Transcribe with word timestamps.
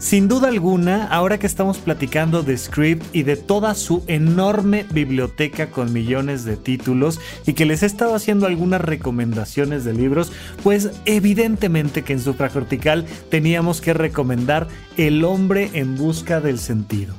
Sin 0.00 0.28
duda 0.28 0.48
alguna, 0.48 1.04
ahora 1.08 1.38
que 1.38 1.46
estamos 1.46 1.76
platicando 1.76 2.42
de 2.42 2.56
Script 2.56 3.04
y 3.14 3.22
de 3.22 3.36
toda 3.36 3.74
su 3.74 4.02
enorme 4.06 4.86
biblioteca 4.90 5.70
con 5.70 5.92
millones 5.92 6.46
de 6.46 6.56
títulos 6.56 7.20
y 7.46 7.52
que 7.52 7.66
les 7.66 7.82
he 7.82 7.86
estado 7.86 8.14
haciendo 8.14 8.46
algunas 8.46 8.80
recomendaciones 8.80 9.84
de 9.84 9.92
libros, 9.92 10.32
pues 10.64 10.90
evidentemente 11.04 12.02
que 12.02 12.14
en 12.14 12.20
Supracortical 12.20 13.04
teníamos 13.28 13.82
que 13.82 13.92
recomendar 13.92 14.68
El 14.96 15.22
hombre 15.22 15.68
en 15.74 15.96
busca 15.96 16.40
del 16.40 16.58
sentido. 16.58 17.14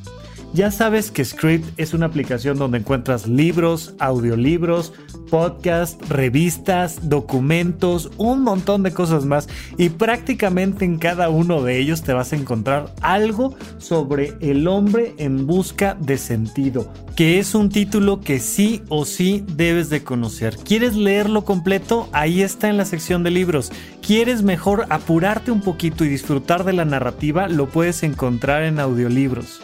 Ya 0.53 0.69
sabes 0.69 1.11
que 1.11 1.23
Script 1.23 1.79
es 1.79 1.93
una 1.93 2.07
aplicación 2.07 2.57
donde 2.57 2.79
encuentras 2.79 3.25
libros, 3.25 3.93
audiolibros, 3.99 4.91
podcasts, 5.29 6.09
revistas, 6.09 7.07
documentos, 7.07 8.11
un 8.17 8.43
montón 8.43 8.83
de 8.83 8.91
cosas 8.91 9.23
más 9.23 9.47
y 9.77 9.87
prácticamente 9.87 10.83
en 10.83 10.97
cada 10.97 11.29
uno 11.29 11.63
de 11.63 11.79
ellos 11.79 12.01
te 12.01 12.11
vas 12.11 12.33
a 12.33 12.35
encontrar 12.35 12.93
algo 12.99 13.55
sobre 13.77 14.33
el 14.41 14.67
hombre 14.67 15.13
en 15.17 15.47
busca 15.47 15.95
de 16.01 16.17
sentido, 16.17 16.91
que 17.15 17.39
es 17.39 17.55
un 17.55 17.69
título 17.69 18.19
que 18.19 18.39
sí 18.39 18.81
o 18.89 19.05
sí 19.05 19.45
debes 19.55 19.89
de 19.89 20.03
conocer. 20.03 20.57
¿Quieres 20.57 20.97
leerlo 20.97 21.45
completo? 21.45 22.09
Ahí 22.11 22.41
está 22.41 22.67
en 22.67 22.75
la 22.75 22.83
sección 22.83 23.23
de 23.23 23.31
libros. 23.31 23.71
¿Quieres 24.05 24.43
mejor 24.43 24.85
apurarte 24.89 25.49
un 25.49 25.61
poquito 25.61 26.03
y 26.03 26.09
disfrutar 26.09 26.65
de 26.65 26.73
la 26.73 26.83
narrativa? 26.83 27.47
Lo 27.47 27.69
puedes 27.69 28.03
encontrar 28.03 28.63
en 28.63 28.81
audiolibros 28.81 29.61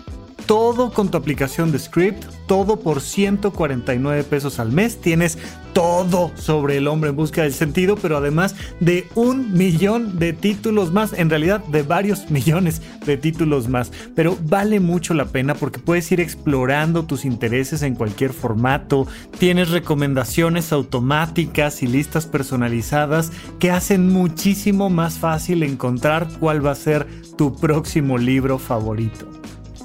todo 0.47 0.91
con 0.91 1.11
tu 1.11 1.17
aplicación 1.17 1.71
de 1.71 1.77
Script, 1.77 2.23
todo 2.47 2.79
por 2.79 3.01
149 3.01 4.23
pesos 4.23 4.59
al 4.59 4.71
mes. 4.71 4.99
Tienes 4.99 5.37
todo 5.73 6.31
sobre 6.35 6.77
el 6.77 6.87
hombre 6.87 7.11
en 7.11 7.17
busca 7.17 7.43
del 7.43 7.53
sentido, 7.53 7.97
pero 7.97 8.17
además 8.17 8.55
de 8.79 9.05
un 9.13 9.53
millón 9.53 10.17
de 10.17 10.31
títulos 10.33 10.91
más, 10.91 11.13
en 11.13 11.29
realidad 11.29 11.63
de 11.65 11.83
varios 11.83 12.31
millones 12.31 12.81
de 13.05 13.17
títulos 13.17 13.67
más. 13.67 13.91
Pero 14.15 14.37
vale 14.41 14.79
mucho 14.79 15.13
la 15.13 15.25
pena 15.25 15.53
porque 15.53 15.79
puedes 15.79 16.11
ir 16.11 16.21
explorando 16.21 17.03
tus 17.05 17.25
intereses 17.25 17.83
en 17.83 17.95
cualquier 17.95 18.31
formato, 18.31 19.05
tienes 19.37 19.69
recomendaciones 19.69 20.71
automáticas 20.71 21.83
y 21.83 21.87
listas 21.87 22.25
personalizadas 22.25 23.31
que 23.59 23.69
hacen 23.69 24.11
muchísimo 24.11 24.89
más 24.89 25.19
fácil 25.19 25.61
encontrar 25.63 26.27
cuál 26.39 26.65
va 26.65 26.71
a 26.71 26.75
ser 26.75 27.05
tu 27.37 27.53
próximo 27.55 28.17
libro 28.17 28.57
favorito. 28.57 29.27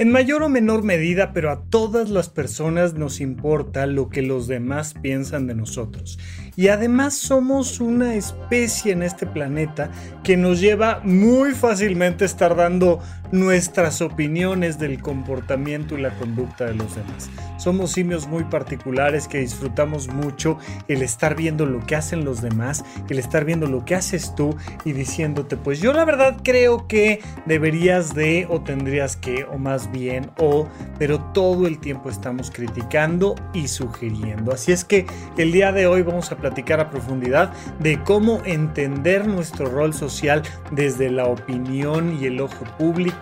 En 0.00 0.10
mayor 0.10 0.42
o 0.42 0.48
menor 0.48 0.82
medida, 0.82 1.34
pero 1.34 1.50
a 1.50 1.60
todas 1.64 2.08
las 2.08 2.30
personas 2.30 2.94
nos 2.94 3.20
importa 3.20 3.84
lo 3.84 4.08
que 4.08 4.22
los 4.22 4.48
demás 4.48 4.94
piensan 4.94 5.46
de 5.46 5.54
nosotros. 5.54 6.18
Y 6.56 6.68
además 6.68 7.12
somos 7.12 7.80
una 7.80 8.14
especie 8.14 8.92
en 8.92 9.02
este 9.02 9.26
planeta 9.26 9.90
que 10.24 10.38
nos 10.38 10.58
lleva 10.58 11.02
muy 11.04 11.52
fácilmente 11.52 12.24
a 12.24 12.28
estar 12.28 12.56
dando 12.56 13.00
nuestras 13.32 14.00
opiniones 14.00 14.78
del 14.78 15.00
comportamiento 15.00 15.96
y 15.96 16.00
la 16.00 16.10
conducta 16.10 16.66
de 16.66 16.74
los 16.74 16.94
demás. 16.96 17.30
Somos 17.58 17.92
simios 17.92 18.26
muy 18.26 18.44
particulares 18.44 19.28
que 19.28 19.38
disfrutamos 19.38 20.08
mucho 20.08 20.58
el 20.88 21.02
estar 21.02 21.36
viendo 21.36 21.66
lo 21.66 21.84
que 21.86 21.96
hacen 21.96 22.24
los 22.24 22.40
demás, 22.40 22.84
el 23.08 23.18
estar 23.18 23.44
viendo 23.44 23.66
lo 23.66 23.84
que 23.84 23.94
haces 23.94 24.34
tú 24.34 24.56
y 24.84 24.92
diciéndote, 24.92 25.56
pues 25.56 25.80
yo 25.80 25.92
la 25.92 26.04
verdad 26.04 26.38
creo 26.42 26.88
que 26.88 27.20
deberías 27.46 28.14
de 28.14 28.46
o 28.48 28.62
tendrías 28.62 29.16
que 29.16 29.44
o 29.44 29.58
más 29.58 29.92
bien 29.92 30.30
o, 30.38 30.68
pero 30.98 31.20
todo 31.32 31.66
el 31.66 31.78
tiempo 31.78 32.10
estamos 32.10 32.50
criticando 32.50 33.34
y 33.52 33.68
sugiriendo. 33.68 34.52
Así 34.52 34.72
es 34.72 34.84
que 34.84 35.06
el 35.36 35.52
día 35.52 35.72
de 35.72 35.86
hoy 35.86 36.02
vamos 36.02 36.32
a 36.32 36.36
platicar 36.36 36.80
a 36.80 36.90
profundidad 36.90 37.52
de 37.78 38.02
cómo 38.02 38.40
entender 38.44 39.26
nuestro 39.26 39.66
rol 39.66 39.94
social 39.94 40.42
desde 40.72 41.10
la 41.10 41.26
opinión 41.26 42.18
y 42.20 42.26
el 42.26 42.40
ojo 42.40 42.64
público 42.78 43.19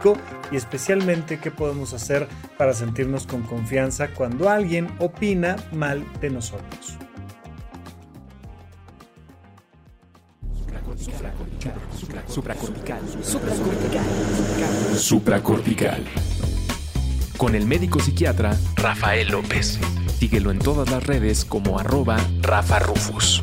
y 0.52 0.56
especialmente 0.56 1.40
qué 1.40 1.50
podemos 1.50 1.92
hacer 1.92 2.28
para 2.56 2.72
sentirnos 2.72 3.26
con 3.26 3.42
confianza 3.42 4.08
cuando 4.08 4.28
cuando 4.28 4.50
alguien 4.50 4.88
opina 4.98 5.56
mal 5.72 6.04
de 6.20 6.28
nosotros. 6.28 6.98
Supracortical. 12.26 13.00
Supracortical. 13.22 14.00
Supracortical. 14.96 16.04
Con 17.38 17.54
el 17.54 17.66
médico 17.66 18.00
psiquiatra 18.00 18.54
Rafael 18.76 19.28
López. 19.28 19.78
Síguelo 20.18 20.50
en 20.50 20.58
todas 20.58 20.90
las 20.90 21.06
redes 21.06 21.44
como 21.46 21.78
arroba 21.78 22.18
Rafa 22.42 22.80
Rufus. 22.80 23.42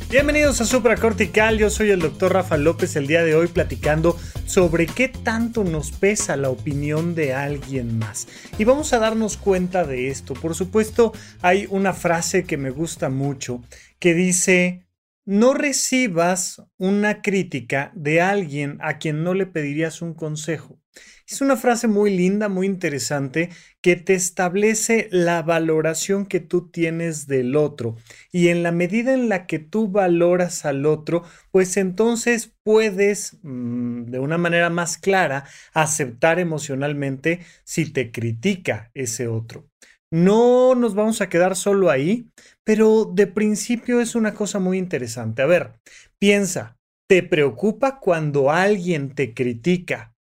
Bienvenidos 0.09 0.61
a 0.61 0.65
Supracortical, 0.65 1.57
yo 1.57 1.71
soy 1.71 1.89
el 1.89 1.99
doctor 1.99 2.31
Rafa 2.31 2.57
López 2.57 2.95
el 2.95 3.07
día 3.07 3.23
de 3.23 3.33
hoy 3.33 3.47
platicando 3.47 4.15
sobre 4.45 4.85
qué 4.85 5.07
tanto 5.09 5.63
nos 5.63 5.91
pesa 5.91 6.37
la 6.37 6.51
opinión 6.51 7.15
de 7.15 7.33
alguien 7.33 7.97
más. 7.97 8.27
Y 8.59 8.65
vamos 8.65 8.93
a 8.93 8.99
darnos 8.99 9.35
cuenta 9.35 9.83
de 9.83 10.09
esto. 10.09 10.35
Por 10.35 10.53
supuesto, 10.53 11.11
hay 11.41 11.67
una 11.71 11.91
frase 11.91 12.43
que 12.43 12.55
me 12.55 12.69
gusta 12.69 13.09
mucho 13.09 13.63
que 13.97 14.13
dice, 14.13 14.85
no 15.25 15.55
recibas 15.55 16.61
una 16.77 17.23
crítica 17.23 17.91
de 17.95 18.21
alguien 18.21 18.77
a 18.81 18.99
quien 18.99 19.23
no 19.23 19.33
le 19.33 19.47
pedirías 19.47 20.03
un 20.03 20.13
consejo. 20.13 20.79
Es 21.27 21.41
una 21.41 21.57
frase 21.57 21.87
muy 21.87 22.15
linda, 22.15 22.49
muy 22.49 22.67
interesante, 22.67 23.49
que 23.81 23.95
te 23.95 24.13
establece 24.13 25.07
la 25.11 25.41
valoración 25.41 26.27
que 26.27 26.39
tú 26.39 26.69
tienes 26.69 27.25
del 27.25 27.55
otro. 27.55 27.95
Y 28.31 28.49
en 28.49 28.61
la 28.61 28.71
medida 28.71 29.11
en 29.11 29.27
la 29.27 29.47
que 29.47 29.57
tú 29.57 29.87
valoras 29.87 30.65
al 30.65 30.85
otro, 30.85 31.23
pues 31.49 31.77
entonces 31.77 32.53
puedes, 32.63 33.39
mm, 33.41 34.03
de 34.05 34.19
una 34.19 34.37
manera 34.37 34.69
más 34.69 34.99
clara, 34.99 35.45
aceptar 35.73 36.37
emocionalmente 36.39 37.39
si 37.63 37.91
te 37.91 38.11
critica 38.11 38.91
ese 38.93 39.27
otro. 39.27 39.67
No 40.11 40.75
nos 40.75 40.93
vamos 40.93 41.21
a 41.21 41.29
quedar 41.29 41.55
solo 41.55 41.89
ahí, 41.89 42.29
pero 42.63 43.05
de 43.05 43.25
principio 43.25 43.99
es 43.99 44.13
una 44.13 44.35
cosa 44.35 44.59
muy 44.59 44.77
interesante. 44.77 45.41
A 45.41 45.47
ver, 45.47 45.73
piensa, 46.19 46.77
¿te 47.09 47.23
preocupa 47.23 47.99
cuando 47.99 48.51
alguien 48.51 49.15
te 49.15 49.33
critica? 49.33 50.14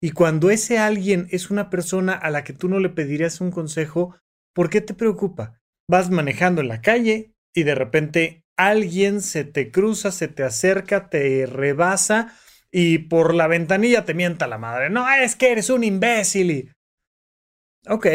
Y 0.00 0.12
cuando 0.12 0.50
ese 0.50 0.78
alguien 0.78 1.26
es 1.30 1.50
una 1.50 1.70
persona 1.70 2.12
a 2.12 2.30
la 2.30 2.44
que 2.44 2.52
tú 2.52 2.68
no 2.68 2.78
le 2.78 2.88
pedirías 2.88 3.40
un 3.40 3.50
consejo, 3.50 4.16
¿por 4.54 4.70
qué 4.70 4.80
te 4.80 4.94
preocupa? 4.94 5.60
Vas 5.88 6.10
manejando 6.10 6.60
en 6.60 6.68
la 6.68 6.80
calle 6.80 7.32
y 7.54 7.64
de 7.64 7.74
repente 7.74 8.44
alguien 8.56 9.20
se 9.20 9.44
te 9.44 9.70
cruza, 9.70 10.12
se 10.12 10.28
te 10.28 10.44
acerca, 10.44 11.08
te 11.08 11.46
rebasa 11.46 12.34
y 12.70 12.98
por 12.98 13.34
la 13.34 13.46
ventanilla 13.48 14.04
te 14.04 14.14
mienta 14.14 14.46
la 14.46 14.58
madre. 14.58 14.90
No, 14.90 15.08
es 15.10 15.34
que 15.34 15.50
eres 15.50 15.70
un 15.70 15.82
imbécil. 15.84 16.72
Ok, 17.88 18.06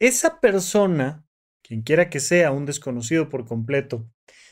esa 0.00 0.40
persona 0.40 1.28
quien 1.68 1.82
quiera 1.82 2.08
que 2.08 2.18
sea, 2.18 2.50
un 2.50 2.64
desconocido 2.64 3.28
por 3.28 3.44
completo, 3.44 4.08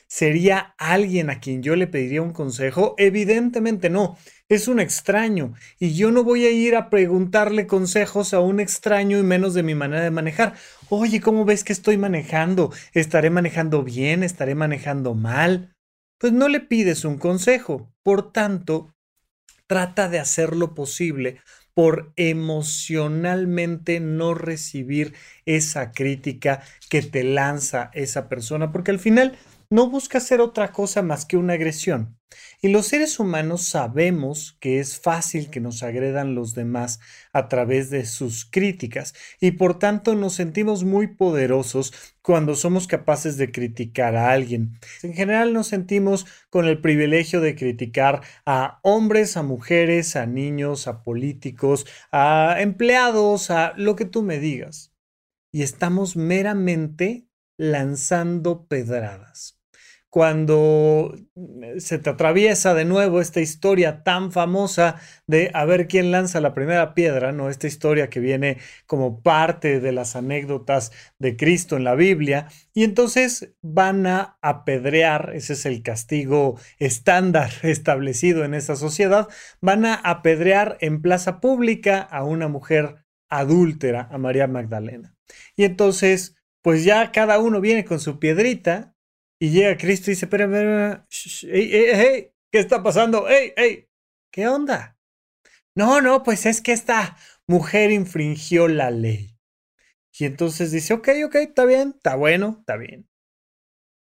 ¿sería 0.06 0.75
alguien 0.76 1.31
a 1.31 1.40
quien 1.40 1.62
yo 1.62 1.75
le 1.75 1.87
pediría 1.87 2.20
un 2.20 2.34
consejo? 2.34 2.94
Evidentemente 2.99 3.88
no. 3.88 4.19
Es 4.48 4.69
un 4.69 4.81
extraño 4.81 5.54
y 5.78 5.94
yo 5.94 6.10
no 6.10 6.22
voy 6.22 6.44
a 6.44 6.50
ir 6.50 6.76
a 6.76 6.88
preguntarle 6.90 7.66
consejos 7.66 8.32
a 8.32 8.40
un 8.40 8.60
extraño 8.60 9.19
y 9.19 9.22
menos 9.22 9.54
de 9.54 9.62
mi 9.62 9.75
manera 9.75 10.02
de 10.02 10.10
manejar. 10.10 10.54
Oye, 10.88 11.20
¿cómo 11.20 11.44
ves 11.44 11.64
que 11.64 11.72
estoy 11.72 11.96
manejando? 11.96 12.72
¿Estaré 12.93 13.31
manejando 13.31 13.82
bien? 13.82 14.22
¿Estaré 14.22 14.54
manejando 14.54 15.14
mal? 15.14 15.75
Pues 16.19 16.32
no 16.32 16.48
le 16.48 16.60
pides 16.60 17.04
un 17.04 17.19
consejo. 17.19 17.93
Por 18.02 18.32
tanto, 18.32 18.94
trata 19.66 20.08
de 20.08 20.20
hacer 20.20 20.54
lo 20.54 20.75
posible 20.75 21.40
por 21.75 22.12
emocionalmente 22.16 24.00
no 24.00 24.32
recibir 24.32 25.12
esa 25.44 25.92
crítica 25.92 26.62
que 26.88 27.02
te 27.02 27.22
lanza 27.22 27.90
esa 27.92 28.31
persona, 28.31 28.72
porque 28.72 28.92
al 28.92 28.99
final 28.99 29.37
no 29.70 29.90
busca 29.90 30.18
hacer 30.18 30.40
otra 30.40 30.72
cosa 30.72 31.02
más 31.02 31.24
que 31.24 31.36
una 31.36 31.54
agresión. 31.54 32.16
Y 32.60 32.68
los 32.68 32.88
seres 32.88 33.20
humanos 33.20 33.62
sabemos 33.62 34.56
que 34.60 34.80
es 34.80 34.98
fácil 34.98 35.50
que 35.50 35.60
nos 35.60 35.82
agredan 35.82 36.34
los 36.34 36.54
demás 36.54 37.00
a 37.32 37.48
través 37.48 37.90
de 37.90 38.04
sus 38.04 38.44
críticas 38.44 39.14
y 39.40 39.52
por 39.52 39.78
tanto 39.78 40.14
nos 40.14 40.34
sentimos 40.34 40.84
muy 40.84 41.06
poderosos 41.06 41.92
cuando 42.22 42.56
somos 42.56 42.86
capaces 42.86 43.36
de 43.36 43.52
criticar 43.52 44.16
a 44.16 44.32
alguien. 44.32 44.78
En 45.02 45.14
general 45.14 45.52
nos 45.52 45.68
sentimos 45.68 46.26
con 46.50 46.66
el 46.66 46.80
privilegio 46.80 47.40
de 47.40 47.54
criticar 47.54 48.22
a 48.44 48.80
hombres, 48.82 49.36
a 49.36 49.42
mujeres, 49.42 50.16
a 50.16 50.26
niños, 50.26 50.88
a 50.88 51.02
políticos, 51.02 51.86
a 52.10 52.56
empleados, 52.58 53.50
a 53.50 53.74
lo 53.76 53.96
que 53.96 54.06
tú 54.06 54.22
me 54.22 54.40
digas. 54.40 54.92
Y 55.52 55.62
estamos 55.62 56.16
meramente 56.16 57.28
lanzando 57.56 58.66
pedradas 58.66 59.55
cuando 60.10 61.14
eh, 61.34 61.80
se 61.80 61.98
te 61.98 62.10
atraviesa 62.10 62.74
de 62.74 62.84
nuevo 62.84 63.20
esta 63.20 63.40
historia 63.40 64.02
tan 64.02 64.32
famosa 64.32 64.96
de 65.26 65.50
a 65.52 65.64
ver 65.64 65.88
quién 65.88 66.10
lanza 66.10 66.40
la 66.40 66.54
primera 66.54 66.94
piedra, 66.94 67.32
¿no? 67.32 67.50
Esta 67.50 67.66
historia 67.66 68.08
que 68.08 68.20
viene 68.20 68.58
como 68.86 69.20
parte 69.20 69.80
de 69.80 69.92
las 69.92 70.16
anécdotas 70.16 70.92
de 71.18 71.36
Cristo 71.36 71.76
en 71.76 71.84
la 71.84 71.94
Biblia, 71.94 72.48
y 72.72 72.84
entonces 72.84 73.54
van 73.62 74.06
a 74.06 74.38
apedrear, 74.42 75.32
ese 75.34 75.52
es 75.52 75.66
el 75.66 75.82
castigo 75.82 76.58
estándar 76.78 77.50
establecido 77.62 78.44
en 78.44 78.54
esa 78.54 78.76
sociedad, 78.76 79.28
van 79.60 79.84
a 79.84 79.94
apedrear 79.94 80.78
en 80.80 81.02
plaza 81.02 81.40
pública 81.40 82.00
a 82.00 82.24
una 82.24 82.48
mujer 82.48 83.04
adúltera, 83.28 84.08
a 84.10 84.18
María 84.18 84.46
Magdalena. 84.46 85.14
Y 85.56 85.64
entonces, 85.64 86.36
pues 86.62 86.84
ya 86.84 87.12
cada 87.12 87.38
uno 87.38 87.60
viene 87.60 87.84
con 87.84 88.00
su 88.00 88.18
piedrita 88.18 88.95
y 89.38 89.50
llega 89.50 89.76
Cristo 89.76 90.10
y 90.10 90.14
dice, 90.14 90.26
espera, 90.26 90.44
espera, 90.44 91.06
hey, 91.10 92.32
¿qué 92.50 92.58
está 92.58 92.82
pasando? 92.82 93.26
Hey, 93.28 93.52
hey, 93.56 93.88
¿qué 94.32 94.48
onda? 94.48 94.98
No, 95.74 96.00
no, 96.00 96.22
pues 96.22 96.46
es 96.46 96.62
que 96.62 96.72
esta 96.72 97.16
mujer 97.46 97.90
infringió 97.90 98.66
la 98.66 98.90
ley. 98.90 99.36
Y 100.18 100.24
entonces 100.24 100.72
dice, 100.72 100.94
ok, 100.94 101.08
ok, 101.26 101.34
está 101.36 101.66
bien, 101.66 101.92
está 101.96 102.16
bueno, 102.16 102.56
está 102.60 102.76
bien. 102.76 103.08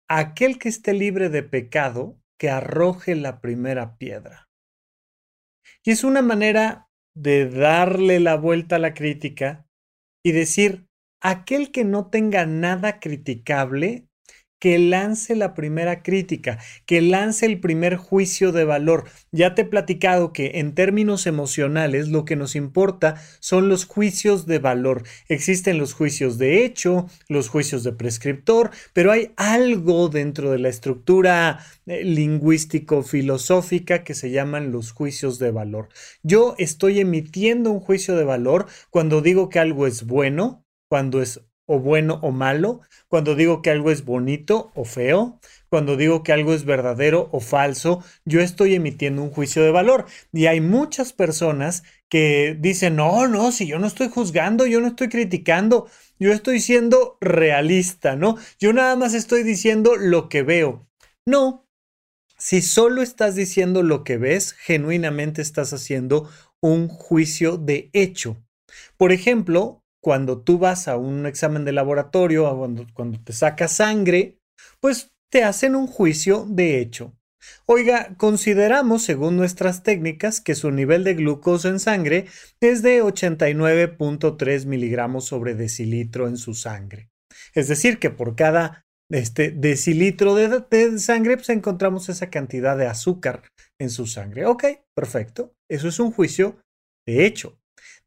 Aquel 0.08 0.60
que 0.60 0.70
esté 0.70 0.94
libre 0.94 1.30
de 1.30 1.42
pecado, 1.42 2.22
que 2.38 2.52
arroje 2.52 3.16
la 3.16 3.42
primera 3.42 3.98
piedra. 3.98 4.48
Y 5.84 5.92
es 5.92 6.04
una 6.04 6.22
manera 6.22 6.90
de 7.16 7.50
darle 7.50 8.20
la 8.20 8.36
vuelta 8.36 8.76
a 8.76 8.80
la 8.80 8.94
crítica 8.94 9.68
y 10.24 10.34
decir, 10.34 10.88
aquel 11.20 11.72
que 11.72 11.84
no 11.84 12.12
tenga 12.12 12.46
nada 12.46 13.00
criticable, 13.00 14.07
que 14.60 14.80
lance 14.80 15.36
la 15.36 15.54
primera 15.54 16.02
crítica, 16.02 16.60
que 16.86 17.02
lance 17.02 17.46
el 17.46 17.60
primer 17.60 17.96
juicio 17.96 18.52
de 18.52 18.64
valor. 18.64 19.06
Ya 19.32 19.56
te 19.56 19.64
he 19.64 19.66
platicado 19.66 20.34
que 20.34 20.54
en 20.56 20.74
términos 20.74 21.28
emocionales 21.28 22.10
lo 22.10 22.26
que 22.26 22.36
nos 22.36 22.56
importa 22.56 23.16
son 23.40 23.70
los 23.70 23.86
juicios 23.86 24.46
de 24.46 24.60
valor. 24.60 25.04
Existen 25.28 25.78
los 25.78 25.94
juicios 25.94 26.38
de 26.38 26.66
hecho, 26.66 27.08
los 27.28 27.50
juicios 27.50 27.84
de 27.84 27.94
prescriptor, 27.94 28.72
pero 28.94 29.12
hay 29.12 29.32
algo 29.38 30.10
dentro 30.10 30.52
de 30.52 30.60
la 30.60 30.70
estructura 30.70 31.60
eh, 31.86 32.04
lingüístico-filosófica 32.04 34.04
que 34.04 34.14
se 34.14 34.32
llaman 34.32 34.72
los 34.72 34.92
juicios 34.92 35.40
de 35.40 35.52
valor. 35.52 35.90
Yo 36.24 36.56
estoy 36.58 37.00
emitiendo 37.00 37.72
un 37.72 37.80
juicio 37.80 38.16
de 38.16 38.24
valor 38.24 38.68
cuando 38.90 39.22
digo 39.22 39.50
que 39.50 39.60
algo 39.60 39.88
es 39.88 40.06
bueno, 40.06 40.66
cuando 40.90 41.22
es 41.22 41.42
o 41.68 41.80
bueno 41.80 42.20
o 42.24 42.32
malo, 42.32 42.82
cuando 43.08 43.36
digo 43.36 43.62
que 43.62 43.70
algo 43.70 43.92
es 43.92 44.04
bonito 44.04 44.72
o 44.74 44.86
feo, 44.86 45.40
cuando 45.70 45.98
digo 45.98 46.24
que 46.24 46.32
algo 46.32 46.54
es 46.54 46.66
verdadero 46.66 47.30
o 47.32 47.40
falso, 47.40 48.04
yo 48.26 48.42
estoy 48.42 48.74
emitiendo 48.74 49.22
un 49.22 49.30
juicio 49.30 49.62
de 49.64 49.72
valor. 49.72 50.06
Y 50.32 50.48
hay 50.48 50.62
muchas 50.62 51.14
personas 51.14 51.84
que 52.10 52.58
dicen, 52.60 52.96
no, 52.96 53.28
no, 53.28 53.52
si 53.52 53.68
yo 53.68 53.78
no 53.80 53.88
estoy 53.88 54.08
juzgando, 54.08 54.66
yo 54.66 54.80
no 54.80 54.88
estoy 54.88 55.10
criticando, 55.10 55.88
yo 56.20 56.32
estoy 56.32 56.62
siendo 56.62 57.18
realista, 57.20 58.16
¿no? 58.16 58.38
Yo 58.60 58.74
nada 58.74 58.96
más 58.96 59.14
estoy 59.14 59.44
diciendo 59.44 59.98
lo 59.98 60.30
que 60.30 60.42
veo. 60.44 60.88
No, 61.26 61.68
si 62.38 62.62
solo 62.62 63.02
estás 63.02 63.36
diciendo 63.36 63.84
lo 63.84 64.04
que 64.04 64.18
ves, 64.18 64.54
genuinamente 64.54 65.42
estás 65.42 65.74
haciendo 65.74 66.30
un 66.62 66.88
juicio 66.88 67.58
de 67.58 67.90
hecho. 67.94 68.38
Por 68.96 69.12
ejemplo, 69.12 69.84
cuando 70.08 70.40
tú 70.40 70.58
vas 70.58 70.88
a 70.88 70.96
un 70.96 71.26
examen 71.26 71.66
de 71.66 71.74
laboratorio, 71.74 72.58
cuando, 72.94 73.20
te 73.26 73.34
sacas 73.34 73.74
sangre, 73.74 74.38
pues 74.80 75.12
te 75.30 75.44
hacen 75.44 75.76
un 75.76 75.86
juicio 75.86 76.46
de 76.48 76.80
hecho. 76.80 77.14
Oiga, 77.66 78.16
consideramos, 78.16 79.04
según 79.04 79.36
nuestras 79.36 79.84
técnicas, 79.84 80.40
que 80.40 80.56
su 80.56 80.72
nivel 80.72 81.04
de 81.04 81.16
glucosa 81.16 81.68
en 81.68 81.82
sangre 81.82 82.28
es 82.62 82.84
de 82.84 83.04
89.3 83.04 84.66
miligramos 84.66 85.26
sobre 85.26 85.56
decilitro 85.56 86.30
en 86.30 86.38
su 86.38 86.54
sangre. 86.54 87.10
Es 87.54 87.68
decir, 87.68 88.00
que 88.00 88.10
por 88.10 88.38
cada 88.38 88.86
este, 89.12 89.52
decilitro 89.52 90.36
de, 90.36 90.64
de, 90.72 91.00
sangre 91.00 91.36
pues 91.36 91.50
encontramos 91.50 92.08
esa 92.08 92.30
cantidad 92.30 92.78
de 92.78 92.88
azúcar 92.88 93.44
en 93.78 93.90
su 93.90 94.08
sangre. 94.08 94.46
Ok, 94.46 94.64
perfecto. 94.96 95.52
Eso 95.70 95.90
es 95.90 96.00
un 96.00 96.14
juicio 96.14 96.62
de 97.06 97.26
hecho. 97.26 97.60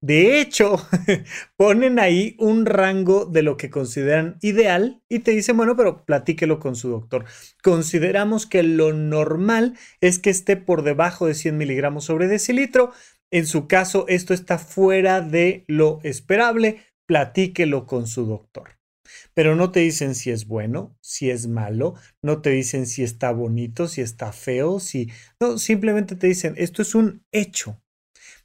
De 0.03 0.41
hecho, 0.41 0.77
ponen 1.57 1.99
ahí 1.99 2.35
un 2.39 2.65
rango 2.65 3.27
de 3.27 3.43
lo 3.43 3.59
que 3.59 3.69
consideran 3.69 4.39
ideal 4.41 5.03
y 5.11 5.19
te 5.19 5.33
dicen, 5.33 5.59
bueno, 5.59 5.77
pero 5.77 6.07
platíquelo 6.07 6.59
con 6.59 6.75
su 6.75 6.89
doctor. 6.89 7.27
Consideramos 7.63 8.47
que 8.47 8.63
lo 8.63 8.95
normal 8.95 9.77
es 10.01 10.19
que 10.19 10.31
esté 10.31 10.57
por 10.57 10.83
debajo 10.83 11.27
de 11.27 11.35
100 11.35 11.59
miligramos 11.59 12.05
sobre 12.05 12.29
decilitro. 12.29 12.93
En 13.31 13.47
su 13.47 13.69
caso, 13.69 14.07
esto 14.09 14.33
está 14.33 14.59
fuera 14.59 15.21
de 15.21 15.65
lo 15.69 16.01
esperable. 16.03 16.81
Platíquelo 17.07 17.87
con 17.87 18.07
su 18.07 18.25
doctor. 18.25 18.79
Pero 19.35 19.55
no 19.55 19.71
te 19.71 19.81
dicen 19.81 20.15
si 20.15 20.31
es 20.31 20.47
bueno, 20.47 20.97
si 21.03 21.31
es 21.31 21.47
malo, 21.47 21.95
no 22.23 22.41
te 22.41 22.51
dicen 22.51 22.87
si 22.87 23.03
está 23.03 23.33
bonito, 23.33 23.87
si 23.89 24.01
está 24.01 24.33
feo, 24.33 24.81
si... 24.81 25.11
No, 25.41 25.59
simplemente 25.59 26.17
te 26.17 26.27
dicen, 26.27 26.55
esto 26.57 26.81
es 26.81 26.95
un 26.95 27.25
hecho. 27.33 27.83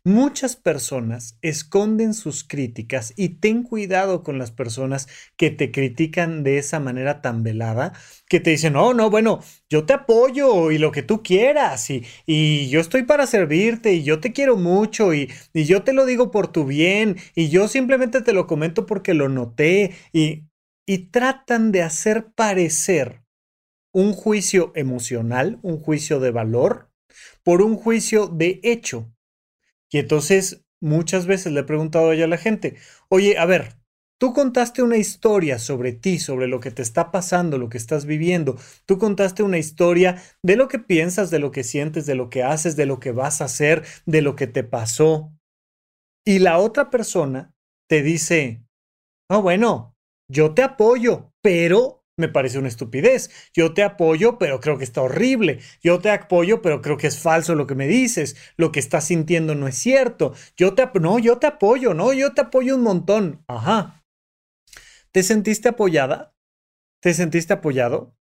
Muchas 0.07 0.55
personas 0.55 1.39
esconden 1.41 2.13
sus 2.13 2.43
críticas 2.43 3.11
y 3.17 3.39
ten 3.39 3.63
cuidado 3.63 4.21
con 4.21 4.37
las 4.37 4.51
personas 4.51 5.07
que 5.35 5.49
te 5.49 5.71
critican 5.71 6.43
de 6.43 6.59
esa 6.59 6.79
manera 6.79 7.23
tan 7.23 7.41
velada, 7.41 7.91
que 8.29 8.39
te 8.39 8.51
dicen, 8.51 8.73
no, 8.73 8.93
no, 8.93 9.09
bueno, 9.09 9.39
yo 9.67 9.87
te 9.87 9.93
apoyo 9.93 10.69
y 10.69 10.77
lo 10.77 10.91
que 10.91 11.01
tú 11.01 11.23
quieras 11.23 11.89
y, 11.89 12.05
y 12.27 12.69
yo 12.69 12.81
estoy 12.81 13.01
para 13.01 13.25
servirte 13.25 13.93
y 13.93 14.03
yo 14.03 14.19
te 14.19 14.31
quiero 14.31 14.57
mucho 14.57 15.11
y, 15.15 15.33
y 15.53 15.63
yo 15.63 15.81
te 15.81 15.91
lo 15.91 16.05
digo 16.05 16.29
por 16.29 16.49
tu 16.51 16.65
bien 16.65 17.17
y 17.33 17.49
yo 17.49 17.67
simplemente 17.67 18.21
te 18.21 18.33
lo 18.33 18.45
comento 18.45 18.85
porque 18.85 19.15
lo 19.15 19.27
noté 19.27 19.95
y, 20.13 20.43
y 20.85 21.09
tratan 21.09 21.71
de 21.71 21.81
hacer 21.81 22.27
parecer 22.35 23.23
un 23.91 24.13
juicio 24.13 24.71
emocional, 24.75 25.57
un 25.63 25.79
juicio 25.79 26.19
de 26.19 26.29
valor, 26.29 26.91
por 27.41 27.63
un 27.63 27.75
juicio 27.75 28.27
de 28.27 28.59
hecho 28.61 29.14
y 29.95 29.99
entonces 29.99 30.65
muchas 30.81 31.25
veces 31.25 31.53
le 31.53 31.61
he 31.61 31.63
preguntado 31.63 32.09
a 32.09 32.15
la 32.15 32.37
gente, 32.37 32.75
oye, 33.07 33.37
a 33.37 33.45
ver, 33.45 33.77
tú 34.19 34.33
contaste 34.33 34.83
una 34.83 34.97
historia 34.97 35.57
sobre 35.57 35.93
ti, 35.93 36.19
sobre 36.19 36.49
lo 36.49 36.59
que 36.59 36.69
te 36.69 36.81
está 36.81 37.13
pasando, 37.13 37.57
lo 37.57 37.69
que 37.69 37.77
estás 37.77 38.05
viviendo. 38.05 38.57
Tú 38.85 38.97
contaste 38.97 39.41
una 39.41 39.57
historia 39.57 40.21
de 40.43 40.57
lo 40.57 40.67
que 40.67 40.79
piensas, 40.79 41.31
de 41.31 41.39
lo 41.39 41.51
que 41.51 41.63
sientes, 41.63 42.05
de 42.05 42.15
lo 42.15 42.29
que 42.29 42.43
haces, 42.43 42.75
de 42.75 42.85
lo 42.85 42.99
que 42.99 43.13
vas 43.13 43.39
a 43.39 43.45
hacer, 43.45 43.85
de 44.05 44.21
lo 44.21 44.35
que 44.35 44.47
te 44.47 44.65
pasó. 44.65 45.31
Y 46.25 46.39
la 46.39 46.57
otra 46.57 46.89
persona 46.89 47.55
te 47.87 48.01
dice, 48.01 48.65
no, 49.31 49.41
bueno, 49.41 49.95
yo 50.29 50.53
te 50.53 50.61
apoyo, 50.61 51.31
pero 51.41 52.03
me 52.17 52.29
parece 52.29 52.59
una 52.59 52.67
estupidez. 52.67 53.29
Yo 53.53 53.73
te 53.73 53.83
apoyo, 53.83 54.37
pero 54.37 54.59
creo 54.59 54.77
que 54.77 54.83
está 54.83 55.01
horrible. 55.01 55.59
Yo 55.81 55.99
te 55.99 56.09
apoyo, 56.09 56.61
pero 56.61 56.81
creo 56.81 56.97
que 56.97 57.07
es 57.07 57.19
falso 57.19 57.55
lo 57.55 57.67
que 57.67 57.75
me 57.75 57.87
dices. 57.87 58.35
Lo 58.57 58.71
que 58.71 58.79
estás 58.79 59.05
sintiendo 59.05 59.55
no 59.55 59.67
es 59.67 59.75
cierto. 59.75 60.33
Yo 60.55 60.73
te 60.73 60.87
no, 60.99 61.19
yo 61.19 61.37
te 61.37 61.47
apoyo, 61.47 61.93
no, 61.93 62.13
yo 62.13 62.33
te 62.33 62.41
apoyo 62.41 62.75
un 62.75 62.83
montón. 62.83 63.43
Ajá. 63.47 64.03
¿Te 65.11 65.23
sentiste 65.23 65.69
apoyada? 65.69 66.33
¿Te 67.01 67.13
sentiste 67.13 67.53
apoyado? 67.53 68.15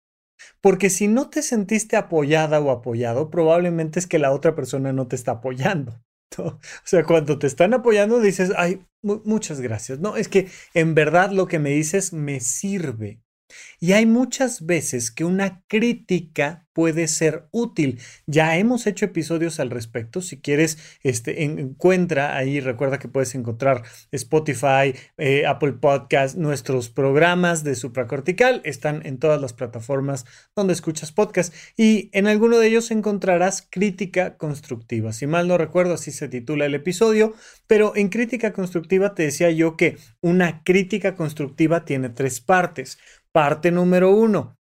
Porque 0.61 0.91
si 0.91 1.09
no 1.09 1.31
te 1.31 1.43
sentiste 1.43 1.97
apoyada 1.97 2.61
o 2.61 2.71
apoyado, 2.71 3.31
probablemente 3.31 3.99
es 3.99 4.07
que 4.07 4.19
la 4.19 4.33
otra 4.33 4.55
persona 4.55 4.93
no 4.93 5.07
te 5.07 5.17
está 5.17 5.33
apoyando. 5.33 6.03
O 6.39 6.59
sea, 6.85 7.05
cuando 7.05 7.39
te 7.39 7.47
están 7.47 7.75
apoyando 7.75 8.19
dices, 8.19 8.53
ay, 8.57 8.87
muchas 9.03 9.61
gracias. 9.61 9.99
No, 10.01 10.17
es 10.17 10.29
que 10.29 10.49
en 10.73 10.95
verdad 10.95 11.31
lo 11.31 11.47
que 11.47 11.59
me 11.59 11.71
dices 11.71 12.15
me 12.15 12.41
sirve. 12.41 13.21
Y 13.81 13.93
hay 13.93 14.07
muchas 14.07 14.67
veces 14.67 15.11
que 15.11 15.25
una 15.25 15.63
crítica 15.69 16.67
puede 16.73 17.09
ser 17.09 17.49
útil. 17.51 18.01
Ya 18.27 18.57
hemos 18.57 18.87
hecho 18.87 19.05
episodios 19.05 19.61
al 19.61 19.71
respecto. 19.71 20.21
Si 20.21 20.41
quieres, 20.41 20.79
este, 21.03 21.45
encuentra 21.45 22.37
ahí, 22.37 22.61
recuerda 22.61 22.99
que 22.99 23.09
puedes 23.09 23.35
encontrar 23.35 23.83
Spotify, 24.11 24.95
eh, 25.19 25.47
Apple 25.47 25.75
Podcast, 25.75 26.37
nuestros 26.37 26.89
programas 26.89 27.65
de 27.65 27.75
supracortical 27.75 28.61
están 28.65 29.05
en 29.05 29.19
todas 29.19 29.41
las 29.41 29.53
plataformas 29.53 30.25
donde 30.57 30.73
escuchas 30.73 31.13
podcast 31.13 31.55
y 31.77 32.11
en 32.13 32.27
alguno 32.27 32.59
de 32.59 32.69
ellos 32.69 32.91
encontrarás 32.91 33.67
crítica 33.69 34.37
constructiva. 34.37 35.13
Si 35.13 35.27
mal 35.27 35.49
no 35.49 35.59
recuerdo, 35.59 35.95
así 35.95 36.11
se 36.11 36.29
titula 36.29 36.67
el 36.67 36.75
episodio, 36.75 37.35
pero 37.67 37.95
en 37.97 38.09
crítica 38.09 38.53
constructiva 38.53 39.15
te 39.15 39.25
decía 39.25 39.51
yo 39.51 39.77
que 39.77 39.99
una 40.21 40.63
crítica 40.63 41.15
constructiva 41.15 41.85
tiene 41.85 42.09
tres 42.09 42.41
partes. 42.41 42.99
Parte 43.33 43.71
número 43.71 44.11
uno, 44.11 44.59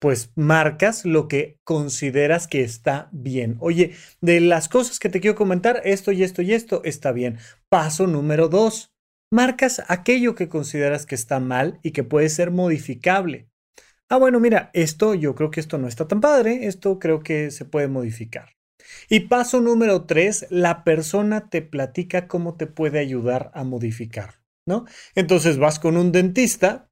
pues 0.00 0.32
marcas 0.34 1.04
lo 1.04 1.28
que 1.28 1.58
consideras 1.64 2.46
que 2.46 2.62
está 2.62 3.08
bien. 3.12 3.56
Oye, 3.60 3.94
de 4.20 4.40
las 4.40 4.68
cosas 4.68 4.98
que 4.98 5.08
te 5.08 5.20
quiero 5.20 5.36
comentar, 5.36 5.80
esto 5.84 6.12
y 6.12 6.22
esto 6.22 6.42
y 6.42 6.52
esto 6.52 6.82
está 6.84 7.12
bien. 7.12 7.38
Paso 7.68 8.06
número 8.06 8.48
dos, 8.48 8.92
marcas 9.30 9.82
aquello 9.88 10.34
que 10.34 10.48
consideras 10.48 11.06
que 11.06 11.14
está 11.14 11.40
mal 11.40 11.78
y 11.82 11.92
que 11.92 12.04
puede 12.04 12.28
ser 12.28 12.50
modificable. 12.50 13.48
Ah, 14.08 14.16
bueno, 14.16 14.40
mira, 14.40 14.70
esto 14.72 15.14
yo 15.14 15.34
creo 15.34 15.50
que 15.50 15.60
esto 15.60 15.76
no 15.78 15.86
está 15.86 16.08
tan 16.08 16.20
padre, 16.20 16.66
esto 16.66 16.98
creo 16.98 17.20
que 17.20 17.50
se 17.50 17.64
puede 17.64 17.88
modificar. 17.88 18.56
Y 19.10 19.20
paso 19.20 19.60
número 19.60 20.06
tres, 20.06 20.46
la 20.50 20.82
persona 20.82 21.50
te 21.50 21.60
platica 21.60 22.26
cómo 22.26 22.56
te 22.56 22.66
puede 22.66 23.00
ayudar 23.00 23.50
a 23.54 23.64
modificar, 23.64 24.40
¿no? 24.66 24.86
Entonces 25.14 25.58
vas 25.58 25.78
con 25.78 25.96
un 25.96 26.10
dentista, 26.10 26.87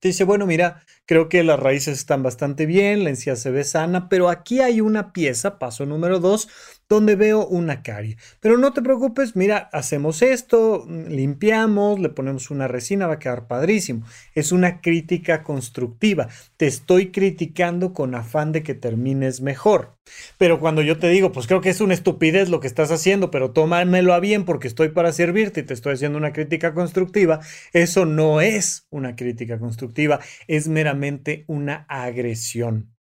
te 0.00 0.08
dice, 0.08 0.24
bueno, 0.24 0.46
mira, 0.46 0.82
creo 1.06 1.28
que 1.28 1.42
las 1.42 1.58
raíces 1.58 1.98
están 1.98 2.22
bastante 2.22 2.66
bien, 2.66 3.04
la 3.04 3.10
encía 3.10 3.36
se 3.36 3.50
ve 3.50 3.64
sana, 3.64 4.08
pero 4.08 4.28
aquí 4.28 4.60
hay 4.60 4.80
una 4.80 5.12
pieza, 5.12 5.58
paso 5.58 5.86
número 5.86 6.20
dos, 6.20 6.48
donde 6.88 7.16
veo 7.16 7.46
una 7.46 7.82
carie. 7.82 8.16
Pero 8.40 8.58
no 8.58 8.72
te 8.72 8.82
preocupes, 8.82 9.34
mira, 9.36 9.68
hacemos 9.72 10.22
esto, 10.22 10.86
limpiamos, 10.88 11.98
le 11.98 12.10
ponemos 12.10 12.50
una 12.50 12.68
resina, 12.68 13.06
va 13.06 13.14
a 13.14 13.18
quedar 13.18 13.46
padrísimo. 13.46 14.06
Es 14.34 14.52
una 14.52 14.80
crítica 14.80 15.42
constructiva. 15.42 16.28
Te 16.56 16.66
estoy 16.66 17.10
criticando 17.10 17.92
con 17.92 18.14
afán 18.14 18.52
de 18.52 18.62
que 18.62 18.74
termines 18.74 19.40
mejor. 19.40 19.96
Pero 20.38 20.60
cuando 20.60 20.82
yo 20.82 20.98
te 20.98 21.08
digo, 21.08 21.32
pues 21.32 21.46
creo 21.46 21.60
que 21.60 21.70
es 21.70 21.80
una 21.80 21.94
estupidez 21.94 22.48
lo 22.48 22.60
que 22.60 22.68
estás 22.68 22.92
haciendo, 22.92 23.30
pero 23.30 23.50
tómamelo 23.50 24.14
a 24.14 24.20
bien 24.20 24.44
porque 24.44 24.68
estoy 24.68 24.90
para 24.90 25.12
servirte 25.12 25.60
y 25.60 25.62
te 25.64 25.74
estoy 25.74 25.94
haciendo 25.94 26.18
una 26.18 26.32
crítica 26.32 26.74
constructiva, 26.74 27.40
eso 27.72 28.06
no 28.06 28.40
es 28.40 28.86
una 28.90 29.16
crítica 29.16 29.58
constructiva, 29.58 30.20
es 30.46 30.68
meramente 30.68 31.44
una 31.48 31.86
agresión. 31.88 32.95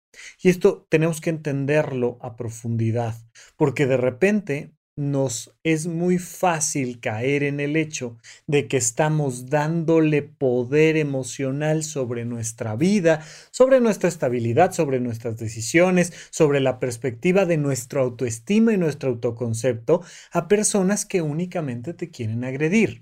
Y 0.42 0.48
esto 0.48 0.86
tenemos 0.88 1.20
que 1.20 1.30
entenderlo 1.30 2.18
a 2.20 2.36
profundidad, 2.36 3.16
porque 3.56 3.86
de 3.86 3.96
repente 3.96 4.72
nos 4.94 5.56
es 5.62 5.86
muy 5.86 6.18
fácil 6.18 7.00
caer 7.00 7.42
en 7.44 7.60
el 7.60 7.76
hecho 7.76 8.18
de 8.46 8.68
que 8.68 8.76
estamos 8.76 9.46
dándole 9.48 10.22
poder 10.22 10.96
emocional 10.96 11.82
sobre 11.82 12.26
nuestra 12.26 12.76
vida, 12.76 13.24
sobre 13.50 13.80
nuestra 13.80 14.08
estabilidad, 14.08 14.72
sobre 14.72 15.00
nuestras 15.00 15.38
decisiones, 15.38 16.12
sobre 16.30 16.60
la 16.60 16.78
perspectiva 16.78 17.46
de 17.46 17.56
nuestra 17.56 18.02
autoestima 18.02 18.72
y 18.74 18.76
nuestro 18.76 19.10
autoconcepto 19.10 20.02
a 20.30 20.46
personas 20.46 21.06
que 21.06 21.22
únicamente 21.22 21.94
te 21.94 22.10
quieren 22.10 22.44
agredir. 22.44 23.00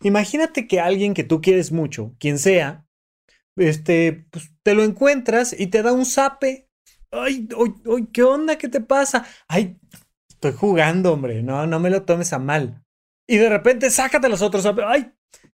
Imagínate 0.00 0.66
que 0.66 0.80
alguien 0.80 1.14
que 1.14 1.24
tú 1.24 1.40
quieres 1.40 1.72
mucho, 1.72 2.14
quien 2.18 2.38
sea, 2.38 2.87
este, 3.58 4.26
pues 4.30 4.50
te 4.62 4.74
lo 4.74 4.82
encuentras 4.82 5.54
y 5.58 5.68
te 5.68 5.82
da 5.82 5.92
un 5.92 6.06
zape. 6.06 6.68
Ay, 7.10 7.48
ay, 7.56 8.06
¿qué 8.12 8.22
onda? 8.22 8.56
¿Qué 8.58 8.68
te 8.68 8.80
pasa? 8.80 9.26
Ay, 9.48 9.78
estoy 10.28 10.52
jugando, 10.52 11.12
hombre. 11.12 11.42
No, 11.42 11.66
no 11.66 11.80
me 11.80 11.90
lo 11.90 12.02
tomes 12.02 12.32
a 12.32 12.38
mal. 12.38 12.84
Y 13.26 13.36
de 13.36 13.48
repente 13.48 13.90
sácate 13.90 14.28
los 14.28 14.42
otros 14.42 14.62
zapes. 14.62 14.84
Ay, 14.86 15.12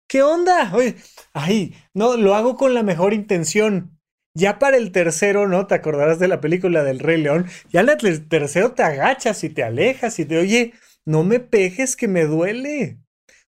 ¿qué 0.07 0.23
onda? 0.23 0.71
Oye, 0.75 0.95
ay, 1.33 1.75
no, 1.93 2.17
lo 2.17 2.35
hago 2.35 2.55
con 2.55 2.73
la 2.73 2.83
mejor 2.83 3.13
intención. 3.13 3.99
Ya 4.35 4.57
para 4.57 4.77
el 4.77 4.91
tercero, 4.91 5.47
¿no? 5.47 5.67
Te 5.67 5.75
acordarás 5.75 6.17
de 6.19 6.27
la 6.27 6.41
película 6.41 6.83
del 6.83 6.99
Rey 6.99 7.21
León. 7.21 7.45
Ya 7.71 7.81
en 7.81 7.89
el 7.89 8.27
tercero 8.27 8.73
te 8.73 8.83
agachas 8.83 9.43
y 9.43 9.49
te 9.49 9.63
alejas 9.63 10.17
y 10.19 10.25
te, 10.25 10.37
oye, 10.37 10.73
no 11.05 11.23
me 11.23 11.39
pejes 11.39 11.95
que 11.95 12.07
me 12.07 12.25
duele. 12.25 12.99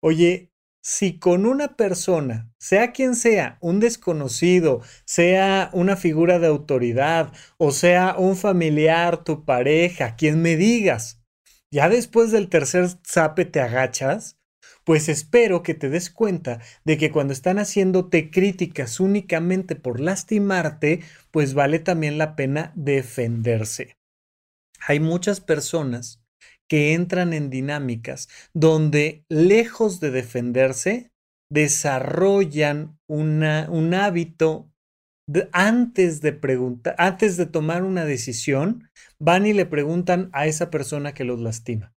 Oye, 0.02 0.53
si 0.84 1.18
con 1.18 1.46
una 1.46 1.78
persona, 1.78 2.52
sea 2.60 2.92
quien 2.92 3.16
sea, 3.16 3.58
un 3.62 3.80
desconocido, 3.80 4.82
sea 5.06 5.70
una 5.72 5.96
figura 5.96 6.40
de 6.40 6.48
autoridad 6.48 7.32
o 7.58 7.72
sea 7.72 8.16
un 8.18 8.36
familiar, 8.36 9.24
tu 9.24 9.46
pareja, 9.46 10.16
quien 10.18 10.42
me 10.42 10.58
digas, 10.58 11.24
ya 11.72 11.88
después 11.88 12.32
del 12.32 12.50
tercer 12.50 12.90
zape 13.08 13.46
te 13.46 13.62
agachas, 13.62 14.38
pues 14.84 15.08
espero 15.08 15.64
que 15.64 15.74
te 15.74 15.90
des 15.90 16.10
cuenta 16.10 16.60
de 16.84 16.98
que 16.98 17.12
cuando 17.12 17.32
están 17.32 17.60
haciéndote 17.60 18.30
críticas 18.30 19.00
únicamente 19.00 19.78
por 19.78 20.02
lastimarte, 20.02 21.00
pues 21.32 21.54
vale 21.54 21.80
también 21.80 22.18
la 22.18 22.36
pena 22.36 22.74
defenderse. 22.76 23.96
Hay 24.86 25.00
muchas 25.00 25.40
personas 25.40 26.23
que 26.68 26.94
entran 26.94 27.34
en 27.34 27.50
dinámicas 27.50 28.30
donde, 28.54 29.26
lejos 29.30 30.00
de 30.00 30.12
defenderse, 30.12 31.12
desarrollan 31.50 32.98
un 33.08 33.44
hábito 33.94 34.70
antes 35.52 36.22
de 36.22 36.34
preguntar, 36.34 36.96
antes 36.98 37.38
de 37.38 37.46
tomar 37.46 37.84
una 37.84 38.06
decisión, 38.06 38.90
van 39.20 39.46
y 39.46 39.54
le 39.54 39.66
preguntan 39.66 40.30
a 40.34 40.48
esa 40.48 40.70
persona 40.70 41.14
que 41.14 41.24
los 41.24 41.40
lastima. 41.40 41.93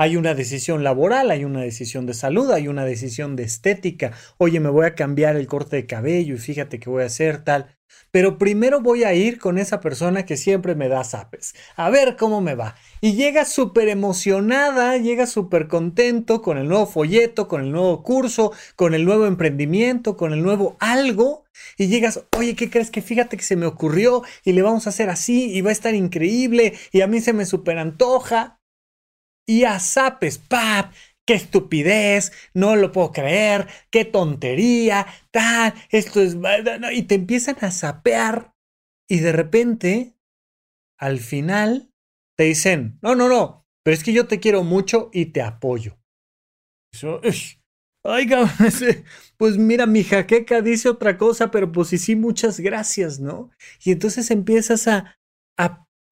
Hay 0.00 0.16
una 0.16 0.32
decisión 0.32 0.82
laboral, 0.82 1.30
hay 1.30 1.44
una 1.44 1.60
decisión 1.60 2.06
de 2.06 2.14
salud, 2.14 2.50
hay 2.52 2.68
una 2.68 2.86
decisión 2.86 3.36
de 3.36 3.42
estética. 3.42 4.12
Oye, 4.38 4.58
me 4.58 4.70
voy 4.70 4.86
a 4.86 4.94
cambiar 4.94 5.36
el 5.36 5.46
corte 5.46 5.76
de 5.76 5.84
cabello 5.84 6.34
y 6.34 6.38
fíjate 6.38 6.80
que 6.80 6.88
voy 6.88 7.02
a 7.02 7.06
hacer 7.06 7.44
tal. 7.44 7.76
Pero 8.10 8.38
primero 8.38 8.80
voy 8.80 9.04
a 9.04 9.12
ir 9.12 9.38
con 9.38 9.58
esa 9.58 9.82
persona 9.82 10.24
que 10.24 10.38
siempre 10.38 10.74
me 10.74 10.88
da 10.88 11.04
zapes. 11.04 11.54
A 11.76 11.90
ver 11.90 12.16
cómo 12.16 12.40
me 12.40 12.54
va. 12.54 12.76
Y 13.02 13.12
llega 13.12 13.44
súper 13.44 13.88
emocionada, 13.88 14.96
llega 14.96 15.26
súper 15.26 15.68
contento 15.68 16.40
con 16.40 16.56
el 16.56 16.66
nuevo 16.66 16.86
folleto, 16.86 17.46
con 17.46 17.60
el 17.60 17.70
nuevo 17.70 18.02
curso, 18.02 18.52
con 18.76 18.94
el 18.94 19.04
nuevo 19.04 19.26
emprendimiento, 19.26 20.16
con 20.16 20.32
el 20.32 20.42
nuevo 20.42 20.78
algo. 20.80 21.44
Y 21.76 21.88
llegas, 21.88 22.24
oye, 22.38 22.56
¿qué 22.56 22.70
crees 22.70 22.90
que 22.90 23.02
fíjate 23.02 23.36
que 23.36 23.44
se 23.44 23.54
me 23.54 23.66
ocurrió 23.66 24.22
y 24.44 24.52
le 24.52 24.62
vamos 24.62 24.86
a 24.86 24.90
hacer 24.90 25.10
así 25.10 25.52
y 25.52 25.60
va 25.60 25.68
a 25.68 25.74
estar 25.74 25.94
increíble 25.94 26.72
y 26.90 27.02
a 27.02 27.06
mí 27.06 27.20
se 27.20 27.34
me 27.34 27.44
super 27.44 27.76
antoja? 27.76 28.59
Y 29.46 29.64
a 29.64 29.80
zapes, 29.80 30.38
¡pap! 30.38 30.92
qué 31.26 31.34
estupidez, 31.34 32.32
no 32.54 32.74
lo 32.74 32.90
puedo 32.90 33.12
creer, 33.12 33.68
qué 33.90 34.04
tontería, 34.04 35.06
tal, 35.30 35.74
esto 35.90 36.20
es... 36.20 36.36
Y 36.92 37.02
te 37.04 37.14
empiezan 37.14 37.56
a 37.60 37.70
sapear 37.70 38.52
y 39.08 39.20
de 39.20 39.30
repente, 39.30 40.16
al 40.98 41.20
final, 41.20 41.92
te 42.36 42.44
dicen, 42.44 42.98
no, 43.00 43.14
no, 43.14 43.28
no, 43.28 43.64
pero 43.84 43.94
es 43.94 44.02
que 44.02 44.12
yo 44.12 44.26
te 44.26 44.40
quiero 44.40 44.64
mucho 44.64 45.08
y 45.12 45.26
te 45.26 45.40
apoyo. 45.40 46.00
Eso, 46.92 47.20
Oiga, 48.02 48.50
pues 49.36 49.58
mira, 49.58 49.86
mi 49.86 50.02
jaqueca 50.04 50.62
dice 50.62 50.88
otra 50.88 51.18
cosa, 51.18 51.50
pero 51.50 51.70
pues 51.70 51.88
sí, 51.88 51.98
sí, 51.98 52.16
muchas 52.16 52.58
gracias, 52.58 53.20
¿no? 53.20 53.50
Y 53.84 53.92
entonces 53.92 54.30
empiezas 54.30 54.88
a, 54.88 55.16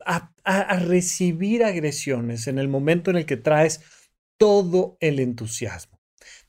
a 0.08 0.76
recibir 0.80 1.62
agresiones 1.62 2.46
en 2.46 2.58
el 2.58 2.68
momento 2.68 3.10
en 3.10 3.18
el 3.18 3.26
que 3.26 3.36
traes 3.36 3.82
todo 4.38 4.96
el 5.00 5.20
entusiasmo. 5.20 5.98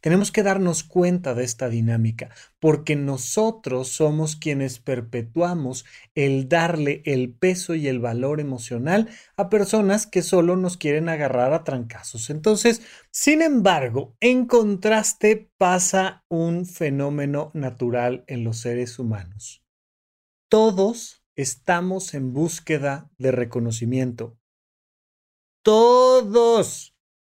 Tenemos 0.01 0.31
que 0.31 0.43
darnos 0.43 0.83
cuenta 0.83 1.33
de 1.33 1.43
esta 1.43 1.67
dinámica, 1.67 2.29
porque 2.59 2.95
nosotros 2.95 3.89
somos 3.89 4.35
quienes 4.35 4.79
perpetuamos 4.79 5.85
el 6.15 6.47
darle 6.47 7.01
el 7.05 7.33
peso 7.33 7.75
y 7.75 7.87
el 7.87 7.99
valor 7.99 8.39
emocional 8.39 9.09
a 9.35 9.49
personas 9.49 10.07
que 10.07 10.21
solo 10.21 10.55
nos 10.55 10.77
quieren 10.77 11.09
agarrar 11.09 11.53
a 11.53 11.63
trancazos. 11.63 12.29
Entonces, 12.29 12.81
sin 13.11 13.41
embargo, 13.41 14.15
en 14.21 14.45
contraste 14.45 15.51
pasa 15.57 16.23
un 16.29 16.65
fenómeno 16.65 17.51
natural 17.53 18.23
en 18.27 18.43
los 18.43 18.59
seres 18.59 18.99
humanos. 18.99 19.63
Todos 20.49 21.18
estamos 21.41 22.13
en 22.13 22.33
búsqueda 22.33 23.09
de 23.17 23.31
reconocimiento. 23.31 24.37
Todos. 25.63 26.95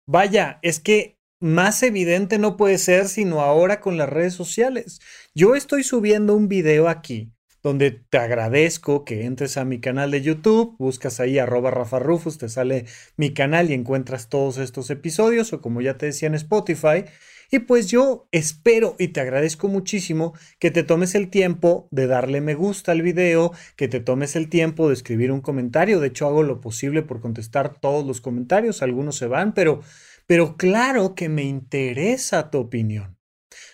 Vaya, 0.08 0.60
es 0.62 0.80
que 0.80 1.20
más 1.42 1.84
evidente 1.84 2.38
no 2.38 2.56
puede 2.56 2.78
ser 2.78 3.10
sino 3.10 3.42
ahora 3.42 3.82
con 3.82 3.98
las 3.98 4.08
redes 4.08 4.34
sociales. 4.34 5.02
Yo 5.36 5.54
estoy 5.56 5.84
subiendo 5.84 6.34
un 6.36 6.48
video 6.48 6.88
aquí 6.88 7.34
donde 7.62 7.92
te 7.92 8.18
agradezco 8.18 9.04
que 9.04 9.26
entres 9.26 9.58
a 9.58 9.66
mi 9.66 9.82
canal 9.82 10.12
de 10.12 10.22
YouTube, 10.22 10.78
buscas 10.80 11.20
ahí 11.20 11.38
arroba 11.38 11.70
Rafa 11.70 12.00
te 12.40 12.48
sale 12.48 12.86
mi 13.18 13.34
canal 13.34 13.70
y 13.70 13.74
encuentras 13.74 14.30
todos 14.30 14.60
estos 14.60 14.90
episodios 14.92 15.52
o 15.52 15.62
como 15.62 15.82
ya 15.82 15.98
te 15.98 16.06
decía 16.06 16.28
en 16.28 16.36
Spotify. 16.36 17.04
Y 17.52 17.60
pues 17.60 17.88
yo 17.88 18.28
espero 18.32 18.96
y 19.00 19.10
te 19.10 19.22
agradezco 19.22 19.68
muchísimo 19.68 20.34
que 20.60 20.72
te 20.72 20.84
tomes 20.84 21.16
el 21.16 21.30
tiempo 21.30 21.88
de 21.92 22.08
darle 22.08 22.42
me 22.42 22.56
gusta 22.56 22.92
al 22.92 23.02
video, 23.02 23.52
que 23.76 23.88
te 23.88 24.00
tomes 24.00 24.36
el 24.36 24.50
tiempo 24.50 24.88
de 24.88 24.94
escribir 24.94 25.32
un 25.32 25.42
comentario. 25.42 26.00
De 26.00 26.08
hecho, 26.08 26.28
hago 26.28 26.44
lo 26.44 26.62
posible 26.62 27.02
por 27.02 27.22
contestar 27.22 27.80
todos 27.80 28.06
los 28.06 28.22
comentarios. 28.22 28.82
Algunos 28.82 29.18
se 29.18 29.28
van, 29.28 29.54
pero, 29.54 29.82
pero 30.28 30.58
claro 30.58 31.16
que 31.16 31.30
me 31.30 31.44
interesa 31.44 32.50
tu 32.50 32.60
opinión. 32.60 33.19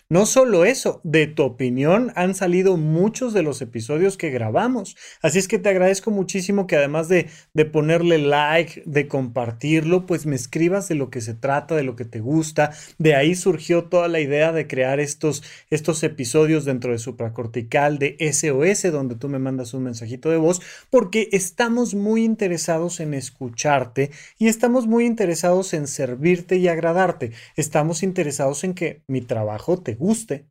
No 0.08 0.28
solo 0.28 0.66
eso, 0.66 1.02
de 1.04 1.26
tu 1.26 1.42
opinión 1.42 2.12
han 2.16 2.36
salido 2.36 2.78
muchos 2.78 3.34
de 3.34 3.42
los 3.42 3.60
episodios 3.64 4.18
que 4.18 4.30
grabamos. 4.30 4.96
Así 5.24 5.40
es 5.40 5.48
que 5.48 5.58
te 5.58 5.70
agradezco 5.70 6.12
muchísimo 6.12 6.68
que 6.68 6.76
además 6.76 7.10
de, 7.10 7.28
de, 7.56 7.66
ponerle 7.66 8.20
like, 8.20 8.84
de 8.86 9.08
compartirlo, 9.08 10.06
pues 10.06 10.28
me 10.28 10.36
escribas 10.36 10.88
de 10.90 10.94
lo 10.94 11.10
que 11.10 11.22
se 11.22 11.34
trata, 11.34 11.74
de 11.74 11.82
lo 11.82 11.96
que 11.96 12.06
te 12.06 12.20
gusta. 12.20 12.70
De 13.00 13.16
ahí 13.16 13.34
surgió 13.34 13.86
toda 13.86 14.08
la 14.08 14.20
idea 14.20 14.52
de 14.52 14.68
crear 14.68 15.00
estos, 15.00 15.42
estos 15.72 16.04
episodios 16.04 16.66
dentro 16.66 16.92
de 16.92 17.00
supracortical 17.00 17.98
de 17.98 18.16
SOS, 18.32 18.92
donde 18.92 19.16
tú 19.16 19.28
me 19.28 19.40
mandas 19.40 19.74
un 19.74 19.86
mensajito 19.86 20.30
de 20.30 20.38
voz, 20.38 20.62
porque 20.92 21.30
estamos 21.32 21.96
muy 21.96 22.24
interesados 22.24 23.00
en 23.00 23.16
escucharte 23.16 24.12
y 24.38 24.50
estamos 24.50 24.86
muy 24.86 25.08
interesados 25.08 25.74
en 25.74 25.88
servirte 25.88 26.58
y 26.58 26.68
agradarte. 26.68 27.32
Estamos 27.56 28.04
interesados 28.04 28.64
en 28.64 28.76
que 28.76 29.02
mi 29.08 29.22
trabajo 29.22 29.82
te 29.82 29.95
guste. 29.96 30.48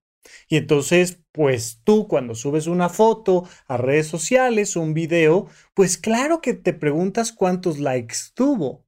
Y 0.49 0.57
entonces, 0.57 1.21
pues 1.33 1.81
tú 1.85 2.09
cuando 2.09 2.35
subes 2.35 2.67
una 2.67 2.89
foto 2.89 3.49
a 3.67 3.77
redes 3.77 4.07
sociales 4.07 4.77
un 4.77 4.95
video, 4.95 5.49
pues 5.75 5.99
claro 5.99 6.41
que 6.41 6.55
te 6.55 6.73
preguntas 6.73 7.33
cuántos 7.33 7.79
likes 7.79 8.17
tuvo. 8.35 8.87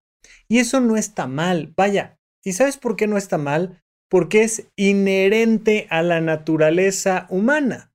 Y 0.48 0.58
eso 0.58 0.80
no 0.80 0.96
está 0.96 1.26
mal, 1.26 1.72
vaya. 1.76 2.18
¿Y 2.44 2.52
sabes 2.52 2.76
por 2.76 2.96
qué 2.96 3.06
no 3.06 3.16
está 3.16 3.38
mal? 3.38 3.82
Porque 4.08 4.44
es 4.44 4.68
inherente 4.76 5.86
a 5.90 6.02
la 6.02 6.20
naturaleza 6.20 7.26
humana. 7.28 7.92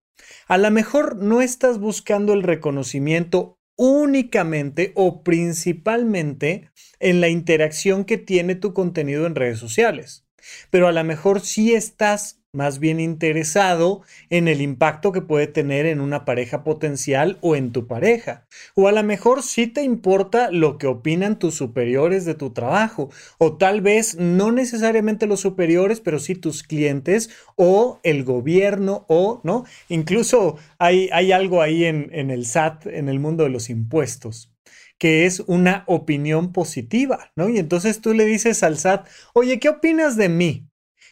A 0.47 0.57
lo 0.57 0.69
mejor 0.69 1.15
no 1.15 1.41
estás 1.41 1.79
buscando 1.79 2.33
el 2.33 2.43
reconocimiento 2.43 3.57
únicamente 3.77 4.91
o 4.95 5.23
principalmente 5.23 6.69
en 6.99 7.21
la 7.21 7.29
interacción 7.29 8.05
que 8.05 8.17
tiene 8.17 8.55
tu 8.55 8.73
contenido 8.73 9.25
en 9.25 9.35
redes 9.35 9.59
sociales, 9.59 10.27
pero 10.69 10.87
a 10.87 10.91
lo 10.91 11.03
mejor 11.03 11.39
sí 11.41 11.73
estás 11.73 12.40
más 12.53 12.79
bien 12.79 13.00
interesado 13.00 14.01
en 14.29 14.50
el 14.50 14.62
impacto 14.62 15.13
que 15.13 15.22
puede 15.22 15.48
tener 15.48 15.86
en 15.86 16.01
una 16.01 16.25
pareja 16.25 16.65
potencial 16.65 17.38
o 17.39 17.55
en 17.55 17.72
tu 17.72 17.88
pareja. 17.88 18.46
O 18.75 18.89
a 18.89 18.91
lo 18.91 19.03
mejor 19.03 19.41
sí 19.41 19.67
te 19.67 19.84
importa 19.84 20.51
lo 20.51 20.77
que 20.77 20.88
opinan 20.88 21.39
tus 21.39 21.55
superiores 21.55 22.25
de 22.25 22.36
tu 22.36 22.51
trabajo. 22.51 23.10
O 23.38 23.58
tal 23.58 23.79
vez 23.79 24.15
no 24.17 24.51
necesariamente 24.51 25.27
los 25.27 25.39
superiores, 25.39 26.01
pero 26.01 26.20
sí 26.20 26.36
tus 26.36 26.63
clientes 26.63 27.29
o 27.55 28.01
el 28.03 28.25
gobierno 28.25 29.05
o, 29.08 29.39
¿no? 29.46 29.63
Incluso 29.88 30.58
hay, 30.77 31.10
hay 31.13 31.31
algo 31.31 31.62
ahí 31.62 31.86
en, 31.86 32.10
en 32.12 32.31
el 32.31 32.46
SAT, 32.46 32.88
en 32.88 33.08
el 33.08 33.20
mundo 33.20 33.43
de 33.43 33.50
los 33.50 33.70
impuestos 33.70 34.50
que 34.98 35.25
es 35.25 35.39
una 35.48 35.84
opinión 35.88 36.51
positiva, 36.53 37.31
¿no? 37.36 37.50
Y 37.50 37.58
entonces 37.58 38.01
tú 38.01 38.13
le 38.13 38.24
dices 38.24 38.62
al 38.62 38.77
SAT, 38.77 39.08
oye, 39.34 39.60
¿qué 39.60 39.67
opinas 39.70 40.15
de 40.15 40.29
mí? 40.29 40.70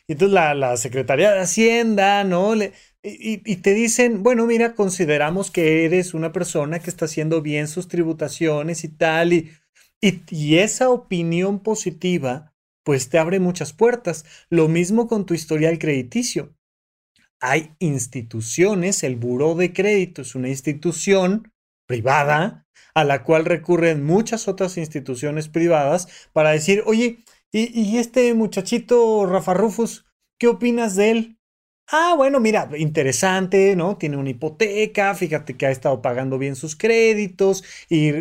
Y 0.09 0.13
entonces 0.13 0.33
la, 0.33 0.55
la 0.55 0.75
Secretaría 0.75 1.31
de 1.31 1.41
Hacienda, 1.41 2.23
¿no? 2.23 2.55
Le, 2.55 2.73
y, 3.03 3.37
te 3.57 3.75
dicen, 3.75 4.23
bueno, 4.23 4.47
mira, 4.47 4.73
consideramos 4.73 5.51
que 5.51 5.85
eres 5.85 6.15
una 6.15 6.31
persona 6.31 6.79
que 6.79 6.89
está 6.89 7.05
haciendo 7.05 7.43
bien 7.43 7.67
sus 7.67 7.87
tributaciones 7.87 8.83
y 8.83 8.87
tal, 8.87 9.33
y, 9.33 9.51
y, 10.01 10.23
y 10.31 10.57
esa 10.57 10.89
opinión 10.89 11.59
positiva, 11.59 12.55
pues 12.83 13.09
te 13.09 13.19
abre 13.19 13.39
muchas 13.39 13.71
puertas. 13.71 14.25
Lo 14.49 14.67
mismo 14.67 15.07
con 15.07 15.27
tu 15.27 15.35
historial 15.35 15.77
crediticio. 15.77 16.55
Hay 17.39 17.75
instituciones, 17.77 19.03
el 19.03 19.15
Buró 19.15 19.53
de 19.53 19.73
Crédito 19.73 20.23
es 20.23 20.33
una 20.33 20.49
institución 20.49 21.53
privada 21.87 22.65
a 22.95 23.03
la 23.03 23.23
cual 23.23 23.45
recurren 23.45 24.03
muchas 24.03 24.47
otras 24.47 24.75
instituciones 24.79 25.49
privadas 25.49 26.07
para 26.33 26.49
decir, 26.49 26.81
oye, 26.87 27.19
y, 27.51 27.97
este 27.97 28.33
muchachito, 28.33 29.25
Rafa 29.25 29.53
Rufus, 29.53 30.05
¿qué 30.37 30.47
opinas 30.47 30.95
de 30.95 31.11
él? 31.11 31.39
Ah, 31.91 32.13
bueno, 32.15 32.39
mira, 32.39 32.69
interesante, 32.77 33.75
¿no? 33.75 33.97
Tiene 33.97 34.15
una 34.17 34.29
hipoteca, 34.29 35.15
fíjate 35.15 35.57
que 35.57 35.65
ha 35.65 35.71
estado 35.71 36.03
pagando 36.03 36.37
bien 36.37 36.55
sus 36.55 36.75
créditos 36.75 37.63
y, 37.89 38.11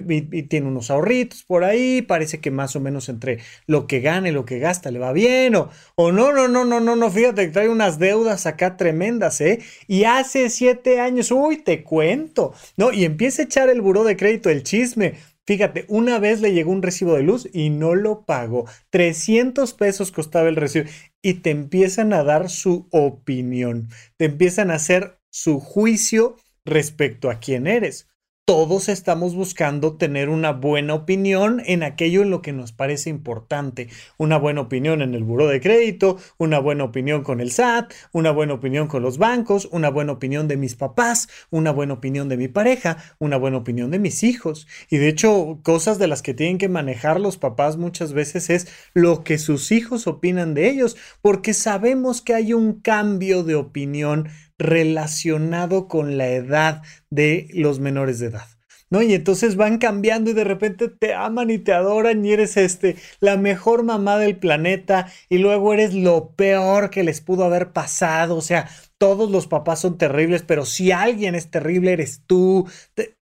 tiene 0.45 0.69
unos 0.69 0.91
ahorritos 0.91 1.43
por 1.45 1.65
ahí, 1.65 2.01
parece 2.01 2.41
que 2.41 2.51
más 2.51 2.77
o 2.77 2.81
menos 2.81 3.11
entre 3.11 3.41
lo 3.67 3.87
que 3.87 4.01
gana 4.01 4.31
y 4.31 4.33
lo 4.33 4.47
que 4.47 4.59
gasta 4.59 4.91
le 4.91 4.99
va 4.99 5.13
bien, 5.13 5.55
o, 5.55 5.69
o 5.97 6.13
no, 6.13 6.33
no, 6.33 6.49
no, 6.49 6.65
no, 6.65 6.81
no, 6.81 6.97
no, 6.97 7.11
fíjate 7.11 7.45
que 7.45 7.53
trae 7.53 7.69
unas 7.69 7.99
deudas 7.99 8.47
acá 8.47 8.79
tremendas, 8.79 9.39
¿eh? 9.43 9.59
Y 9.87 10.05
hace 10.05 10.49
siete 10.49 11.01
años, 11.01 11.31
uy, 11.31 11.59
te 11.59 11.85
cuento, 11.85 12.55
¿no? 12.79 12.91
Y 12.91 13.05
empieza 13.05 13.43
a 13.43 13.45
echar 13.45 13.69
el 13.69 13.83
buró 13.83 14.03
de 14.03 14.17
crédito 14.17 14.49
el 14.49 14.63
chisme. 14.63 15.17
Fíjate, 15.49 15.87
una 15.89 16.19
vez 16.19 16.43
le 16.43 16.53
llegó 16.53 16.71
un 16.73 16.83
recibo 16.83 17.15
de 17.15 17.23
luz 17.23 17.49
y 17.55 17.71
no 17.71 17.95
lo 17.95 18.27
pagó. 18.27 18.67
300 18.91 19.73
pesos 19.73 20.13
costaba 20.13 20.51
el 20.51 20.57
recibo. 20.57 20.85
Y 21.23 21.41
te 21.41 21.49
empiezan 21.49 22.13
a 22.13 22.23
dar 22.23 22.51
su 22.51 22.87
opinión. 22.91 23.89
Te 24.19 24.27
empiezan 24.27 24.71
a 24.71 24.75
hacer 24.75 25.19
su 25.31 25.59
juicio 25.59 26.37
respecto 26.67 27.31
a 27.31 27.41
quién 27.41 27.67
eres 27.67 28.11
todos 28.49 28.89
estamos 28.89 29.35
buscando 29.35 29.99
tener 29.99 30.31
una 30.31 30.53
buena 30.53 30.95
opinión 30.95 31.63
en 31.67 31.83
aquello 31.83 32.23
en 32.23 32.31
lo 32.31 32.41
que 32.41 32.55
nos 32.55 32.73
parece 32.73 33.11
importante. 33.11 33.91
Una 34.17 34.39
buena 34.39 34.63
opinión 34.63 35.03
en 35.03 35.15
el 35.15 35.23
buro 35.23 35.49
de 35.49 35.61
crédito, 35.61 36.17
una 36.39 36.59
buena 36.59 36.85
opinión 36.85 37.23
con 37.23 37.43
el 37.43 37.51
SAT, 37.51 37.93
una 38.11 38.31
buena 38.31 38.55
opinión 38.55 38.89
con 38.89 39.03
los 39.03 39.19
bancos, 39.19 39.69
una 39.71 39.91
buena 39.91 40.13
opinión 40.13 40.49
de 40.49 40.57
mis 40.57 40.77
papás, 40.77 41.29
una 41.51 41.73
buena 41.73 41.93
opinión 41.93 42.31
de 42.31 42.39
mi 42.39 42.49
pareja, 42.49 42.97
una 43.19 43.37
buena 43.37 43.59
opinión 43.59 43.91
de 43.91 43.99
mis 43.99 44.23
hijos. 44.23 44.67
Y 44.89 44.97
de 44.97 45.09
hecho, 45.09 45.59
cosas 45.63 45.99
de 45.99 46.09
las 46.09 46.23
que 46.23 46.33
tienen 46.33 46.57
que 46.57 46.71
manejar 46.71 47.21
los 47.21 47.37
papás 47.37 47.77
muchas 47.77 48.15
veces 48.15 48.49
es 48.49 48.69
lo 48.95 49.25
que 49.25 49.37
sus 49.37 49.71
hijos 49.73 50.07
opinan 50.07 50.55
de 50.55 50.71
ellos, 50.71 50.97
porque 51.21 51.53
sabemos 51.53 52.23
que 52.23 52.33
hay 52.33 52.55
un 52.55 52.81
cambio 52.81 53.45
de 53.45 53.57
opinión 53.57 54.31
relacionado 54.59 55.89
con 55.89 56.19
la 56.19 56.29
edad 56.29 56.83
de 57.11 57.49
los 57.55 57.81
menores 57.81 58.19
de 58.19 58.27
edad. 58.27 58.47
¿No? 58.91 59.03
Y 59.03 59.13
entonces 59.13 59.57
van 59.57 59.77
cambiando 59.77 60.31
y 60.31 60.33
de 60.35 60.45
repente 60.45 60.89
te 60.89 61.13
aman 61.13 61.51
y 61.51 61.59
te 61.59 61.75
adoran 61.75 62.25
y 62.25 62.33
eres 62.33 62.57
este 62.57 62.97
la 63.21 63.37
mejor 63.37 63.83
mamá 63.83 64.19
del 64.19 64.39
planeta 64.39 65.13
y 65.29 65.39
luego 65.39 65.75
eres 65.75 65.93
lo 65.93 66.31
peor 66.31 66.89
que 66.89 67.05
les 67.05 67.21
pudo 67.21 67.45
haber 67.45 67.73
pasado, 67.73 68.37
o 68.37 68.41
sea, 68.41 68.67
todos 68.97 69.31
los 69.31 69.47
papás 69.47 69.81
son 69.81 69.99
terribles, 69.99 70.43
pero 70.43 70.65
si 70.65 70.91
alguien 70.91 71.35
es 71.35 71.51
terrible 71.51 71.93
eres 71.93 72.23
tú 72.27 72.67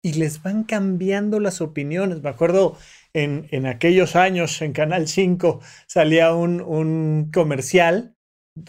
y 0.01 0.13
les 0.15 0.43
van 0.43 0.65
cambiando 0.65 1.41
las 1.41 1.61
opiniones. 1.61 2.23
Me 2.23 2.31
acuerdo 2.31 2.77
en, 3.13 3.49
en 3.51 3.67
aquellos 3.67 4.17
años 4.17 4.63
en 4.63 4.73
Canal 4.73 5.09
5 5.09 5.61
salía 5.87 6.33
un, 6.35 6.61
un 6.61 7.31
comercial 7.33 8.15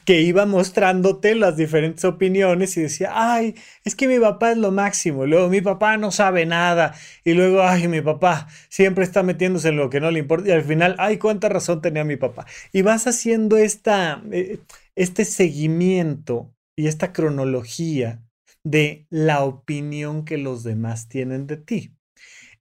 que 0.05 0.21
iba 0.21 0.45
mostrándote 0.45 1.35
las 1.35 1.57
diferentes 1.57 2.05
opiniones 2.05 2.77
y 2.77 2.81
decía, 2.81 3.11
ay, 3.13 3.55
es 3.83 3.95
que 3.95 4.07
mi 4.07 4.19
papá 4.19 4.51
es 4.51 4.57
lo 4.57 4.71
máximo, 4.71 5.25
y 5.25 5.29
luego 5.29 5.49
mi 5.49 5.61
papá 5.61 5.97
no 5.97 6.11
sabe 6.11 6.45
nada, 6.45 6.93
y 7.23 7.33
luego, 7.33 7.63
ay, 7.63 7.87
mi 7.87 8.01
papá 8.01 8.47
siempre 8.69 9.03
está 9.03 9.23
metiéndose 9.23 9.69
en 9.69 9.77
lo 9.77 9.89
que 9.89 9.99
no 9.99 10.11
le 10.11 10.19
importa, 10.19 10.49
y 10.49 10.51
al 10.51 10.63
final, 10.63 10.95
ay, 10.99 11.17
cuánta 11.17 11.49
razón 11.49 11.81
tenía 11.81 12.03
mi 12.03 12.17
papá. 12.17 12.45
Y 12.73 12.81
vas 12.81 13.07
haciendo 13.07 13.57
esta, 13.57 14.21
eh, 14.31 14.59
este 14.95 15.25
seguimiento 15.25 16.53
y 16.75 16.87
esta 16.87 17.13
cronología 17.13 18.23
de 18.63 19.07
la 19.09 19.43
opinión 19.43 20.25
que 20.25 20.37
los 20.37 20.63
demás 20.63 21.07
tienen 21.09 21.47
de 21.47 21.57
ti. 21.57 21.98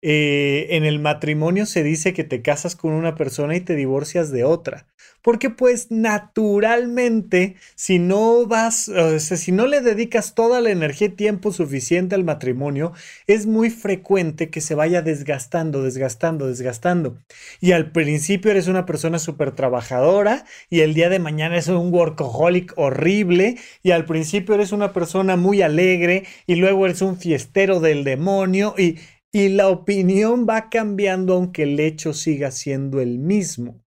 Eh, 0.00 0.68
en 0.76 0.84
el 0.84 1.00
matrimonio 1.00 1.66
se 1.66 1.82
dice 1.82 2.12
que 2.12 2.22
te 2.22 2.40
casas 2.40 2.76
con 2.76 2.92
una 2.92 3.16
persona 3.16 3.56
y 3.56 3.60
te 3.60 3.74
divorcias 3.74 4.30
de 4.30 4.44
otra. 4.44 4.86
Porque 5.22 5.50
pues 5.50 5.90
naturalmente, 5.90 7.56
si 7.74 7.98
no 7.98 8.46
vas, 8.46 8.90
si 9.18 9.52
no 9.52 9.66
le 9.66 9.80
dedicas 9.80 10.34
toda 10.34 10.60
la 10.60 10.70
energía 10.70 11.08
y 11.08 11.10
tiempo 11.10 11.52
suficiente 11.52 12.14
al 12.14 12.22
matrimonio, 12.22 12.92
es 13.26 13.46
muy 13.46 13.70
frecuente 13.70 14.48
que 14.50 14.60
se 14.60 14.76
vaya 14.76 15.02
desgastando, 15.02 15.82
desgastando, 15.82 16.46
desgastando. 16.46 17.18
Y 17.60 17.72
al 17.72 17.90
principio 17.90 18.52
eres 18.52 18.68
una 18.68 18.86
persona 18.86 19.18
súper 19.18 19.50
trabajadora 19.52 20.44
y 20.70 20.80
el 20.80 20.94
día 20.94 21.08
de 21.08 21.18
mañana 21.18 21.56
es 21.56 21.66
un 21.66 21.92
workaholic 21.92 22.72
horrible 22.76 23.56
y 23.82 23.90
al 23.90 24.04
principio 24.04 24.54
eres 24.54 24.70
una 24.70 24.92
persona 24.92 25.36
muy 25.36 25.62
alegre 25.62 26.24
y 26.46 26.54
luego 26.54 26.86
eres 26.86 27.02
un 27.02 27.18
fiestero 27.18 27.80
del 27.80 28.04
demonio 28.04 28.74
y 28.78 28.98
y 29.32 29.50
la 29.50 29.68
opinión 29.68 30.46
va 30.48 30.70
cambiando 30.70 31.34
aunque 31.34 31.64
el 31.64 31.80
hecho 31.80 32.14
siga 32.14 32.50
siendo 32.50 33.00
el 33.00 33.18
mismo. 33.18 33.84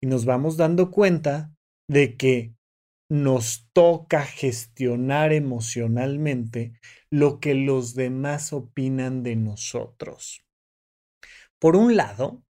Y 0.00 0.06
nos 0.06 0.24
vamos 0.24 0.56
dando 0.56 0.90
cuenta 0.90 1.54
de 1.88 2.16
que 2.16 2.54
nos 3.10 3.68
toca 3.72 4.24
gestionar 4.24 5.32
emocionalmente 5.32 6.72
lo 7.10 7.40
que 7.40 7.54
los 7.54 7.94
demás 7.94 8.52
opinan 8.52 9.22
de 9.22 9.36
nosotros. 9.36 10.44
Por 11.60 11.76
un 11.76 11.96
lado, 11.96 12.42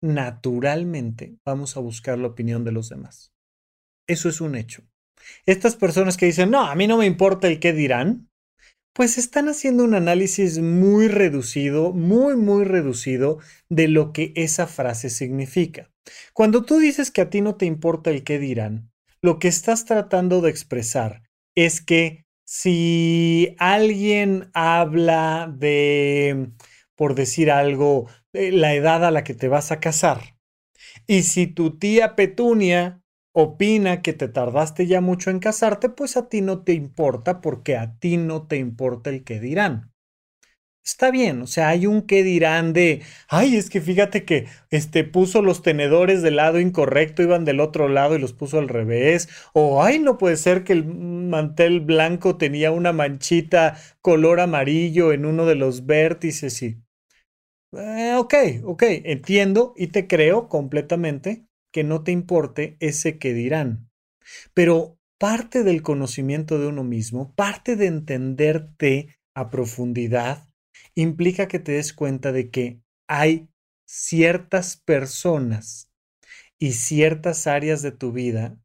naturalmente 0.00 1.36
vamos 1.44 1.76
a 1.76 1.80
buscar 1.80 2.18
la 2.18 2.28
opinión 2.28 2.64
de 2.64 2.72
los 2.72 2.88
demás. 2.90 3.34
Eso 4.06 4.28
es 4.28 4.40
un 4.40 4.54
hecho. 4.54 4.82
Estas 5.46 5.76
personas 5.76 6.16
que 6.16 6.26
dicen, 6.26 6.50
no, 6.50 6.64
a 6.64 6.74
mí 6.74 6.86
no 6.86 6.98
me 6.98 7.06
importa 7.06 7.48
el 7.48 7.58
qué 7.58 7.72
dirán, 7.72 8.28
pues 8.94 9.18
están 9.18 9.48
haciendo 9.48 9.84
un 9.84 9.94
análisis 9.94 10.60
muy 10.60 11.08
reducido, 11.08 11.92
muy, 11.92 12.36
muy 12.36 12.64
reducido 12.64 13.38
de 13.68 13.88
lo 13.88 14.12
que 14.12 14.32
esa 14.36 14.66
frase 14.66 15.10
significa. 15.10 15.90
Cuando 16.32 16.64
tú 16.64 16.78
dices 16.78 17.10
que 17.10 17.20
a 17.20 17.28
ti 17.28 17.40
no 17.40 17.56
te 17.56 17.66
importa 17.66 18.10
el 18.10 18.22
qué 18.22 18.38
dirán, 18.38 18.92
lo 19.20 19.38
que 19.38 19.48
estás 19.48 19.84
tratando 19.84 20.40
de 20.40 20.50
expresar 20.50 21.22
es 21.56 21.80
que 21.80 22.24
si 22.46 23.56
alguien 23.58 24.50
habla 24.54 25.52
de, 25.52 26.50
por 26.94 27.16
decir 27.16 27.50
algo, 27.50 28.06
la 28.32 28.74
edad 28.74 29.04
a 29.04 29.10
la 29.10 29.24
que 29.24 29.34
te 29.34 29.48
vas 29.48 29.72
a 29.72 29.80
casar, 29.80 30.38
y 31.06 31.22
si 31.22 31.46
tu 31.46 31.78
tía 31.78 32.14
Petunia 32.14 33.02
opina 33.34 34.00
que 34.02 34.12
te 34.14 34.28
tardaste 34.28 34.86
ya 34.86 35.00
mucho 35.02 35.30
en 35.30 35.40
casarte, 35.40 35.90
pues 35.90 36.16
a 36.16 36.28
ti 36.28 36.40
no 36.40 36.62
te 36.64 36.72
importa 36.72 37.40
porque 37.42 37.76
a 37.76 37.98
ti 37.98 38.16
no 38.16 38.46
te 38.46 38.56
importa 38.56 39.10
el 39.10 39.24
que 39.24 39.40
dirán. 39.40 39.92
Está 40.86 41.10
bien, 41.10 41.40
o 41.40 41.46
sea, 41.46 41.70
hay 41.70 41.86
un 41.86 42.02
que 42.02 42.22
dirán 42.22 42.74
de, 42.74 43.02
ay, 43.28 43.56
es 43.56 43.70
que 43.70 43.80
fíjate 43.80 44.26
que 44.26 44.46
este 44.70 45.02
puso 45.02 45.40
los 45.40 45.62
tenedores 45.62 46.20
del 46.20 46.36
lado 46.36 46.60
incorrecto, 46.60 47.22
iban 47.22 47.46
del 47.46 47.60
otro 47.60 47.88
lado 47.88 48.14
y 48.16 48.18
los 48.18 48.34
puso 48.34 48.58
al 48.58 48.68
revés, 48.68 49.28
o 49.54 49.82
ay, 49.82 49.98
no 49.98 50.18
puede 50.18 50.36
ser 50.36 50.62
que 50.62 50.74
el 50.74 50.84
mantel 50.84 51.80
blanco 51.80 52.36
tenía 52.36 52.70
una 52.70 52.92
manchita 52.92 53.78
color 54.02 54.40
amarillo 54.40 55.12
en 55.12 55.24
uno 55.24 55.46
de 55.46 55.54
los 55.54 55.86
vértices 55.86 56.62
y... 56.62 56.76
Eh, 57.72 58.14
ok, 58.16 58.34
ok, 58.64 58.82
entiendo 59.04 59.74
y 59.76 59.88
te 59.88 60.06
creo 60.06 60.48
completamente 60.48 61.46
que 61.74 61.82
no 61.82 62.04
te 62.04 62.12
importe 62.12 62.76
ese 62.78 63.18
que 63.18 63.34
dirán. 63.34 63.90
Pero 64.54 64.96
parte 65.18 65.64
del 65.64 65.82
conocimiento 65.82 66.60
de 66.60 66.68
uno 66.68 66.84
mismo, 66.84 67.34
parte 67.34 67.74
de 67.74 67.86
entenderte 67.86 69.18
a 69.34 69.50
profundidad, 69.50 70.46
implica 70.94 71.48
que 71.48 71.58
te 71.58 71.72
des 71.72 71.92
cuenta 71.92 72.30
de 72.30 72.48
que 72.50 72.80
hay 73.08 73.48
ciertas 73.88 74.76
personas 74.76 75.90
y 76.60 76.74
ciertas 76.74 77.48
áreas 77.48 77.82
de 77.82 77.90
tu 77.90 78.12
vida 78.12 78.56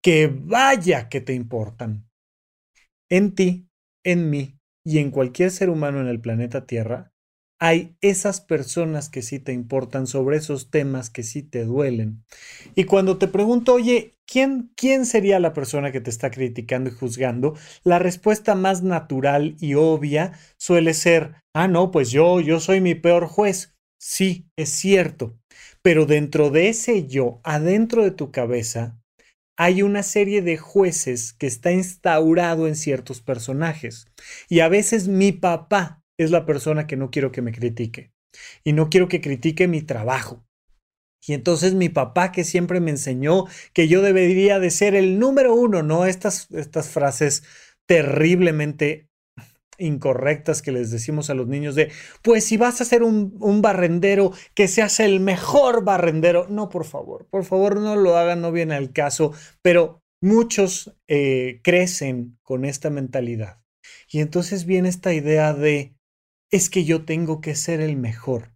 que 0.00 0.26
vaya 0.26 1.10
que 1.10 1.20
te 1.20 1.34
importan. 1.34 2.08
En 3.10 3.34
ti, 3.34 3.68
en 4.04 4.30
mí 4.30 4.58
y 4.86 5.00
en 5.00 5.10
cualquier 5.10 5.50
ser 5.50 5.68
humano 5.68 6.00
en 6.00 6.06
el 6.06 6.22
planeta 6.22 6.64
Tierra, 6.64 7.12
hay 7.58 7.96
esas 8.00 8.40
personas 8.40 9.08
que 9.08 9.22
sí 9.22 9.38
te 9.40 9.52
importan 9.52 10.06
sobre 10.06 10.36
esos 10.36 10.70
temas 10.70 11.10
que 11.10 11.22
sí 11.22 11.42
te 11.42 11.64
duelen. 11.64 12.24
Y 12.74 12.84
cuando 12.84 13.18
te 13.18 13.26
pregunto, 13.26 13.74
oye, 13.74 14.14
¿quién, 14.26 14.70
quién 14.76 15.06
sería 15.06 15.40
la 15.40 15.52
persona 15.52 15.90
que 15.90 16.00
te 16.00 16.10
está 16.10 16.30
criticando 16.30 16.90
y 16.90 16.92
juzgando? 16.92 17.54
La 17.82 17.98
respuesta 17.98 18.54
más 18.54 18.82
natural 18.82 19.56
y 19.60 19.74
obvia 19.74 20.32
suele 20.56 20.94
ser, 20.94 21.34
ah, 21.52 21.68
no, 21.68 21.90
pues 21.90 22.10
yo, 22.10 22.40
yo 22.40 22.60
soy 22.60 22.80
mi 22.80 22.94
peor 22.94 23.26
juez. 23.26 23.74
Sí, 24.00 24.46
es 24.56 24.70
cierto. 24.70 25.36
Pero 25.82 26.06
dentro 26.06 26.50
de 26.50 26.68
ese 26.68 27.06
yo, 27.08 27.40
adentro 27.42 28.04
de 28.04 28.12
tu 28.12 28.30
cabeza, 28.30 29.00
hay 29.56 29.82
una 29.82 30.04
serie 30.04 30.40
de 30.40 30.56
jueces 30.56 31.32
que 31.32 31.48
está 31.48 31.72
instaurado 31.72 32.68
en 32.68 32.76
ciertos 32.76 33.20
personajes. 33.20 34.06
Y 34.48 34.60
a 34.60 34.68
veces 34.68 35.08
mi 35.08 35.32
papá 35.32 36.04
es 36.18 36.30
la 36.30 36.44
persona 36.44 36.86
que 36.86 36.96
no 36.96 37.10
quiero 37.10 37.32
que 37.32 37.42
me 37.42 37.52
critique. 37.52 38.12
Y 38.64 38.72
no 38.74 38.90
quiero 38.90 39.08
que 39.08 39.20
critique 39.20 39.68
mi 39.68 39.82
trabajo. 39.82 40.44
Y 41.26 41.32
entonces 41.32 41.74
mi 41.74 41.88
papá 41.88 42.32
que 42.32 42.44
siempre 42.44 42.80
me 42.80 42.90
enseñó 42.90 43.46
que 43.72 43.88
yo 43.88 44.02
debería 44.02 44.58
de 44.58 44.70
ser 44.70 44.94
el 44.94 45.18
número 45.18 45.54
uno, 45.54 45.82
no 45.82 46.06
estas, 46.06 46.50
estas 46.52 46.88
frases 46.90 47.42
terriblemente 47.86 49.08
incorrectas 49.78 50.60
que 50.60 50.72
les 50.72 50.90
decimos 50.90 51.30
a 51.30 51.34
los 51.34 51.46
niños 51.46 51.74
de, 51.74 51.90
pues 52.22 52.44
si 52.44 52.56
vas 52.56 52.80
a 52.80 52.84
ser 52.84 53.02
un, 53.02 53.36
un, 53.40 53.62
barrendero, 53.62 54.32
que 54.54 54.68
seas 54.68 55.00
el 55.00 55.20
mejor 55.20 55.84
barrendero. 55.84 56.46
No, 56.48 56.68
por 56.68 56.84
favor, 56.84 57.26
por 57.30 57.44
favor 57.44 57.76
no 57.76 57.94
lo 57.96 58.16
hagan, 58.16 58.40
no 58.40 58.50
viene 58.50 58.74
al 58.74 58.92
caso, 58.92 59.32
pero 59.62 60.02
muchos 60.20 60.96
eh, 61.06 61.60
crecen 61.62 62.38
con 62.42 62.64
esta 62.64 62.90
mentalidad. 62.90 63.60
Y 64.10 64.20
entonces 64.20 64.64
viene 64.64 64.88
esta 64.88 65.14
idea 65.14 65.54
de, 65.54 65.94
es 66.50 66.70
que 66.70 66.84
yo 66.84 67.04
tengo 67.04 67.40
que 67.40 67.54
ser 67.54 67.80
el 67.80 67.96
mejor. 67.96 68.52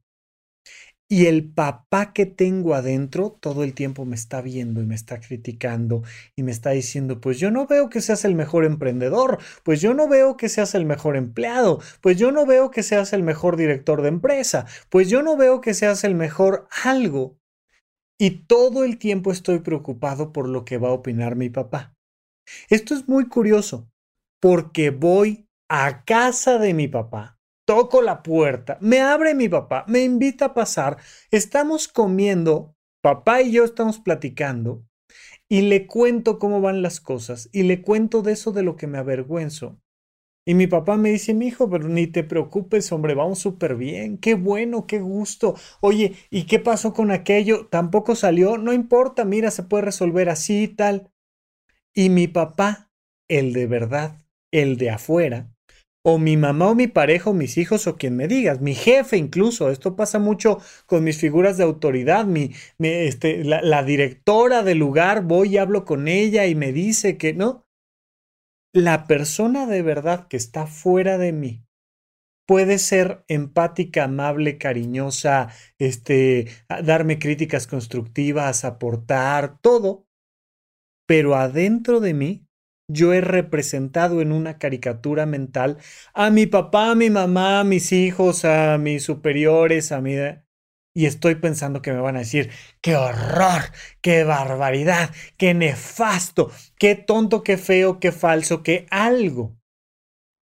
Y 1.11 1.27
el 1.27 1.53
papá 1.53 2.15
que 2.15 2.25
tengo 2.25 2.75
adentro 2.75 3.37
todo 3.39 3.65
el 3.65 3.75
tiempo 3.75 4.07
me 4.07 4.15
está 4.17 4.41
viendo 4.41 4.81
y 4.81 4.87
me 4.87 4.95
está 4.95 5.21
criticando 5.21 6.03
y 6.35 6.43
me 6.43 6.53
está 6.53 6.71
diciendo, 6.71 7.21
pues 7.21 7.39
yo 7.39 7.51
no 7.51 7.67
veo 7.67 7.91
que 7.91 8.01
seas 8.01 8.25
el 8.25 8.35
mejor 8.35 8.65
emprendedor, 8.65 9.39
pues 9.63 9.83
yo 9.83 9.93
no 9.93 10.09
veo 10.09 10.39
que 10.39 10.49
seas 10.49 10.75
el 10.75 10.87
mejor 10.87 11.17
empleado, 11.17 11.81
pues 12.01 12.17
yo 12.17 12.33
no 12.33 12.47
veo 12.47 12.71
que 12.71 12.83
seas 12.83 13.13
el 13.13 13.23
mejor 13.23 13.59
director 13.59 14.01
de 14.01 14.09
empresa, 14.09 14.65
pues 14.89 15.11
yo 15.11 15.23
no 15.23 15.37
veo 15.37 15.61
que 15.61 15.75
seas 15.75 16.03
el 16.05 16.15
mejor 16.15 16.67
algo. 16.83 17.37
Y 18.19 18.47
todo 18.47 18.83
el 18.83 18.97
tiempo 18.97 19.33
estoy 19.33 19.59
preocupado 19.59 20.33
por 20.33 20.49
lo 20.49 20.65
que 20.65 20.79
va 20.79 20.89
a 20.89 20.93
opinar 20.93 21.37
mi 21.37 21.51
papá. 21.51 21.95
Esto 22.71 22.95
es 22.95 23.07
muy 23.07 23.29
curioso, 23.29 23.87
porque 24.41 24.89
voy 24.89 25.47
a 25.69 26.07
casa 26.07 26.57
de 26.57 26.73
mi 26.73 26.89
papá 26.89 27.39
toco 27.65 28.03
la 28.03 28.23
puerta, 28.23 28.79
me 28.81 29.01
abre 29.01 29.35
mi 29.35 29.49
papá, 29.49 29.85
me 29.89 30.03
invita 30.03 30.47
a 30.47 30.55
pasar, 30.55 30.99
estamos 31.31 31.89
comiendo, 31.89 32.75
papá 33.01 33.43
y 33.43 33.53
yo 33.53 33.65
estamos 33.65 33.99
platicando 34.01 34.85
y 35.49 35.63
le 35.63 35.87
cuento 35.87 36.39
cómo 36.39 36.61
van 36.61 36.83
las 36.83 37.01
cosas 37.01 37.49
y 37.53 37.65
le 37.65 37.83
cuento 37.83 38.23
de 38.23 38.33
eso 38.33 38.53
de 38.53 38.63
lo 38.63 38.77
que 38.77 38.87
me 38.87 38.99
avergüenzo. 38.99 39.79
Y 40.45 40.55
mi 40.55 40.67
papá 40.67 40.97
me 40.97 41.11
dice, 41.11 41.35
mi 41.35 41.47
hijo, 41.47 41.71
pero 41.71 41.89
ni 41.89 42.09
te 42.09 42.25
preocupes, 42.25 42.91
hombre, 42.91 43.15
vamos 43.15 43.39
súper 43.39 43.77
bien, 43.77 44.19
qué 44.19 44.35
bueno, 44.35 44.87
qué 44.89 44.99
gusto. 44.99 45.55
Oye, 45.81 46.17
¿y 46.31 46.47
qué 46.47 46.59
pasó 46.59 46.93
con 46.93 47.13
aquello? 47.13 47.69
Tampoco 47.69 48.17
salió, 48.17 48.59
no 48.59 48.73
importa, 48.73 49.25
mira, 49.25 49.53
se 49.53 49.63
puede 49.63 49.85
resolver 49.85 50.29
así 50.29 50.65
y 50.65 50.69
tal. 50.69 51.13
Y 51.95 52.09
mi 52.09 52.27
papá, 52.27 52.91
el 53.29 53.53
de 53.53 53.67
verdad, 53.67 54.19
el 54.51 54.79
de 54.79 54.91
afuera, 54.91 55.53
o 56.03 56.19
mi 56.19 56.37
mamá 56.37 56.69
o 56.69 56.75
mi 56.75 56.89
pareja 56.89 57.31
o 57.31 57.33
mis 57.33 57.57
hijos 57.59 57.87
o 57.87 57.97
quien 57.97 58.17
me 58.17 58.29
digas, 58.29 58.61
mi 58.61 58.75
jefe 58.75 59.17
incluso, 59.17 59.71
esto 59.71 59.95
pasa 59.97 60.19
mucho 60.19 60.59
con 60.87 61.05
mis 61.05 61.19
figuras 61.19 61.57
de 61.57 61.65
autoridad, 61.65 62.25
mi, 62.27 62.53
este, 62.79 63.45
la, 63.45 63.83
directora 63.85 64.63
del 64.63 64.79
lugar, 64.79 65.23
voy 65.23 65.55
y 65.55 65.59
hablo 65.59 65.85
con 65.85 66.09
ella 66.09 66.47
y 66.47 66.55
me 66.55 66.73
dice 66.73 67.17
que 67.17 67.35
no. 67.35 67.67
La 68.75 69.07
persona 69.07 69.67
de 69.67 69.83
verdad 69.83 70.29
que 70.29 70.37
está 70.37 70.67
fuera 70.67 71.19
de 71.19 71.33
mí 71.33 71.65
puede 72.47 72.79
ser 72.79 73.25
empática, 73.29 74.05
amable, 74.05 74.59
cariñosa, 74.59 75.51
este, 75.79 76.49
darme 76.83 77.19
críticas 77.19 77.67
constructivas, 77.67 78.65
aportar, 78.65 79.61
todo, 79.61 80.07
pero 81.07 81.37
adentro 81.37 82.01
de 82.01 82.15
mí 82.15 82.47
yo 82.93 83.13
he 83.13 83.21
representado 83.21 84.21
en 84.21 84.33
una 84.33 84.59
caricatura 84.59 85.27
mental 85.27 85.79
a 86.15 86.31
mi 86.31 86.47
papá, 86.47 86.91
a 86.91 86.95
mi 86.95 87.11
mamá, 87.11 87.61
a 87.61 87.65
mis 87.65 87.93
hijos, 87.93 88.45
a 88.45 88.79
mis 88.79 89.03
superiores, 89.03 89.93
a 89.93 90.01
mi... 90.01 90.15
Y 90.95 91.07
estoy 91.07 91.37
pensando 91.37 91.81
que 91.81 91.93
me 91.93 92.01
van 92.01 92.17
a 92.17 92.21
decir, 92.21 92.51
qué 92.83 92.97
horror, 92.97 93.63
qué 94.03 94.25
barbaridad, 94.25 95.11
qué 95.39 95.55
nefasto, 95.55 96.51
qué 96.79 96.95
tonto, 96.95 97.43
qué 97.43 97.57
feo, 97.57 97.99
qué 97.99 98.13
falso, 98.13 98.63
qué 98.63 98.87
algo. 98.91 99.57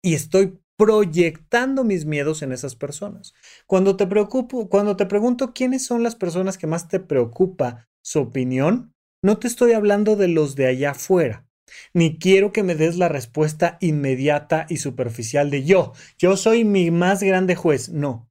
Y 0.02 0.14
estoy 0.14 0.58
proyectando 0.76 1.84
mis 1.84 2.04
miedos 2.04 2.42
en 2.42 2.50
esas 2.50 2.74
personas. 2.74 3.32
Cuando 3.66 3.96
te 3.96 4.08
preocupo, 4.08 4.68
cuando 4.68 4.96
te 4.96 5.06
pregunto 5.06 5.52
quiénes 5.52 5.84
son 5.84 6.02
las 6.02 6.16
personas 6.16 6.58
que 6.58 6.66
más 6.66 6.88
te 6.88 6.98
preocupa 6.98 7.88
su 8.02 8.18
opinión, 8.18 8.92
no 9.22 9.38
te 9.38 9.46
estoy 9.46 9.72
hablando 9.72 10.16
de 10.16 10.28
los 10.28 10.56
de 10.56 10.66
allá 10.66 10.92
afuera 10.92 11.49
ni 11.94 12.18
quiero 12.18 12.52
que 12.52 12.62
me 12.62 12.74
des 12.74 12.96
la 12.96 13.08
respuesta 13.08 13.78
inmediata 13.80 14.66
y 14.68 14.78
superficial 14.78 15.50
de 15.50 15.64
yo, 15.64 15.92
yo 16.18 16.36
soy 16.36 16.64
mi 16.64 16.90
más 16.90 17.22
grande 17.22 17.54
juez. 17.54 17.88
No. 17.88 18.28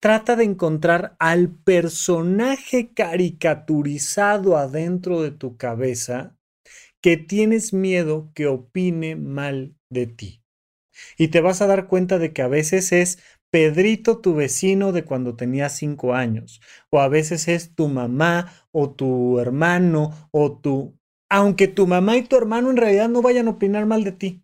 Trata 0.00 0.34
de 0.34 0.44
encontrar 0.44 1.14
al 1.18 1.50
personaje 1.50 2.92
caricaturizado 2.94 4.56
adentro 4.56 5.20
de 5.20 5.30
tu 5.30 5.56
cabeza 5.58 6.36
que 7.02 7.16
tienes 7.16 7.72
miedo 7.72 8.30
que 8.34 8.46
opine 8.46 9.16
mal 9.16 9.74
de 9.90 10.06
ti. 10.06 10.42
Y 11.18 11.28
te 11.28 11.40
vas 11.40 11.60
a 11.60 11.66
dar 11.66 11.86
cuenta 11.86 12.18
de 12.18 12.32
que 12.32 12.42
a 12.42 12.48
veces 12.48 12.92
es 12.92 13.18
Pedrito, 13.50 14.20
tu 14.20 14.34
vecino 14.34 14.92
de 14.92 15.04
cuando 15.04 15.34
tenía 15.34 15.68
cinco 15.70 16.14
años, 16.14 16.60
o 16.88 17.00
a 17.00 17.08
veces 17.08 17.48
es 17.48 17.74
tu 17.74 17.88
mamá 17.88 18.52
o 18.70 18.90
tu 18.90 19.40
hermano 19.40 20.28
o 20.30 20.56
tu 20.56 20.99
aunque 21.30 21.68
tu 21.68 21.86
mamá 21.86 22.16
y 22.16 22.22
tu 22.22 22.36
hermano 22.36 22.70
en 22.70 22.76
realidad 22.76 23.08
no 23.08 23.22
vayan 23.22 23.48
a 23.48 23.52
opinar 23.52 23.86
mal 23.86 24.04
de 24.04 24.12
ti. 24.12 24.42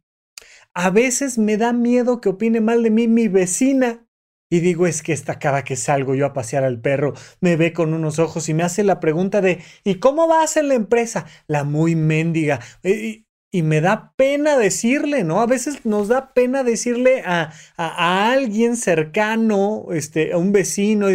A 0.73 0.91
veces 0.91 1.37
me 1.37 1.57
da 1.57 1.73
miedo 1.73 2.21
que 2.21 2.31
opine 2.31 2.61
mal 2.61 2.83
de 2.83 2.91
mí 2.91 3.09
mi 3.09 3.29
vecina. 3.29 4.07
Y 4.49 4.61
digo, 4.61 4.87
es 4.87 5.03
que 5.03 5.13
esta 5.13 5.41
cada 5.41 5.65
que 5.65 5.75
salgo 5.75 6.15
yo 6.15 6.25
a 6.25 6.33
pasear 6.33 6.63
al 6.63 6.81
perro, 6.81 7.15
me 7.41 7.57
ve 7.57 7.73
con 7.73 7.93
unos 7.93 8.21
ojos 8.21 8.49
y 8.49 8.55
me 8.55 8.63
hace 8.63 8.85
la 8.85 9.01
pregunta 9.01 9.41
de, 9.41 9.61
¿y 9.83 9.97
cómo 9.97 10.29
va 10.29 10.43
a 10.43 10.47
ser 10.47 10.65
la 10.65 10.75
empresa? 10.75 11.27
La 11.49 11.65
muy 11.65 11.97
mendiga. 11.97 12.61
Y, 12.85 13.27
y 13.51 13.63
me 13.63 13.81
da 13.81 14.13
pena 14.17 14.57
decirle, 14.57 15.25
¿no? 15.25 15.41
A 15.41 15.47
veces 15.47 15.85
nos 15.85 16.09
da 16.09 16.35
pena 16.35 16.63
decirle 16.63 17.23
a, 17.25 17.53
a, 17.77 18.31
alguien 18.31 18.77
cercano, 18.77 19.87
este, 19.93 20.33
a 20.33 20.39
un 20.39 20.53
vecino, 20.53 21.09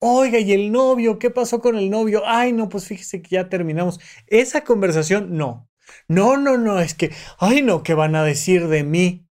oiga, 0.00 0.38
¿y 0.38 0.52
el 0.52 0.72
novio? 0.72 1.18
¿Qué 1.18 1.30
pasó 1.30 1.60
con 1.60 1.76
el 1.76 1.90
novio? 1.90 2.22
Ay, 2.26 2.52
no, 2.52 2.68
pues 2.68 2.86
fíjese 2.86 3.22
que 3.22 3.30
ya 3.30 3.48
terminamos. 3.48 4.00
Esa 4.26 4.64
conversación, 4.64 5.36
no. 5.36 5.68
No, 6.06 6.36
no, 6.36 6.58
no, 6.58 6.80
es 6.80 6.94
que, 6.94 7.10
ay, 7.38 7.62
no, 7.62 7.82
¿qué 7.82 7.94
van 7.94 8.14
a 8.14 8.24
decir 8.24 8.68
de 8.68 8.84
mí? 8.84 9.26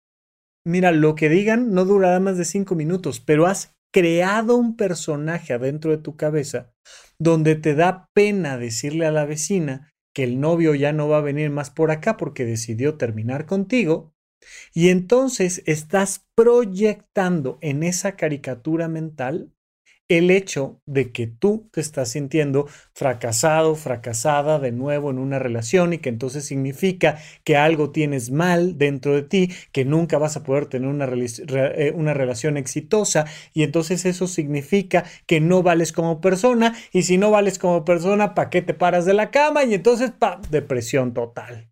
Mira, 0.65 0.93
lo 0.93 1.15
que 1.15 1.29
digan 1.29 1.73
no 1.73 1.85
durará 1.85 2.21
más 2.21 2.39
de 2.39 2.45
cinco 2.45 2.75
minutos, 2.75 3.21
pero 3.21 3.47
has 3.47 3.75
creado 3.93 4.57
un 4.57 4.77
personaje 4.77 5.53
adentro 5.53 5.91
de 5.91 5.99
tu 5.99 6.17
cabeza 6.17 6.73
donde 7.19 7.55
te 7.55 7.75
da 7.75 8.09
pena 8.13 8.59
decirle 8.59 9.07
a 9.07 9.13
la 9.13 9.25
vecina 9.25 9.93
que 10.15 10.25
el 10.25 10.41
novio 10.41 10.75
ya 10.75 10.93
no 10.93 11.09
va 11.09 11.19
a 11.19 11.23
venir 11.23 11.51
más 11.51 11.71
por 11.71 11.91
acá 11.91 12.17
porque 12.17 12.45
decidió 12.45 12.97
terminar 12.97 13.47
contigo, 13.47 14.13
y 14.73 14.91
entonces 14.91 15.63
estás 15.67 16.27
proyectando 16.37 17.59
en 17.61 17.83
esa 17.83 18.17
caricatura 18.17 18.89
mental 18.89 19.53
el 20.09 20.31
hecho 20.31 20.81
de 20.87 21.13
que 21.13 21.27
tú 21.27 21.69
te 21.73 21.81
estás 21.81 22.11
sintiendo 22.11 22.67
fracasado, 22.93 23.75
fracasada 23.75 24.59
de 24.59 24.71
nuevo 24.71 25.11
en 25.11 25.19
una 25.19 25.39
relación 25.39 25.95
y 25.95 25.99
que 25.99 26.11
entonces 26.11 26.45
significa 26.45 27.19
que 27.43 27.57
algo 27.57 27.91
tienes 27.91 28.31
mal 28.31 28.77
dentro 28.77 29.15
de 29.15 29.23
ti, 29.23 29.51
que 29.73 29.85
nunca 29.85 30.19
vas 30.19 30.37
a 30.37 30.43
poder 30.43 30.67
tener 30.67 30.89
una, 30.89 31.07
eh, 31.07 32.15
relación 32.15 32.57
exitosa 32.57 33.25
y 33.55 33.63
entonces 33.63 34.05
eso 34.05 34.27
significa 34.27 35.05
que 35.27 35.41
no 35.41 35.63
vales 35.63 35.93
como 35.93 36.21
persona 36.21 36.77
y 36.93 37.05
si 37.05 37.17
no 37.17 37.31
vales 37.31 37.59
como 37.59 37.85
persona, 37.85 38.35
¿para 38.35 38.51
qué 38.51 38.61
te 38.61 38.75
paras 38.75 39.07
de 39.07 39.15
la 39.15 39.31
cama? 39.31 39.65
Y 39.65 39.75
entonces, 39.75 40.11
pa, 40.11 40.41
depresión 40.51 41.15
total. 41.15 41.71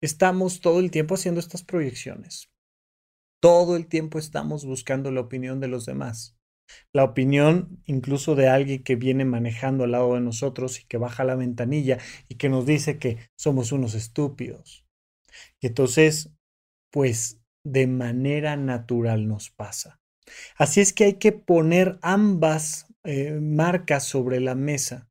Estamos 0.00 0.60
todo 0.60 0.80
el 0.80 0.90
tiempo 0.90 1.14
haciendo 1.14 1.40
estas 1.40 1.62
proyecciones. 1.62 2.50
Todo 3.40 3.76
el 3.76 3.86
tiempo 3.86 4.18
estamos 4.18 4.64
buscando 4.64 5.10
la 5.10 5.20
opinión 5.20 5.60
de 5.60 5.68
los 5.68 5.84
demás 5.84 6.35
la 6.92 7.04
opinión 7.04 7.82
incluso 7.86 8.34
de 8.34 8.48
alguien 8.48 8.82
que 8.82 8.96
viene 8.96 9.24
manejando 9.24 9.84
al 9.84 9.92
lado 9.92 10.14
de 10.14 10.20
nosotros 10.20 10.80
y 10.80 10.84
que 10.84 10.98
baja 10.98 11.24
la 11.24 11.34
ventanilla 11.34 11.98
y 12.28 12.36
que 12.36 12.48
nos 12.48 12.66
dice 12.66 12.98
que 12.98 13.18
somos 13.36 13.72
unos 13.72 13.94
estúpidos. 13.94 14.84
Y 15.60 15.68
entonces, 15.68 16.30
pues 16.90 17.40
de 17.64 17.86
manera 17.86 18.56
natural 18.56 19.26
nos 19.28 19.50
pasa. 19.50 20.00
Así 20.56 20.80
es 20.80 20.92
que 20.92 21.04
hay 21.04 21.14
que 21.14 21.32
poner 21.32 21.98
ambas 22.02 22.86
eh, 23.04 23.38
marcas 23.40 24.04
sobre 24.04 24.40
la 24.40 24.54
mesa 24.54 25.08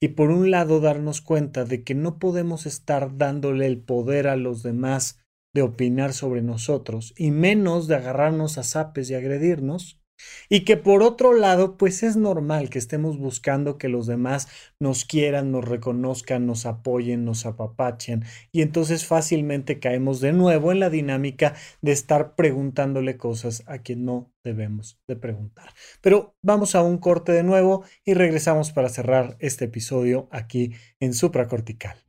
y 0.00 0.08
por 0.08 0.30
un 0.30 0.50
lado 0.50 0.80
darnos 0.80 1.20
cuenta 1.20 1.64
de 1.64 1.84
que 1.84 1.94
no 1.94 2.18
podemos 2.18 2.66
estar 2.66 3.16
dándole 3.16 3.66
el 3.66 3.80
poder 3.80 4.28
a 4.28 4.36
los 4.36 4.62
demás 4.62 5.20
de 5.54 5.62
opinar 5.62 6.12
sobre 6.12 6.42
nosotros 6.42 7.14
y 7.16 7.30
menos 7.30 7.88
de 7.88 7.96
agarrarnos 7.96 8.58
a 8.58 8.64
zapes 8.64 9.10
y 9.10 9.14
agredirnos 9.14 10.00
y 10.48 10.60
que 10.60 10.76
por 10.76 11.02
otro 11.02 11.32
lado, 11.32 11.76
pues 11.76 12.02
es 12.02 12.16
normal 12.16 12.70
que 12.70 12.78
estemos 12.78 13.18
buscando 13.18 13.78
que 13.78 13.88
los 13.88 14.06
demás 14.06 14.48
nos 14.78 15.04
quieran, 15.04 15.52
nos 15.52 15.64
reconozcan, 15.64 16.46
nos 16.46 16.66
apoyen, 16.66 17.24
nos 17.24 17.46
apapachen. 17.46 18.24
Y 18.52 18.62
entonces 18.62 19.06
fácilmente 19.06 19.78
caemos 19.80 20.20
de 20.20 20.32
nuevo 20.32 20.72
en 20.72 20.80
la 20.80 20.90
dinámica 20.90 21.54
de 21.82 21.92
estar 21.92 22.34
preguntándole 22.34 23.16
cosas 23.16 23.62
a 23.66 23.78
quien 23.78 24.04
no 24.04 24.32
debemos 24.44 24.98
de 25.06 25.16
preguntar. 25.16 25.70
Pero 26.00 26.36
vamos 26.42 26.74
a 26.74 26.82
un 26.82 26.98
corte 26.98 27.32
de 27.32 27.42
nuevo 27.42 27.84
y 28.04 28.14
regresamos 28.14 28.72
para 28.72 28.88
cerrar 28.88 29.36
este 29.40 29.66
episodio 29.66 30.28
aquí 30.30 30.72
en 31.00 31.14
Supracortical. 31.14 32.07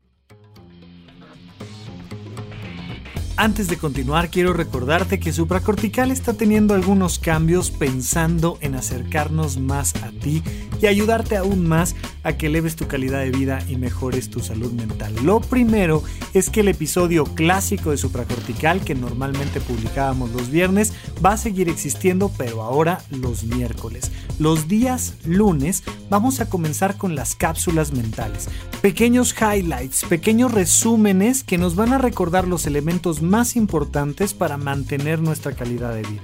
Antes 3.41 3.69
de 3.69 3.77
continuar, 3.77 4.29
quiero 4.29 4.51
recordarte 4.51 5.17
que 5.17 5.31
Supracortical 5.31 6.11
está 6.11 6.33
teniendo 6.33 6.73
algunos 6.73 7.19
cambios 7.19 7.71
pensando 7.71 8.57
en 8.59 8.75
acercarnos 8.75 9.57
más 9.57 9.95
a 10.03 10.11
ti 10.11 10.43
y 10.81 10.87
ayudarte 10.87 11.37
aún 11.37 11.65
más 11.65 11.95
a 12.23 12.33
que 12.33 12.47
eleves 12.47 12.75
tu 12.75 12.87
calidad 12.87 13.19
de 13.19 13.31
vida 13.31 13.59
y 13.69 13.77
mejores 13.77 14.29
tu 14.29 14.41
salud 14.41 14.73
mental. 14.73 15.15
Lo 15.23 15.39
primero 15.39 16.03
es 16.33 16.49
que 16.49 16.59
el 16.61 16.67
episodio 16.67 17.23
clásico 17.23 17.91
de 17.91 17.97
Supracortical, 17.97 18.81
que 18.81 18.93
normalmente 18.93 19.61
publicábamos 19.61 20.31
los 20.31 20.49
viernes, 20.49 20.93
va 21.23 21.33
a 21.33 21.37
seguir 21.37 21.69
existiendo, 21.69 22.31
pero 22.37 22.61
ahora 22.61 23.03
los 23.09 23.43
miércoles. 23.43 24.11
Los 24.37 24.67
días 24.67 25.15
lunes 25.23 25.83
vamos 26.09 26.41
a 26.41 26.49
comenzar 26.49 26.97
con 26.97 27.15
las 27.15 27.35
cápsulas 27.35 27.93
mentales. 27.93 28.49
Pequeños 28.81 29.33
highlights, 29.39 30.03
pequeños 30.09 30.53
resúmenes 30.53 31.43
que 31.43 31.57
nos 31.57 31.75
van 31.75 31.93
a 31.93 31.97
recordar 31.97 32.47
los 32.47 32.65
elementos 32.65 33.21
más 33.29 33.55
importantes 33.55 34.33
para 34.33 34.57
mantener 34.57 35.21
nuestra 35.21 35.53
calidad 35.53 35.93
de 35.93 36.01
vida. 36.01 36.23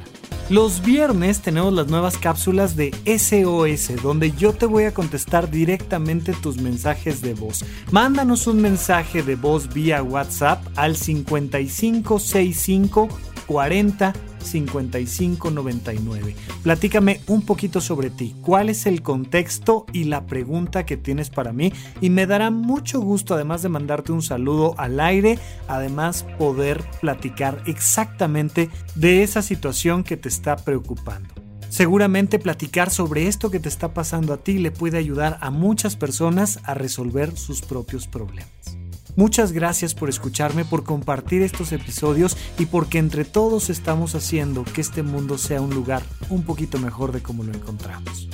Los 0.49 0.83
viernes 0.83 1.41
tenemos 1.41 1.73
las 1.73 1.87
nuevas 1.87 2.19
cápsulas 2.19 2.75
de 2.75 2.93
SOS, 3.05 4.03
donde 4.03 4.31
yo 4.31 4.53
te 4.53 4.67
voy 4.67 4.83
a 4.83 4.93
contestar 4.93 5.49
directamente 5.49 6.33
tus 6.33 6.57
mensajes 6.57 7.21
de 7.21 7.33
voz. 7.33 7.65
Mándanos 7.91 8.45
un 8.45 8.61
mensaje 8.61 9.23
de 9.23 9.35
voz 9.35 9.73
vía 9.73 10.03
WhatsApp 10.03 10.63
al 10.75 10.97
5565 10.97 13.07
40 13.47 14.13
5599. 14.45 16.35
Platícame 16.63 17.21
un 17.27 17.41
poquito 17.41 17.81
sobre 17.81 18.09
ti, 18.09 18.35
cuál 18.41 18.69
es 18.69 18.85
el 18.85 19.01
contexto 19.01 19.85
y 19.91 20.05
la 20.05 20.25
pregunta 20.25 20.85
que 20.85 20.97
tienes 20.97 21.29
para 21.29 21.51
mí 21.51 21.73
y 22.01 22.09
me 22.09 22.27
dará 22.27 22.51
mucho 22.51 23.01
gusto 23.01 23.33
además 23.33 23.61
de 23.61 23.69
mandarte 23.69 24.11
un 24.11 24.21
saludo 24.21 24.75
al 24.77 24.99
aire, 24.99 25.39
además 25.67 26.25
poder 26.37 26.83
platicar 27.01 27.61
exactamente 27.65 28.69
de 28.95 29.23
esa 29.23 29.41
situación 29.41 30.03
que 30.03 30.17
te 30.17 30.29
está 30.29 30.55
preocupando. 30.55 31.33
Seguramente 31.69 32.39
platicar 32.39 32.89
sobre 32.89 33.27
esto 33.27 33.51
que 33.51 33.59
te 33.59 33.67
está 33.67 33.93
pasando 33.93 34.33
a 34.33 34.37
ti 34.37 34.59
le 34.59 34.71
puede 34.71 34.97
ayudar 34.97 35.37
a 35.41 35.51
muchas 35.51 35.95
personas 35.97 36.59
a 36.63 36.73
resolver 36.73 37.35
sus 37.37 37.61
propios 37.61 38.07
problemas. 38.07 38.74
Muchas 39.15 39.53
gracias 39.53 39.95
por 39.95 40.09
escucharme, 40.09 40.65
por 40.65 40.83
compartir 40.83 41.41
estos 41.41 41.71
episodios 41.71 42.35
y 42.59 42.65
porque 42.65 42.97
entre 42.97 43.23
todos 43.23 43.69
estamos 43.69 44.13
haciendo 44.13 44.63
que 44.65 44.81
este 44.81 45.03
mundo 45.03 45.37
sea 45.37 45.61
un 45.61 45.73
lugar 45.73 46.03
un 46.29 46.43
poquito 46.43 46.79
mejor 46.79 47.13
de 47.13 47.21
como 47.21 47.43
lo 47.43 47.53
encontramos. 47.53 48.27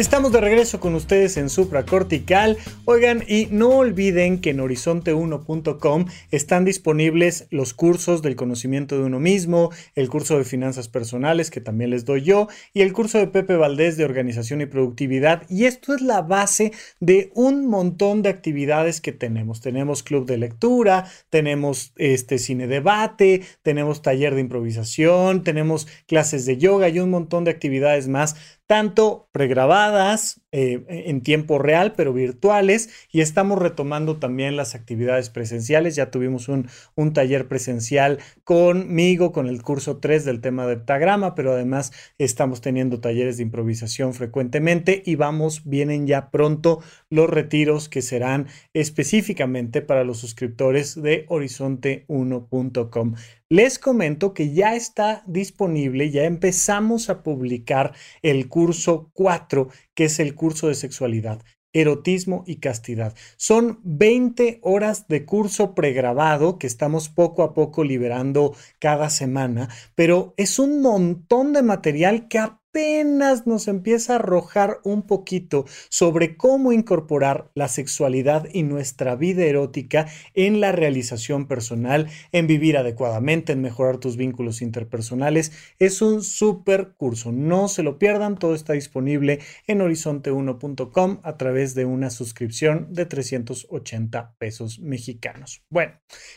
Estamos 0.00 0.32
de 0.32 0.40
regreso 0.40 0.80
con 0.80 0.94
ustedes 0.94 1.36
en 1.36 1.50
Supra 1.50 1.84
Cortical. 1.84 2.56
Oigan, 2.86 3.22
y 3.28 3.48
no 3.50 3.68
olviden 3.68 4.40
que 4.40 4.48
en 4.48 4.60
horizonte1.com 4.60 6.06
están 6.30 6.64
disponibles 6.64 7.46
los 7.50 7.74
cursos 7.74 8.22
del 8.22 8.34
conocimiento 8.34 8.96
de 8.96 9.04
uno 9.04 9.20
mismo, 9.20 9.70
el 9.94 10.08
curso 10.08 10.38
de 10.38 10.44
finanzas 10.44 10.88
personales 10.88 11.50
que 11.50 11.60
también 11.60 11.90
les 11.90 12.06
doy 12.06 12.22
yo 12.22 12.48
y 12.72 12.80
el 12.80 12.94
curso 12.94 13.18
de 13.18 13.26
Pepe 13.26 13.56
Valdés 13.56 13.98
de 13.98 14.06
organización 14.06 14.62
y 14.62 14.66
productividad. 14.66 15.42
Y 15.50 15.66
esto 15.66 15.94
es 15.94 16.00
la 16.00 16.22
base 16.22 16.72
de 17.00 17.30
un 17.34 17.66
montón 17.66 18.22
de 18.22 18.30
actividades 18.30 19.02
que 19.02 19.12
tenemos. 19.12 19.60
Tenemos 19.60 20.02
club 20.02 20.24
de 20.24 20.38
lectura, 20.38 21.10
tenemos 21.28 21.92
este 21.96 22.38
cine 22.38 22.68
debate, 22.68 23.42
tenemos 23.60 24.00
taller 24.00 24.34
de 24.34 24.40
improvisación, 24.40 25.44
tenemos 25.44 25.86
clases 26.06 26.46
de 26.46 26.56
yoga 26.56 26.88
y 26.88 27.00
un 27.00 27.10
montón 27.10 27.44
de 27.44 27.50
actividades 27.50 28.08
más 28.08 28.59
tanto 28.70 29.26
pregrabadas 29.32 30.38
eh, 30.52 30.84
en 30.88 31.20
tiempo 31.20 31.58
real, 31.58 31.92
pero 31.96 32.12
virtuales, 32.12 32.90
y 33.12 33.20
estamos 33.20 33.58
retomando 33.58 34.18
también 34.18 34.56
las 34.56 34.74
actividades 34.74 35.30
presenciales. 35.30 35.96
Ya 35.96 36.10
tuvimos 36.10 36.48
un, 36.48 36.68
un 36.96 37.12
taller 37.12 37.46
presencial 37.48 38.18
conmigo, 38.44 39.32
con 39.32 39.46
el 39.46 39.62
curso 39.62 39.98
3 39.98 40.24
del 40.24 40.40
tema 40.40 40.66
de 40.66 40.74
heptagrama, 40.74 41.34
pero 41.34 41.52
además 41.52 41.92
estamos 42.18 42.60
teniendo 42.60 43.00
talleres 43.00 43.36
de 43.36 43.44
improvisación 43.44 44.14
frecuentemente 44.14 45.02
y 45.06 45.14
vamos, 45.14 45.62
vienen 45.64 46.06
ya 46.06 46.30
pronto 46.30 46.82
los 47.10 47.30
retiros 47.30 47.88
que 47.88 48.02
serán 48.02 48.46
específicamente 48.74 49.82
para 49.82 50.04
los 50.04 50.18
suscriptores 50.18 51.00
de 51.00 51.26
horizonte1.com. 51.28 53.14
Les 53.52 53.80
comento 53.80 54.32
que 54.32 54.52
ya 54.52 54.76
está 54.76 55.24
disponible, 55.26 56.12
ya 56.12 56.22
empezamos 56.22 57.10
a 57.10 57.24
publicar 57.24 57.92
el 58.22 58.48
curso 58.48 59.10
4, 59.12 59.68
que 60.00 60.06
es 60.06 60.18
el 60.18 60.34
curso 60.34 60.68
de 60.68 60.74
sexualidad 60.74 61.42
erotismo 61.74 62.42
y 62.46 62.56
castidad. 62.56 63.14
Son 63.36 63.80
20 63.82 64.60
horas 64.62 65.08
de 65.08 65.26
curso 65.26 65.74
pregrabado 65.74 66.58
que 66.58 66.66
estamos 66.66 67.10
poco 67.10 67.42
a 67.42 67.52
poco 67.52 67.84
liberando 67.84 68.56
cada 68.78 69.10
semana, 69.10 69.68
pero 69.94 70.32
es 70.38 70.58
un 70.58 70.80
montón 70.80 71.52
de 71.52 71.62
material 71.62 72.28
que 72.28 72.38
apenas 72.70 73.48
nos 73.48 73.66
empieza 73.66 74.12
a 74.12 74.16
arrojar 74.16 74.78
un 74.84 75.02
poquito 75.02 75.64
sobre 75.88 76.36
cómo 76.36 76.72
incorporar 76.72 77.50
la 77.54 77.66
sexualidad 77.66 78.46
y 78.52 78.62
nuestra 78.62 79.16
vida 79.16 79.44
erótica 79.44 80.06
en 80.34 80.60
la 80.60 80.70
realización 80.70 81.48
personal, 81.48 82.08
en 82.30 82.46
vivir 82.46 82.76
adecuadamente, 82.76 83.52
en 83.52 83.60
mejorar 83.60 83.98
tus 83.98 84.16
vínculos 84.16 84.62
interpersonales. 84.62 85.50
Es 85.80 86.00
un 86.00 86.22
súper 86.22 86.92
curso, 86.96 87.32
no 87.32 87.66
se 87.66 87.82
lo 87.82 87.98
pierdan, 87.98 88.38
todo 88.38 88.54
está 88.54 88.74
disponible 88.74 89.40
en 89.66 89.80
horizonte1.com 89.80 91.20
a 91.24 91.36
través 91.36 91.74
de 91.74 91.86
una 91.86 92.10
suscripción 92.10 92.86
de 92.90 93.04
380 93.04 94.36
pesos 94.38 94.78
mexicanos. 94.78 95.64
Bueno, 95.70 95.94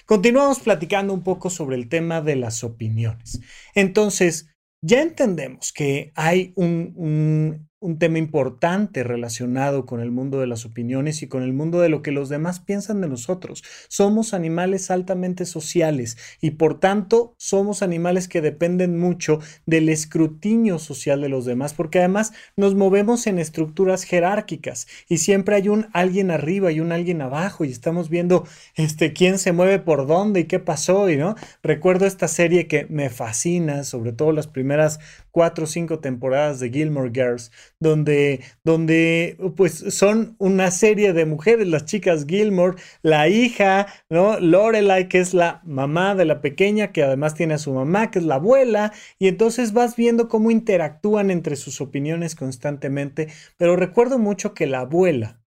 continuamos 0.07 0.59
platicando 0.61 1.13
un 1.13 1.23
poco 1.23 1.51
sobre 1.51 1.75
el 1.75 1.89
tema 1.89 2.21
de 2.21 2.37
las 2.37 2.63
opiniones. 2.63 3.39
Entonces, 3.75 4.52
ya 4.83 5.01
entendemos 5.01 5.71
que 5.71 6.11
hay 6.15 6.51
un, 6.57 6.93
un 6.97 7.69
tema 7.97 8.17
importante 8.17 9.03
relacionado 9.03 9.85
con 9.85 9.99
el 9.99 10.11
mundo 10.11 10.39
de 10.39 10.47
las 10.47 10.65
opiniones 10.65 11.21
y 11.21 11.27
con 11.27 11.43
el 11.43 11.53
mundo 11.53 11.81
de 11.81 11.89
lo 11.89 12.01
que 12.01 12.11
los 12.11 12.29
demás 12.29 12.59
piensan 12.59 13.01
de 13.01 13.09
nosotros. 13.09 13.63
Somos 13.89 14.33
animales 14.33 14.89
altamente 14.89 15.45
sociales 15.45 16.17
y 16.41 16.51
por 16.51 16.79
tanto 16.79 17.35
somos 17.37 17.83
animales 17.83 18.27
que 18.27 18.41
dependen 18.41 18.97
mucho 18.97 19.39
del 19.65 19.89
escrutinio 19.89 20.79
social 20.79 21.21
de 21.21 21.29
los 21.29 21.45
demás 21.45 21.73
porque 21.73 21.99
además 21.99 22.33
nos 22.55 22.73
movemos 22.75 23.27
en 23.27 23.37
estructuras 23.37 24.03
jerárquicas 24.03 24.87
y 25.09 25.17
siempre 25.17 25.55
hay 25.55 25.69
un 25.69 25.87
alguien 25.93 26.31
arriba 26.31 26.71
y 26.71 26.79
un 26.79 26.91
alguien 26.91 27.21
abajo 27.21 27.65
y 27.65 27.71
estamos 27.71 28.09
viendo 28.09 28.47
este 28.75 29.13
quién 29.13 29.37
se 29.37 29.51
mueve 29.51 29.79
por 29.79 30.07
dónde 30.07 30.41
y 30.41 30.45
qué 30.45 30.59
pasó 30.59 31.09
y 31.09 31.17
no 31.17 31.35
recuerdo 31.61 32.05
esta 32.05 32.27
serie 32.27 32.67
que 32.67 32.87
me 32.89 33.09
fascina 33.09 33.83
sobre 33.83 34.13
todo 34.13 34.31
las 34.31 34.47
primeras 34.47 34.99
cuatro 35.33 35.63
o 35.63 35.67
cinco 35.67 35.99
temporadas 35.99 36.59
de 36.59 36.69
Gilmore 36.69 37.09
Girls, 37.11 37.51
donde, 37.79 38.41
donde 38.63 39.35
pues 39.57 39.73
son 39.89 40.35
una 40.37 40.69
serie 40.69 41.11
de 41.11 41.25
mujeres, 41.25 41.67
las 41.67 41.85
chicas 41.85 42.25
Gilmore, 42.27 42.77
la 43.01 43.27
hija, 43.27 43.87
¿no? 44.09 44.39
Lorelai, 44.39 45.09
que 45.09 45.19
es 45.19 45.33
la 45.33 45.61
mamá 45.65 46.13
de 46.13 46.25
la 46.25 46.39
pequeña, 46.39 46.91
que 46.91 47.01
además 47.01 47.33
tiene 47.33 47.55
a 47.55 47.57
su 47.57 47.73
mamá, 47.73 48.11
que 48.11 48.19
es 48.19 48.25
la 48.25 48.35
abuela, 48.35 48.93
y 49.17 49.27
entonces 49.27 49.73
vas 49.73 49.95
viendo 49.95 50.29
cómo 50.29 50.51
interactúan 50.51 51.31
entre 51.31 51.55
sus 51.55 51.81
opiniones 51.81 52.35
constantemente, 52.35 53.29
pero 53.57 53.75
recuerdo 53.75 54.19
mucho 54.19 54.53
que 54.53 54.67
la 54.67 54.81
abuela, 54.81 55.41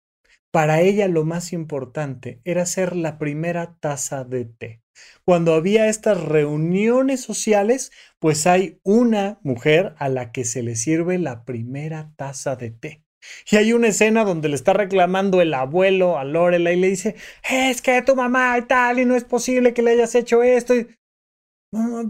para 0.51 0.81
ella 0.81 1.07
lo 1.07 1.25
más 1.25 1.53
importante 1.53 2.41
era 2.45 2.67
ser 2.67 2.97
la 2.97 3.19
primera 3.19 3.77
taza 3.79 4.25
de 4.25 4.47
té. 4.47 4.86
Cuando 5.25 5.55
había 5.55 5.89
estas 5.89 6.23
reuniones 6.23 7.21
sociales, 7.21 7.93
pues 8.19 8.47
hay 8.47 8.81
una 8.83 9.39
mujer 9.43 9.95
a 9.99 10.09
la 10.09 10.33
que 10.33 10.45
se 10.45 10.63
le 10.63 10.77
sirve 10.77 11.19
la 11.19 11.45
primera 11.45 12.13
taza 12.17 12.57
de 12.57 12.71
té. 12.71 13.03
Y 13.51 13.57
hay 13.57 13.73
una 13.73 13.89
escena 13.89 14.25
donde 14.25 14.49
le 14.49 14.55
está 14.55 14.73
reclamando 14.73 15.41
el 15.41 15.55
abuelo 15.55 16.19
a 16.19 16.25
Lorela 16.25 16.73
y 16.73 16.77
le 16.77 16.89
dice, 16.89 17.17
es 17.49 17.83
que 17.83 18.03
tu 18.03 18.15
mamá 18.17 18.59
y 18.59 18.63
tal, 18.63 18.99
y 18.99 19.05
no 19.05 19.17
es 19.17 19.25
posible 19.25 19.75
que 19.75 19.83
le 19.83 19.93
hayas 19.93 20.15
hecho 20.15 20.43
esto. 20.43 20.75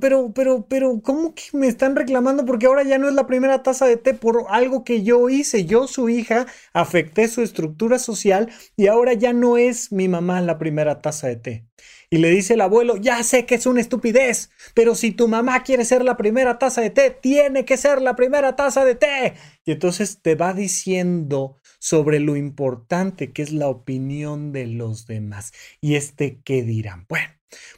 pero, 0.01 0.33
pero, 0.35 0.67
pero, 0.69 1.01
¿cómo 1.03 1.35
que 1.35 1.45
me 1.53 1.67
están 1.67 1.97
reclamando? 1.97 2.45
Porque 2.45 2.67
ahora 2.67 2.83
ya 2.85 2.99
no 2.99 3.09
es 3.09 3.15
la 3.15 3.27
primera 3.27 3.63
taza 3.63 3.87
de 3.87 3.97
té 3.97 4.15
por 4.15 4.45
algo 4.49 4.85
que 4.85 5.03
yo 5.03 5.29
hice. 5.29 5.65
Yo, 5.65 5.87
su 5.89 6.09
hija, 6.09 6.47
afecté 6.73 7.29
su 7.29 7.43
estructura 7.43 7.99
social 7.99 8.51
y 8.77 8.87
ahora 8.89 9.15
ya 9.15 9.33
no 9.33 9.57
es 9.57 9.93
mi 9.93 10.09
mamá 10.09 10.41
la 10.41 10.59
primera 10.59 11.01
taza 11.01 11.29
de 11.29 11.37
té. 11.37 11.67
Y 12.09 12.19
le 12.19 12.31
dice 12.31 12.55
el 12.55 12.61
abuelo, 12.61 12.97
ya 12.97 13.23
sé 13.23 13.47
que 13.47 13.57
es 13.57 13.67
una 13.67 13.81
estupidez, 13.81 14.51
pero 14.75 14.95
si 14.95 15.11
tu 15.11 15.27
mamá 15.27 15.63
quiere 15.65 15.85
ser 15.85 16.05
la 16.05 16.17
primera 16.17 16.59
taza 16.59 16.81
de 16.81 16.91
té, 16.91 17.11
tiene 17.11 17.65
que 17.65 17.77
ser 17.77 18.01
la 18.01 18.15
primera 18.15 18.55
taza 18.55 18.85
de 18.85 18.95
té. 18.95 19.35
Y 19.65 19.73
entonces 19.73 20.21
te 20.23 20.37
va 20.37 20.53
diciendo 20.53 21.57
sobre 21.79 22.21
lo 22.21 22.37
importante 22.37 23.33
que 23.33 23.43
es 23.43 23.53
la 23.53 23.69
opinión 23.69 24.53
de 24.53 24.67
los 24.67 25.07
demás. 25.07 25.53
Y 25.81 25.97
este, 25.97 26.41
¿qué 26.45 26.63
dirán? 26.63 27.07
Bueno, 27.09 27.29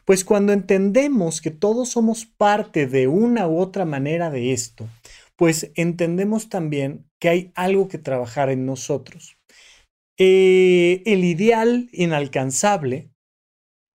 pues 0.04 0.24
cuando 0.24 0.52
entendemos 0.52 1.40
que 1.40 1.50
todos 1.50 1.90
somos 1.90 2.26
parte 2.26 2.86
de 2.86 3.08
una 3.08 3.48
u 3.48 3.58
otra 3.58 3.84
manera 3.84 4.30
de 4.30 4.52
esto, 4.52 4.88
pues 5.36 5.70
entendemos 5.74 6.48
también 6.48 7.06
que 7.18 7.28
hay 7.28 7.52
algo 7.54 7.88
que 7.88 7.98
trabajar 7.98 8.50
en 8.50 8.66
nosotros. 8.66 9.36
Eh, 10.18 11.02
el 11.06 11.24
ideal 11.24 11.88
inalcanzable 11.92 13.10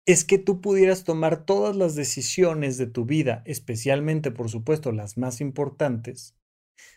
es 0.06 0.26
que 0.26 0.38
tú 0.38 0.60
pudieras 0.60 1.04
tomar 1.04 1.46
todas 1.46 1.76
las 1.76 1.96
decisiones 1.96 2.78
de 2.78 2.88
tu 2.88 3.06
vida, 3.06 3.42
especialmente, 3.46 4.32
por 4.32 4.50
supuesto, 4.50 4.92
las 4.92 5.18
más 5.18 5.40
importantes, 5.40 6.36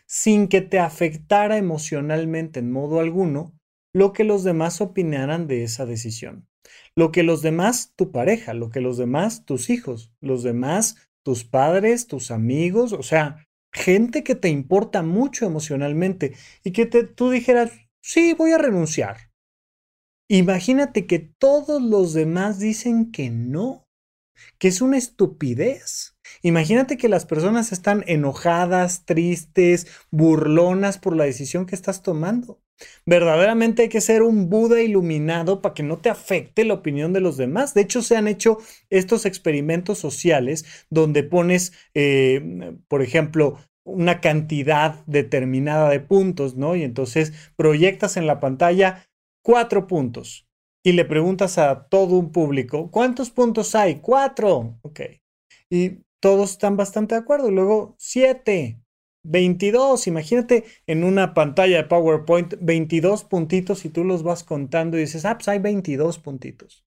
sin 0.05 0.47
que 0.47 0.61
te 0.61 0.79
afectara 0.79 1.57
emocionalmente 1.57 2.59
en 2.59 2.71
modo 2.71 2.99
alguno 2.99 3.53
lo 3.93 4.13
que 4.13 4.23
los 4.23 4.43
demás 4.43 4.81
opinaran 4.81 5.47
de 5.47 5.63
esa 5.63 5.85
decisión. 5.85 6.47
Lo 6.95 7.11
que 7.11 7.23
los 7.23 7.41
demás, 7.41 7.93
tu 7.95 8.11
pareja, 8.11 8.53
lo 8.53 8.69
que 8.69 8.81
los 8.81 8.97
demás, 8.97 9.45
tus 9.45 9.69
hijos, 9.69 10.11
los 10.19 10.43
demás, 10.43 11.09
tus 11.23 11.45
padres, 11.45 12.07
tus 12.07 12.29
amigos, 12.29 12.91
o 12.91 13.03
sea, 13.03 13.47
gente 13.71 14.23
que 14.23 14.35
te 14.35 14.49
importa 14.49 15.01
mucho 15.01 15.45
emocionalmente 15.45 16.33
y 16.63 16.71
que 16.71 16.85
te, 16.85 17.03
tú 17.03 17.29
dijeras, 17.29 17.71
sí, 18.01 18.33
voy 18.33 18.51
a 18.51 18.57
renunciar 18.57 19.26
Imagínate 20.29 21.05
que 21.05 21.19
todos 21.19 21.81
los 21.81 22.13
demás 22.13 22.59
dicen 22.59 23.11
que 23.11 23.29
no, 23.29 23.87
que 24.59 24.67
es 24.67 24.81
una 24.81 24.97
estupidez. 24.97 26.17
Imagínate 26.41 26.97
que 26.97 27.07
las 27.07 27.25
personas 27.25 27.71
están 27.71 28.03
enojadas, 28.07 29.05
tristes, 29.05 29.87
burlonas 30.11 30.97
por 30.97 31.15
la 31.15 31.23
decisión 31.23 31.65
que 31.65 31.75
estás 31.75 32.01
tomando. 32.01 32.61
Verdaderamente 33.05 33.83
hay 33.83 33.89
que 33.89 34.01
ser 34.01 34.21
un 34.21 34.49
Buda 34.49 34.81
iluminado 34.81 35.61
para 35.61 35.73
que 35.73 35.81
no 35.81 35.97
te 35.97 36.09
afecte 36.09 36.65
la 36.65 36.75
opinión 36.75 37.13
de 37.13 37.21
los 37.21 37.37
demás. 37.37 37.73
De 37.73 37.81
hecho, 37.81 38.01
se 38.01 38.17
han 38.17 38.27
hecho 38.27 38.59
estos 38.89 39.25
experimentos 39.25 39.97
sociales 39.97 40.65
donde 40.89 41.23
pones, 41.23 41.73
eh, 41.93 42.75
por 42.87 43.01
ejemplo, 43.01 43.57
una 43.83 44.19
cantidad 44.19 45.03
determinada 45.05 45.89
de 45.89 46.01
puntos, 46.01 46.55
¿no? 46.55 46.75
Y 46.75 46.83
entonces 46.83 47.33
proyectas 47.55 48.17
en 48.17 48.27
la 48.27 48.39
pantalla 48.39 49.06
cuatro 49.47 49.87
puntos 49.87 50.45
y 50.83 50.91
le 50.91 51.05
preguntas 51.05 51.57
a 51.57 51.87
todo 51.87 52.17
un 52.17 52.33
público, 52.33 52.91
¿cuántos 52.91 53.31
puntos 53.31 53.75
hay? 53.75 54.01
Cuatro. 54.01 54.77
Ok. 54.81 54.99
Y 55.69 56.01
todos 56.19 56.51
están 56.51 56.75
bastante 56.75 57.15
de 57.15 57.21
acuerdo. 57.21 57.49
Luego, 57.49 57.95
siete. 57.97 58.81
22, 59.23 60.07
imagínate 60.07 60.65
en 60.85 61.05
una 61.05 61.33
pantalla 61.33 61.77
de 61.77 61.83
PowerPoint 61.85 62.55
22 62.59 63.23
puntitos 63.23 63.85
y 63.85 63.89
tú 63.89 64.03
los 64.03 64.23
vas 64.23 64.43
contando 64.43 64.97
y 64.97 65.01
dices, 65.01 65.23
ah, 65.23 65.37
pues 65.37 65.47
hay 65.47 65.59
22 65.59 66.19
puntitos. 66.19 66.85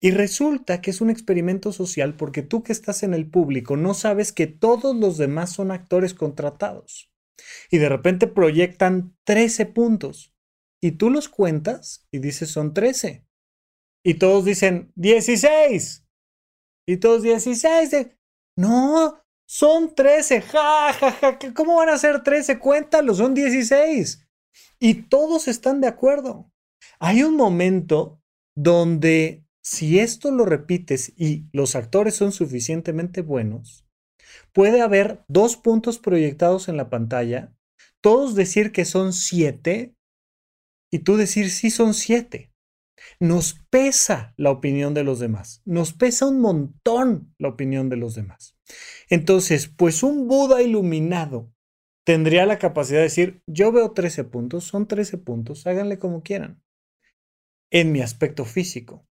Y 0.00 0.12
resulta 0.12 0.80
que 0.80 0.90
es 0.90 1.00
un 1.00 1.10
experimento 1.10 1.72
social 1.72 2.14
porque 2.14 2.42
tú 2.42 2.62
que 2.62 2.72
estás 2.72 3.02
en 3.02 3.12
el 3.12 3.28
público 3.28 3.76
no 3.76 3.94
sabes 3.94 4.32
que 4.32 4.46
todos 4.46 4.94
los 4.94 5.18
demás 5.18 5.50
son 5.50 5.72
actores 5.72 6.14
contratados. 6.14 7.10
Y 7.70 7.78
de 7.78 7.88
repente 7.88 8.28
proyectan 8.28 9.16
13 9.24 9.66
puntos 9.66 10.31
y 10.82 10.92
tú 10.92 11.10
los 11.10 11.28
cuentas 11.28 12.06
y 12.10 12.18
dices 12.18 12.50
son 12.50 12.74
13. 12.74 13.24
Y 14.04 14.14
todos 14.14 14.44
dicen 14.44 14.92
16. 14.96 16.04
Y 16.88 16.96
todos 16.96 17.22
16. 17.22 18.08
No, 18.56 19.22
son 19.48 19.94
13. 19.94 20.42
Ja, 20.42 20.92
ja, 20.92 21.12
ja. 21.12 21.38
¿Cómo 21.54 21.76
van 21.76 21.88
a 21.88 21.98
ser 21.98 22.22
13? 22.24 22.58
Cuéntalo, 22.58 23.14
son 23.14 23.32
16. 23.32 24.26
Y 24.80 24.94
todos 25.04 25.46
están 25.46 25.80
de 25.80 25.86
acuerdo. 25.86 26.50
Hay 26.98 27.22
un 27.22 27.36
momento 27.36 28.20
donde 28.56 29.46
si 29.62 30.00
esto 30.00 30.32
lo 30.32 30.44
repites 30.44 31.12
y 31.16 31.46
los 31.52 31.76
actores 31.76 32.16
son 32.16 32.32
suficientemente 32.32 33.22
buenos, 33.22 33.86
puede 34.52 34.80
haber 34.80 35.24
dos 35.28 35.56
puntos 35.56 36.00
proyectados 36.00 36.68
en 36.68 36.76
la 36.76 36.90
pantalla, 36.90 37.54
todos 38.00 38.34
decir 38.34 38.72
que 38.72 38.84
son 38.84 39.12
siete 39.12 39.94
y 40.92 41.00
tú 41.00 41.16
decir, 41.16 41.50
sí, 41.50 41.70
son 41.70 41.94
siete. 41.94 42.52
Nos 43.18 43.54
pesa 43.70 44.34
la 44.36 44.50
opinión 44.50 44.94
de 44.94 45.02
los 45.02 45.18
demás, 45.18 45.62
nos 45.64 45.92
pesa 45.92 46.26
un 46.26 46.40
montón 46.40 47.34
la 47.38 47.48
opinión 47.48 47.88
de 47.88 47.96
los 47.96 48.14
demás. 48.14 48.56
Entonces, 49.08 49.66
pues 49.66 50.04
un 50.04 50.28
Buda 50.28 50.62
iluminado 50.62 51.52
tendría 52.04 52.46
la 52.46 52.58
capacidad 52.58 52.98
de 52.98 53.04
decir, 53.04 53.42
yo 53.46 53.72
veo 53.72 53.92
13 53.92 54.24
puntos, 54.24 54.64
son 54.64 54.86
13 54.86 55.18
puntos, 55.18 55.66
háganle 55.66 55.98
como 55.98 56.22
quieran. 56.22 56.62
En 57.70 57.90
mi 57.90 58.02
aspecto 58.02 58.44
físico, 58.44 59.06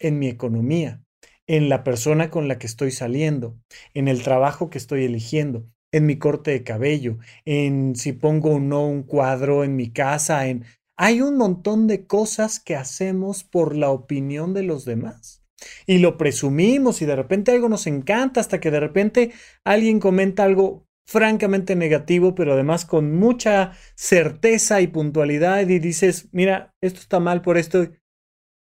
en 0.00 0.18
mi 0.18 0.28
economía, 0.28 1.04
en 1.46 1.68
la 1.68 1.84
persona 1.84 2.30
con 2.30 2.48
la 2.48 2.58
que 2.58 2.66
estoy 2.66 2.90
saliendo, 2.90 3.58
en 3.94 4.08
el 4.08 4.22
trabajo 4.22 4.70
que 4.70 4.78
estoy 4.78 5.04
eligiendo, 5.04 5.68
en 5.92 6.06
mi 6.06 6.18
corte 6.18 6.50
de 6.50 6.64
cabello, 6.64 7.18
en 7.44 7.94
si 7.94 8.12
pongo 8.12 8.54
o 8.54 8.60
no 8.60 8.86
un 8.86 9.02
cuadro 9.02 9.64
en 9.64 9.76
mi 9.76 9.92
casa, 9.92 10.48
en 10.48 10.64
hay 10.98 11.20
un 11.20 11.36
montón 11.36 11.86
de 11.86 12.06
cosas 12.06 12.60
que 12.60 12.76
hacemos 12.76 13.44
por 13.44 13.76
la 13.76 13.90
opinión 13.90 14.54
de 14.54 14.62
los 14.62 14.84
demás. 14.84 15.42
Y 15.86 15.98
lo 15.98 16.18
presumimos 16.18 17.02
y 17.02 17.06
de 17.06 17.16
repente 17.16 17.52
algo 17.52 17.68
nos 17.68 17.86
encanta 17.86 18.40
hasta 18.40 18.60
que 18.60 18.70
de 18.70 18.80
repente 18.80 19.32
alguien 19.64 20.00
comenta 20.00 20.44
algo 20.44 20.86
francamente 21.08 21.76
negativo, 21.76 22.34
pero 22.34 22.52
además 22.54 22.84
con 22.84 23.14
mucha 23.14 23.72
certeza 23.94 24.80
y 24.80 24.88
puntualidad 24.88 25.68
y 25.68 25.78
dices, 25.78 26.28
mira, 26.32 26.74
esto 26.82 27.00
está 27.00 27.20
mal 27.20 27.42
por 27.42 27.58
esto, 27.58 27.86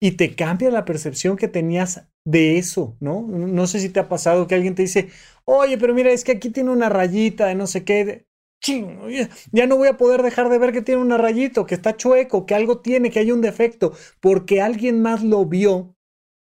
y 0.01 0.11
te 0.11 0.35
cambia 0.35 0.71
la 0.71 0.85
percepción 0.85 1.35
que 1.35 1.47
tenías 1.47 2.07
de 2.25 2.57
eso, 2.57 2.95
¿no? 2.99 3.21
No 3.21 3.67
sé 3.67 3.79
si 3.79 3.89
te 3.89 3.99
ha 3.99 4.07
pasado 4.07 4.47
que 4.47 4.55
alguien 4.55 4.75
te 4.75 4.83
dice, 4.83 5.09
oye, 5.45 5.77
pero 5.77 5.93
mira, 5.93 6.11
es 6.11 6.23
que 6.23 6.33
aquí 6.33 6.49
tiene 6.49 6.71
una 6.71 6.89
rayita 6.89 7.47
de 7.47 7.55
no 7.55 7.67
sé 7.67 7.83
qué. 7.83 8.25
Ching, 8.61 8.99
ya 9.51 9.67
no 9.67 9.77
voy 9.77 9.87
a 9.87 9.97
poder 9.97 10.21
dejar 10.21 10.49
de 10.49 10.57
ver 10.57 10.73
que 10.73 10.81
tiene 10.81 11.01
una 11.01 11.17
rayita, 11.17 11.65
que 11.65 11.75
está 11.75 11.95
chueco, 11.95 12.45
que 12.45 12.55
algo 12.55 12.81
tiene, 12.81 13.09
que 13.09 13.19
hay 13.19 13.31
un 13.31 13.41
defecto, 13.41 13.93
porque 14.19 14.61
alguien 14.61 15.01
más 15.01 15.23
lo 15.23 15.45
vio, 15.45 15.95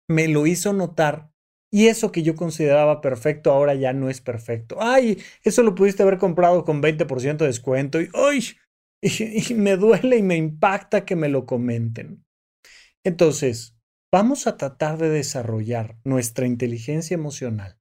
me 0.09 0.27
lo 0.27 0.45
hizo 0.45 0.73
notar 0.73 1.31
y 1.73 1.87
eso 1.87 2.11
que 2.11 2.21
yo 2.21 2.35
consideraba 2.35 2.99
perfecto 2.99 3.51
ahora 3.51 3.73
ya 3.75 3.93
no 3.93 4.09
es 4.09 4.19
perfecto. 4.19 4.77
Ay, 4.79 5.23
eso 5.43 5.63
lo 5.63 5.73
pudiste 5.73 6.03
haber 6.03 6.17
comprado 6.17 6.65
con 6.65 6.81
20% 6.81 7.45
de 7.45 7.47
descuento 7.47 8.01
y, 8.01 8.11
y 9.01 9.53
me 9.55 9.77
duele 9.77 10.17
y 10.17 10.21
me 10.21 10.35
impacta 10.35 11.05
que 11.05 11.15
me 11.15 11.29
lo 11.29 11.45
comenten. 11.45 12.25
Entonces, 13.05 13.75
vamos 14.11 14.47
a 14.47 14.57
tratar 14.57 14.97
de 14.97 15.09
desarrollar 15.09 15.97
nuestra 16.03 16.45
inteligencia 16.45 17.15
emocional 17.15 17.79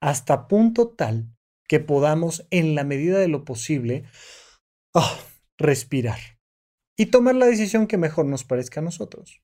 hasta 0.00 0.46
punto 0.46 0.90
tal 0.90 1.28
que 1.68 1.80
podamos, 1.80 2.46
en 2.50 2.74
la 2.74 2.84
medida 2.84 3.18
de 3.18 3.28
lo 3.28 3.44
posible, 3.44 4.04
ah, 4.94 5.18
respirar 5.58 6.18
y 6.98 7.06
tomar 7.06 7.34
la 7.34 7.46
decisión 7.46 7.86
que 7.86 7.98
mejor 7.98 8.26
nos 8.26 8.44
parezca 8.44 8.80
a 8.80 8.84
nosotros. 8.84 9.42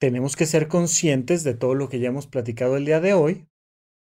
Tenemos 0.00 0.36
que 0.36 0.46
ser 0.46 0.68
conscientes 0.68 1.44
de 1.44 1.54
todo 1.54 1.74
lo 1.74 1.88
que 1.88 2.00
ya 2.00 2.08
hemos 2.08 2.26
platicado 2.26 2.76
el 2.76 2.84
día 2.84 3.00
de 3.00 3.14
hoy 3.14 3.46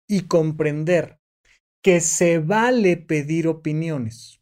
y 0.10 0.28
comprender 0.28 1.20
que 1.84 2.00
se 2.02 2.40
vale 2.40 2.98
pedir 2.98 3.48
opiniones. 3.48 4.41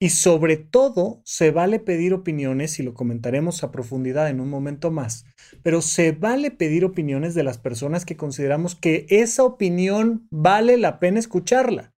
Y 0.00 0.10
sobre 0.10 0.56
todo, 0.56 1.22
se 1.24 1.50
vale 1.50 1.78
pedir 1.78 2.14
opiniones, 2.14 2.78
y 2.78 2.82
lo 2.82 2.94
comentaremos 2.94 3.62
a 3.62 3.70
profundidad 3.70 4.28
en 4.28 4.40
un 4.40 4.50
momento 4.50 4.90
más, 4.90 5.24
pero 5.62 5.82
se 5.82 6.12
vale 6.12 6.50
pedir 6.50 6.84
opiniones 6.84 7.34
de 7.34 7.44
las 7.44 7.58
personas 7.58 8.04
que 8.04 8.16
consideramos 8.16 8.74
que 8.74 9.06
esa 9.08 9.44
opinión 9.44 10.26
vale 10.30 10.76
la 10.76 10.98
pena 10.98 11.20
escucharla. 11.20 11.94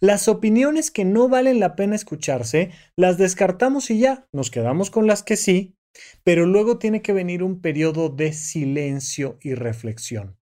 Las 0.00 0.28
opiniones 0.28 0.90
que 0.90 1.04
no 1.04 1.28
valen 1.28 1.60
la 1.60 1.74
pena 1.74 1.96
escucharse, 1.96 2.70
las 2.96 3.18
descartamos 3.18 3.90
y 3.90 3.98
ya, 3.98 4.26
nos 4.32 4.50
quedamos 4.50 4.90
con 4.90 5.06
las 5.06 5.22
que 5.22 5.36
sí, 5.36 5.76
pero 6.24 6.46
luego 6.46 6.78
tiene 6.78 7.02
que 7.02 7.12
venir 7.12 7.42
un 7.42 7.60
periodo 7.60 8.08
de 8.08 8.32
silencio 8.32 9.38
y 9.42 9.54
reflexión. 9.54 10.37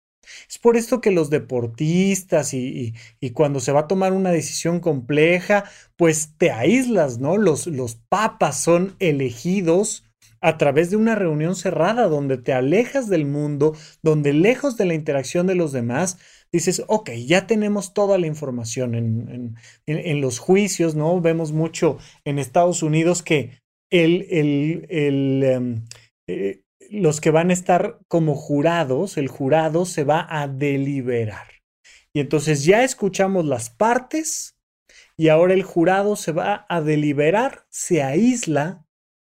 Es 0.49 0.59
por 0.59 0.77
esto 0.77 1.01
que 1.01 1.11
los 1.11 1.31
deportistas 1.31 2.55
y, 2.55 2.95
cuando 3.35 3.61
se 3.61 3.73
va 3.73 3.81
a 3.81 3.89
tomar 3.89 4.13
una 4.13 4.31
decisión 4.31 4.81
compleja, 4.81 5.65
pues 5.97 6.35
te 6.39 6.51
aíslas, 6.51 7.19
¿no? 7.19 7.37
Los, 7.37 7.67
los 7.67 7.97
papas 8.09 8.61
son 8.61 8.97
elegidos 8.99 10.05
a 10.41 10.59
través 10.59 10.91
de 10.91 10.97
una 10.97 11.15
reunión 11.15 11.55
cerrada 11.55 12.09
donde 12.09 12.37
te 12.37 12.53
alejas 12.53 13.09
del 13.09 13.25
mundo, 13.25 13.77
donde 14.03 14.33
lejos 14.33 14.77
de 14.77 14.87
la 14.87 14.95
interacción 14.95 15.47
de 15.47 15.55
los 15.55 15.73
demás, 15.73 16.19
dices, 16.53 16.83
ok, 16.89 17.11
ya 17.11 17.47
tenemos 17.47 17.95
toda 17.95 18.19
la 18.19 18.27
información 18.27 18.95
en, 18.95 19.57
en, 19.87 20.21
los 20.21 20.39
juicios, 20.39 20.95
¿no? 20.95 21.21
Vemos 21.21 21.53
mucho 21.53 21.99
en 22.25 22.39
Estados 22.39 22.83
Unidos 22.83 23.23
que 23.23 23.63
el, 23.91 24.27
el, 24.31 24.87
el 24.91 25.43
em, 25.45 25.85
eh, 26.27 26.62
los 27.01 27.21
que 27.21 27.31
van 27.31 27.51
a 27.51 27.55
estar 27.55 27.99
como 28.07 28.35
jurados, 28.35 29.17
el 29.17 29.29
jurado 29.29 29.87
se 29.87 30.05
va 30.05 30.27
a 30.29 30.47
deliberar. 30.47 31.47
Y 32.13 32.21
entonces 32.21 32.65
ya 32.65 32.85
escuchamos 32.85 33.47
las 33.47 33.71
partes 33.71 34.59
y 35.17 35.29
ahora 35.29 35.55
el 35.55 35.63
jurado 35.63 36.17
se 36.17 36.33
va 36.33 36.67
a 36.69 36.83
deliberar, 36.83 37.67
se 37.71 38.03
aísla 38.03 38.85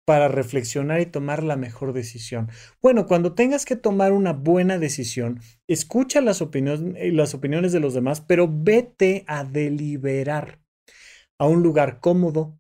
para 0.07 0.29
reflexionar 0.29 1.01
y 1.01 1.07
tomar 1.07 1.43
la 1.43 1.57
mejor 1.57 1.93
decisión. 1.93 2.49
Bueno, 2.81 3.07
cuando 3.07 3.35
tengas 3.35 3.65
que 3.65 3.77
tomar 3.77 4.13
una 4.13 4.33
buena 4.33 4.79
decisión, 4.79 5.41
escucha 5.69 6.21
las 6.21 6.41
eh, 6.41 7.13
las 7.13 7.35
opiniones 7.35 7.73
de 7.73 7.81
los 7.81 7.95
demás, 7.95 8.23
pero 8.23 8.49
vete 8.51 9.25
a 9.29 9.45
deliberar 9.45 10.61
a 11.39 11.47
un 11.47 11.63
lugar 11.63 12.01
cómodo, 12.01 12.59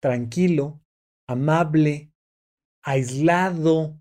tranquilo, 0.00 0.80
amable, 1.28 2.12
aislado, 2.82 4.00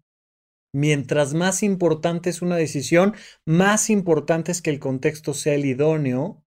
Mientras 0.74 1.34
más 1.34 1.64
importante 1.64 2.30
es 2.30 2.42
una 2.42 2.56
decisión, 2.56 3.16
más 3.46 3.90
importante 3.90 4.52
es 4.52 4.62
que 4.62 4.70
el 4.70 4.80
contexto 4.80 5.34
sea 5.34 5.56
el 5.56 5.66
idóneo. 5.66 6.44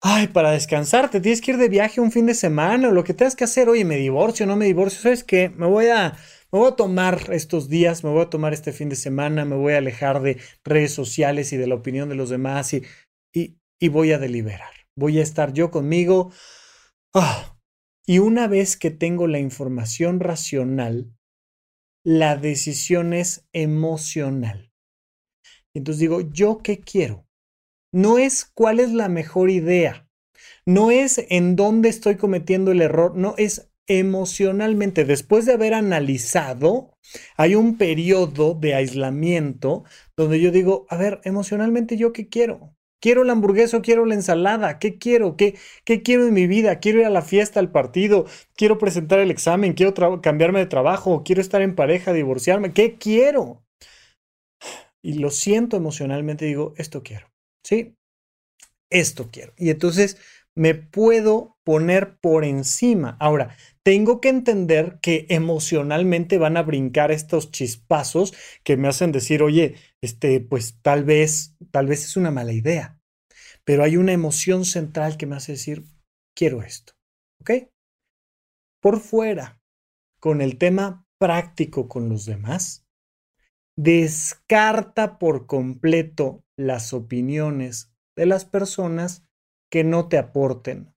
Ay, 0.00 0.28
para 0.28 0.52
descansar, 0.52 1.10
te 1.10 1.20
tienes 1.20 1.40
que 1.40 1.52
ir 1.52 1.56
de 1.56 1.68
viaje 1.68 2.00
un 2.00 2.12
fin 2.12 2.26
de 2.26 2.34
semana 2.34 2.88
o 2.88 2.92
lo 2.92 3.02
que 3.02 3.14
tengas 3.14 3.34
que 3.34 3.44
hacer. 3.44 3.68
Oye, 3.68 3.84
me 3.84 3.96
divorcio, 3.96 4.46
no 4.46 4.54
me 4.54 4.66
divorcio. 4.66 5.00
¿Sabes 5.00 5.24
qué? 5.24 5.48
Me 5.48 5.66
voy 5.66 5.86
a, 5.88 6.16
me 6.52 6.58
voy 6.60 6.68
a 6.68 6.76
tomar 6.76 7.30
estos 7.32 7.68
días, 7.68 8.04
me 8.04 8.10
voy 8.10 8.22
a 8.22 8.30
tomar 8.30 8.52
este 8.54 8.72
fin 8.72 8.88
de 8.88 8.96
semana, 8.96 9.44
me 9.44 9.56
voy 9.56 9.72
a 9.72 9.78
alejar 9.78 10.22
de 10.22 10.40
redes 10.64 10.92
sociales 10.92 11.52
y 11.52 11.56
de 11.56 11.66
la 11.66 11.74
opinión 11.74 12.08
de 12.08 12.14
los 12.14 12.30
demás 12.30 12.72
y, 12.74 12.84
y, 13.32 13.88
voy 13.88 14.12
a 14.12 14.18
deliberar. 14.18 14.72
Voy 14.96 15.18
a 15.18 15.22
estar 15.22 15.52
yo 15.52 15.70
conmigo. 15.70 16.32
Ah, 17.12 17.58
y 18.06 18.20
una 18.20 18.46
vez 18.46 18.76
que 18.76 18.90
tengo 18.90 19.26
la 19.26 19.40
información 19.40 20.20
racional, 20.20 21.12
la 22.08 22.36
decisión 22.36 23.12
es 23.12 23.46
emocional. 23.52 24.72
Entonces 25.74 26.00
digo, 26.00 26.22
¿yo 26.22 26.62
qué 26.62 26.80
quiero? 26.80 27.26
No 27.92 28.16
es 28.16 28.46
cuál 28.46 28.80
es 28.80 28.92
la 28.92 29.10
mejor 29.10 29.50
idea, 29.50 30.08
no 30.64 30.90
es 30.90 31.22
en 31.28 31.54
dónde 31.54 31.90
estoy 31.90 32.16
cometiendo 32.16 32.72
el 32.72 32.80
error, 32.80 33.14
no 33.14 33.34
es 33.36 33.70
emocionalmente. 33.86 35.04
Después 35.04 35.44
de 35.44 35.52
haber 35.52 35.74
analizado, 35.74 36.96
hay 37.36 37.54
un 37.56 37.76
periodo 37.76 38.54
de 38.54 38.74
aislamiento 38.74 39.84
donde 40.16 40.40
yo 40.40 40.50
digo, 40.50 40.86
a 40.88 40.96
ver, 40.96 41.20
emocionalmente 41.24 41.98
yo 41.98 42.14
qué 42.14 42.26
quiero. 42.30 42.74
Quiero 43.00 43.24
la 43.24 43.32
hamburguesa 43.32 43.76
o 43.76 43.82
quiero 43.82 44.04
la 44.06 44.14
ensalada. 44.14 44.78
¿Qué 44.78 44.98
quiero? 44.98 45.36
¿Qué, 45.36 45.56
¿Qué 45.84 46.02
quiero 46.02 46.26
en 46.26 46.34
mi 46.34 46.46
vida? 46.46 46.80
¿Quiero 46.80 47.00
ir 47.00 47.06
a 47.06 47.10
la 47.10 47.22
fiesta, 47.22 47.60
al 47.60 47.70
partido? 47.70 48.26
¿Quiero 48.56 48.78
presentar 48.78 49.18
el 49.20 49.30
examen? 49.30 49.74
¿Quiero 49.74 49.94
cambiarme 50.20 50.60
de 50.60 50.66
trabajo? 50.66 51.22
¿Quiero 51.24 51.40
estar 51.40 51.62
en 51.62 51.74
pareja, 51.74 52.12
divorciarme? 52.12 52.72
¿Qué 52.72 52.96
quiero? 52.98 53.62
Y 55.02 55.14
lo 55.14 55.30
siento 55.30 55.76
emocionalmente, 55.76 56.44
digo, 56.44 56.74
esto 56.76 57.02
quiero. 57.02 57.28
¿Sí? 57.64 57.94
Esto 58.90 59.28
quiero. 59.30 59.52
Y 59.56 59.70
entonces 59.70 60.18
me 60.56 60.74
puedo 60.74 61.57
poner 61.68 62.18
por 62.18 62.46
encima. 62.46 63.18
Ahora, 63.20 63.54
tengo 63.82 64.22
que 64.22 64.30
entender 64.30 65.00
que 65.02 65.26
emocionalmente 65.28 66.38
van 66.38 66.56
a 66.56 66.62
brincar 66.62 67.10
estos 67.10 67.50
chispazos 67.50 68.32
que 68.64 68.78
me 68.78 68.88
hacen 68.88 69.12
decir, 69.12 69.42
oye, 69.42 69.74
este, 70.00 70.40
pues 70.40 70.78
tal 70.80 71.04
vez, 71.04 71.58
tal 71.70 71.86
vez 71.86 72.06
es 72.06 72.16
una 72.16 72.30
mala 72.30 72.54
idea. 72.54 72.98
Pero 73.66 73.84
hay 73.84 73.98
una 73.98 74.14
emoción 74.14 74.64
central 74.64 75.18
que 75.18 75.26
me 75.26 75.36
hace 75.36 75.52
decir, 75.52 75.84
quiero 76.34 76.62
esto. 76.62 76.94
¿Ok? 77.42 77.68
Por 78.80 78.98
fuera, 78.98 79.60
con 80.20 80.40
el 80.40 80.56
tema 80.56 81.04
práctico 81.20 81.86
con 81.86 82.08
los 82.08 82.24
demás, 82.24 82.86
descarta 83.76 85.18
por 85.18 85.46
completo 85.46 86.42
las 86.56 86.94
opiniones 86.94 87.92
de 88.16 88.24
las 88.24 88.46
personas 88.46 89.28
que 89.70 89.84
no 89.84 90.08
te 90.08 90.16
aporten. 90.16 90.94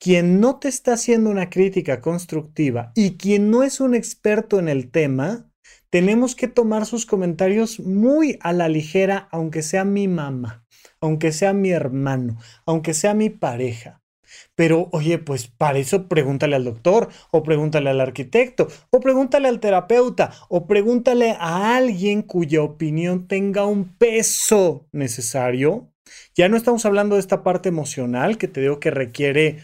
Quien 0.00 0.40
no 0.40 0.60
te 0.60 0.68
está 0.68 0.92
haciendo 0.92 1.28
una 1.28 1.50
crítica 1.50 2.00
constructiva 2.00 2.92
y 2.94 3.16
quien 3.16 3.50
no 3.50 3.64
es 3.64 3.80
un 3.80 3.96
experto 3.96 4.60
en 4.60 4.68
el 4.68 4.90
tema, 4.92 5.50
tenemos 5.90 6.36
que 6.36 6.46
tomar 6.46 6.86
sus 6.86 7.04
comentarios 7.04 7.80
muy 7.80 8.38
a 8.40 8.52
la 8.52 8.68
ligera, 8.68 9.28
aunque 9.32 9.62
sea 9.62 9.84
mi 9.84 10.06
mamá, 10.06 10.64
aunque 11.00 11.32
sea 11.32 11.52
mi 11.52 11.70
hermano, 11.70 12.38
aunque 12.64 12.94
sea 12.94 13.14
mi 13.14 13.28
pareja. 13.28 14.00
Pero, 14.54 14.88
oye, 14.92 15.18
pues 15.18 15.48
para 15.48 15.78
eso 15.78 16.06
pregúntale 16.06 16.54
al 16.54 16.64
doctor, 16.64 17.08
o 17.32 17.42
pregúntale 17.42 17.90
al 17.90 18.00
arquitecto, 18.00 18.68
o 18.90 19.00
pregúntale 19.00 19.48
al 19.48 19.58
terapeuta, 19.58 20.30
o 20.48 20.66
pregúntale 20.66 21.34
a 21.40 21.76
alguien 21.76 22.22
cuya 22.22 22.62
opinión 22.62 23.26
tenga 23.26 23.66
un 23.66 23.96
peso 23.96 24.86
necesario 24.92 25.90
ya 26.34 26.48
no 26.48 26.56
estamos 26.56 26.84
hablando 26.86 27.16
de 27.16 27.20
esta 27.20 27.42
parte 27.42 27.68
emocional 27.68 28.38
que 28.38 28.48
te 28.48 28.60
digo 28.60 28.80
que 28.80 28.90
requiere 28.90 29.58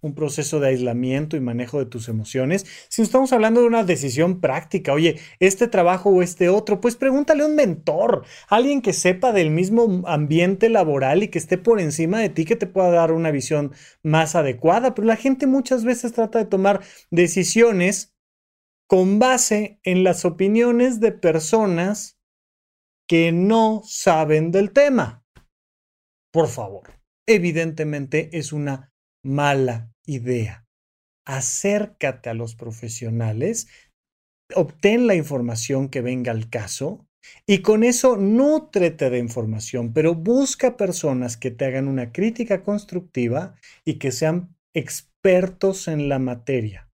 un 0.00 0.14
proceso 0.14 0.60
de 0.60 0.68
aislamiento 0.68 1.36
y 1.36 1.40
manejo 1.40 1.78
de 1.78 1.86
tus 1.86 2.08
emociones, 2.08 2.66
sino 2.88 3.04
estamos 3.04 3.32
hablando 3.32 3.60
de 3.60 3.66
una 3.66 3.84
decisión 3.84 4.40
práctica. 4.40 4.92
Oye, 4.92 5.18
este 5.40 5.68
trabajo 5.68 6.10
o 6.10 6.22
este 6.22 6.48
otro, 6.48 6.80
pues 6.80 6.96
pregúntale 6.96 7.42
a 7.42 7.46
un 7.46 7.54
mentor, 7.54 8.24
alguien 8.48 8.82
que 8.82 8.92
sepa 8.92 9.32
del 9.32 9.50
mismo 9.50 10.02
ambiente 10.06 10.68
laboral 10.68 11.22
y 11.22 11.28
que 11.28 11.38
esté 11.38 11.58
por 11.58 11.80
encima 11.80 12.20
de 12.20 12.28
ti, 12.28 12.44
que 12.44 12.56
te 12.56 12.66
pueda 12.66 12.90
dar 12.90 13.12
una 13.12 13.30
visión 13.30 13.72
más 14.02 14.34
adecuada. 14.34 14.94
Pero 14.94 15.06
la 15.06 15.16
gente 15.16 15.46
muchas 15.46 15.84
veces 15.84 16.12
trata 16.12 16.38
de 16.38 16.46
tomar 16.46 16.80
decisiones 17.10 18.14
con 18.86 19.18
base 19.18 19.80
en 19.82 20.04
las 20.04 20.24
opiniones 20.24 21.00
de 21.00 21.12
personas 21.12 22.18
que 23.06 23.32
no 23.32 23.82
saben 23.84 24.50
del 24.50 24.72
tema 24.72 25.24
por 26.30 26.48
favor. 26.48 26.90
Evidentemente 27.26 28.30
es 28.38 28.52
una 28.52 28.92
mala 29.22 29.92
idea. 30.06 30.66
Acércate 31.24 32.30
a 32.30 32.34
los 32.34 32.54
profesionales, 32.54 33.68
obtén 34.54 35.06
la 35.06 35.14
información 35.14 35.88
que 35.88 36.00
venga 36.00 36.32
al 36.32 36.48
caso 36.48 37.06
y 37.46 37.58
con 37.58 37.84
eso 37.84 38.16
nútrete 38.16 39.10
de 39.10 39.18
información, 39.18 39.92
pero 39.92 40.14
busca 40.14 40.76
personas 40.76 41.36
que 41.36 41.50
te 41.50 41.66
hagan 41.66 41.88
una 41.88 42.12
crítica 42.12 42.62
constructiva 42.62 43.54
y 43.84 43.94
que 43.94 44.12
sean 44.12 44.56
expertos 44.74 45.88
en 45.88 46.08
la 46.08 46.18
materia. 46.18 46.88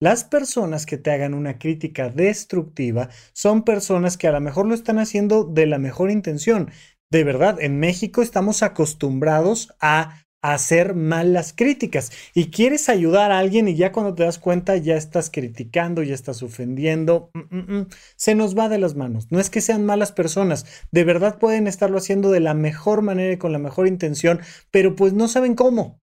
Las 0.00 0.24
personas 0.24 0.86
que 0.86 0.98
te 0.98 1.10
hagan 1.10 1.34
una 1.34 1.58
crítica 1.58 2.08
destructiva 2.08 3.10
son 3.32 3.64
personas 3.64 4.16
que 4.16 4.28
a 4.28 4.32
lo 4.32 4.40
mejor 4.40 4.66
lo 4.66 4.74
están 4.74 4.98
haciendo 4.98 5.44
de 5.44 5.66
la 5.66 5.78
mejor 5.78 6.10
intención. 6.10 6.70
De 7.10 7.24
verdad, 7.24 7.60
en 7.60 7.78
México 7.78 8.22
estamos 8.22 8.62
acostumbrados 8.62 9.74
a 9.80 10.24
hacer 10.42 10.94
malas 10.94 11.52
críticas 11.52 12.12
y 12.32 12.50
quieres 12.50 12.88
ayudar 12.88 13.32
a 13.32 13.38
alguien 13.38 13.66
y 13.66 13.74
ya 13.74 13.90
cuando 13.92 14.14
te 14.14 14.22
das 14.22 14.38
cuenta 14.38 14.76
ya 14.76 14.96
estás 14.96 15.30
criticando, 15.30 16.02
ya 16.02 16.14
estás 16.14 16.42
ofendiendo, 16.42 17.30
mm, 17.34 17.56
mm, 17.56 17.78
mm, 17.78 17.86
se 18.16 18.34
nos 18.34 18.56
va 18.56 18.68
de 18.68 18.78
las 18.78 18.94
manos. 18.94 19.26
No 19.30 19.40
es 19.40 19.50
que 19.50 19.60
sean 19.60 19.84
malas 19.84 20.12
personas, 20.12 20.66
de 20.92 21.04
verdad 21.04 21.38
pueden 21.38 21.66
estarlo 21.66 21.98
haciendo 21.98 22.30
de 22.30 22.40
la 22.40 22.54
mejor 22.54 23.02
manera 23.02 23.32
y 23.32 23.38
con 23.38 23.52
la 23.52 23.58
mejor 23.58 23.88
intención, 23.88 24.40
pero 24.70 24.94
pues 24.94 25.12
no 25.12 25.28
saben 25.28 25.54
cómo. 25.54 26.00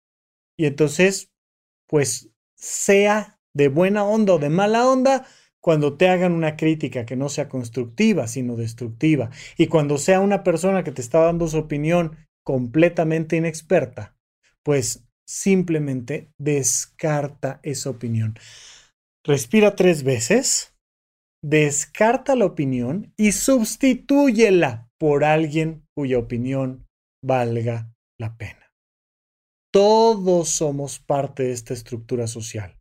Y 0.57 0.65
entonces, 0.65 1.31
pues 1.87 2.29
sea 2.55 3.39
de 3.53 3.69
buena 3.69 4.03
onda 4.03 4.33
o 4.33 4.39
de 4.39 4.49
mala 4.49 4.87
onda, 4.87 5.25
cuando 5.61 5.97
te 5.97 6.09
hagan 6.09 6.33
una 6.33 6.57
crítica 6.57 7.07
que 7.07 7.15
no 7.15 7.27
sea 7.27 7.49
constructiva, 7.49 8.27
sino 8.27 8.55
destructiva, 8.55 9.31
y 9.57 9.67
cuando 9.67 9.97
sea 9.97 10.19
una 10.19 10.43
persona 10.43 10.83
que 10.83 10.91
te 10.91 11.01
está 11.01 11.21
dando 11.21 11.47
su 11.47 11.57
opinión 11.57 12.17
completamente 12.43 13.35
inexperta, 13.37 14.14
pues 14.65 15.05
simplemente 15.27 16.31
descarta 16.39 17.59
esa 17.63 17.91
opinión. 17.91 18.37
Respira 19.23 19.75
tres 19.75 20.03
veces, 20.03 20.75
descarta 21.43 22.35
la 22.35 22.45
opinión 22.45 23.13
y 23.15 23.31
sustitúyela 23.31 24.89
por 24.99 25.23
alguien 25.23 25.85
cuya 25.95 26.17
opinión 26.17 26.87
valga 27.23 27.93
la 28.19 28.37
pena. 28.37 28.71
Todos 29.71 30.49
somos 30.49 30.99
parte 30.99 31.43
de 31.43 31.51
esta 31.51 31.73
estructura 31.73 32.27
social 32.27 32.77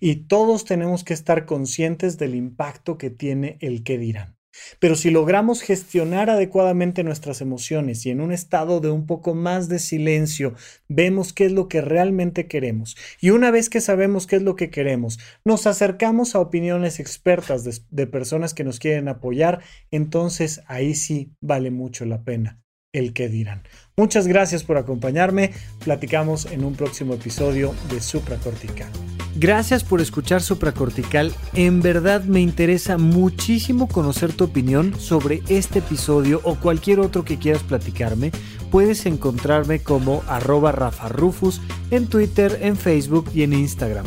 y 0.00 0.26
todos 0.26 0.64
tenemos 0.64 1.04
que 1.04 1.14
estar 1.14 1.46
conscientes 1.46 2.18
del 2.18 2.34
impacto 2.34 2.98
que 2.98 3.10
tiene 3.10 3.56
el 3.60 3.84
que 3.84 3.98
dirán. 3.98 4.39
Pero 4.78 4.96
si 4.96 5.10
logramos 5.10 5.62
gestionar 5.62 6.30
adecuadamente 6.30 7.04
nuestras 7.04 7.40
emociones 7.40 8.06
y 8.06 8.10
en 8.10 8.20
un 8.20 8.32
estado 8.32 8.80
de 8.80 8.90
un 8.90 9.06
poco 9.06 9.34
más 9.34 9.68
de 9.68 9.78
silencio, 9.78 10.54
vemos 10.88 11.32
qué 11.32 11.46
es 11.46 11.52
lo 11.52 11.68
que 11.68 11.80
realmente 11.80 12.46
queremos. 12.46 12.96
Y 13.20 13.30
una 13.30 13.50
vez 13.50 13.68
que 13.70 13.80
sabemos 13.80 14.26
qué 14.26 14.36
es 14.36 14.42
lo 14.42 14.56
que 14.56 14.70
queremos, 14.70 15.18
nos 15.44 15.66
acercamos 15.66 16.34
a 16.34 16.40
opiniones 16.40 17.00
expertas 17.00 17.64
de, 17.90 18.06
personas 18.06 18.54
que 18.54 18.64
nos 18.64 18.78
quieren 18.78 19.08
apoyar, 19.08 19.60
entonces 19.90 20.62
ahí 20.66 20.94
sí 20.94 21.32
vale 21.40 21.70
mucho 21.70 22.04
la 22.04 22.22
pena 22.22 22.60
el 22.92 23.12
que 23.12 23.28
dirán. 23.28 23.62
Muchas 23.96 24.26
gracias 24.26 24.64
por 24.64 24.76
acompañarme. 24.76 25.52
Platicamos 25.84 26.46
en 26.46 26.64
un 26.64 26.74
próximo 26.74 27.14
episodio 27.14 27.74
de 27.90 28.00
Supracortical. 28.00 28.90
Gracias 29.36 29.84
por 29.84 30.00
escuchar 30.00 30.42
Supracortical. 30.42 31.32
En 31.54 31.82
verdad 31.82 32.24
me 32.24 32.40
interesa 32.40 32.98
muchísimo 32.98 33.86
conocer 33.86 34.32
tu 34.32 34.44
opinión 34.44 34.98
sobre 34.98 35.42
este 35.48 35.78
episodio 35.78 36.40
o 36.44 36.56
cualquier 36.56 36.98
otro 36.98 37.24
que 37.24 37.38
quieras 37.38 37.62
platicarme. 37.62 38.32
Puedes 38.70 39.06
encontrarme 39.06 39.80
como 39.80 40.22
arroba 40.26 40.72
rafarufus 40.72 41.60
en 41.90 42.08
Twitter, 42.08 42.58
en 42.62 42.76
Facebook 42.76 43.30
y 43.34 43.42
en 43.42 43.52
Instagram. 43.52 44.06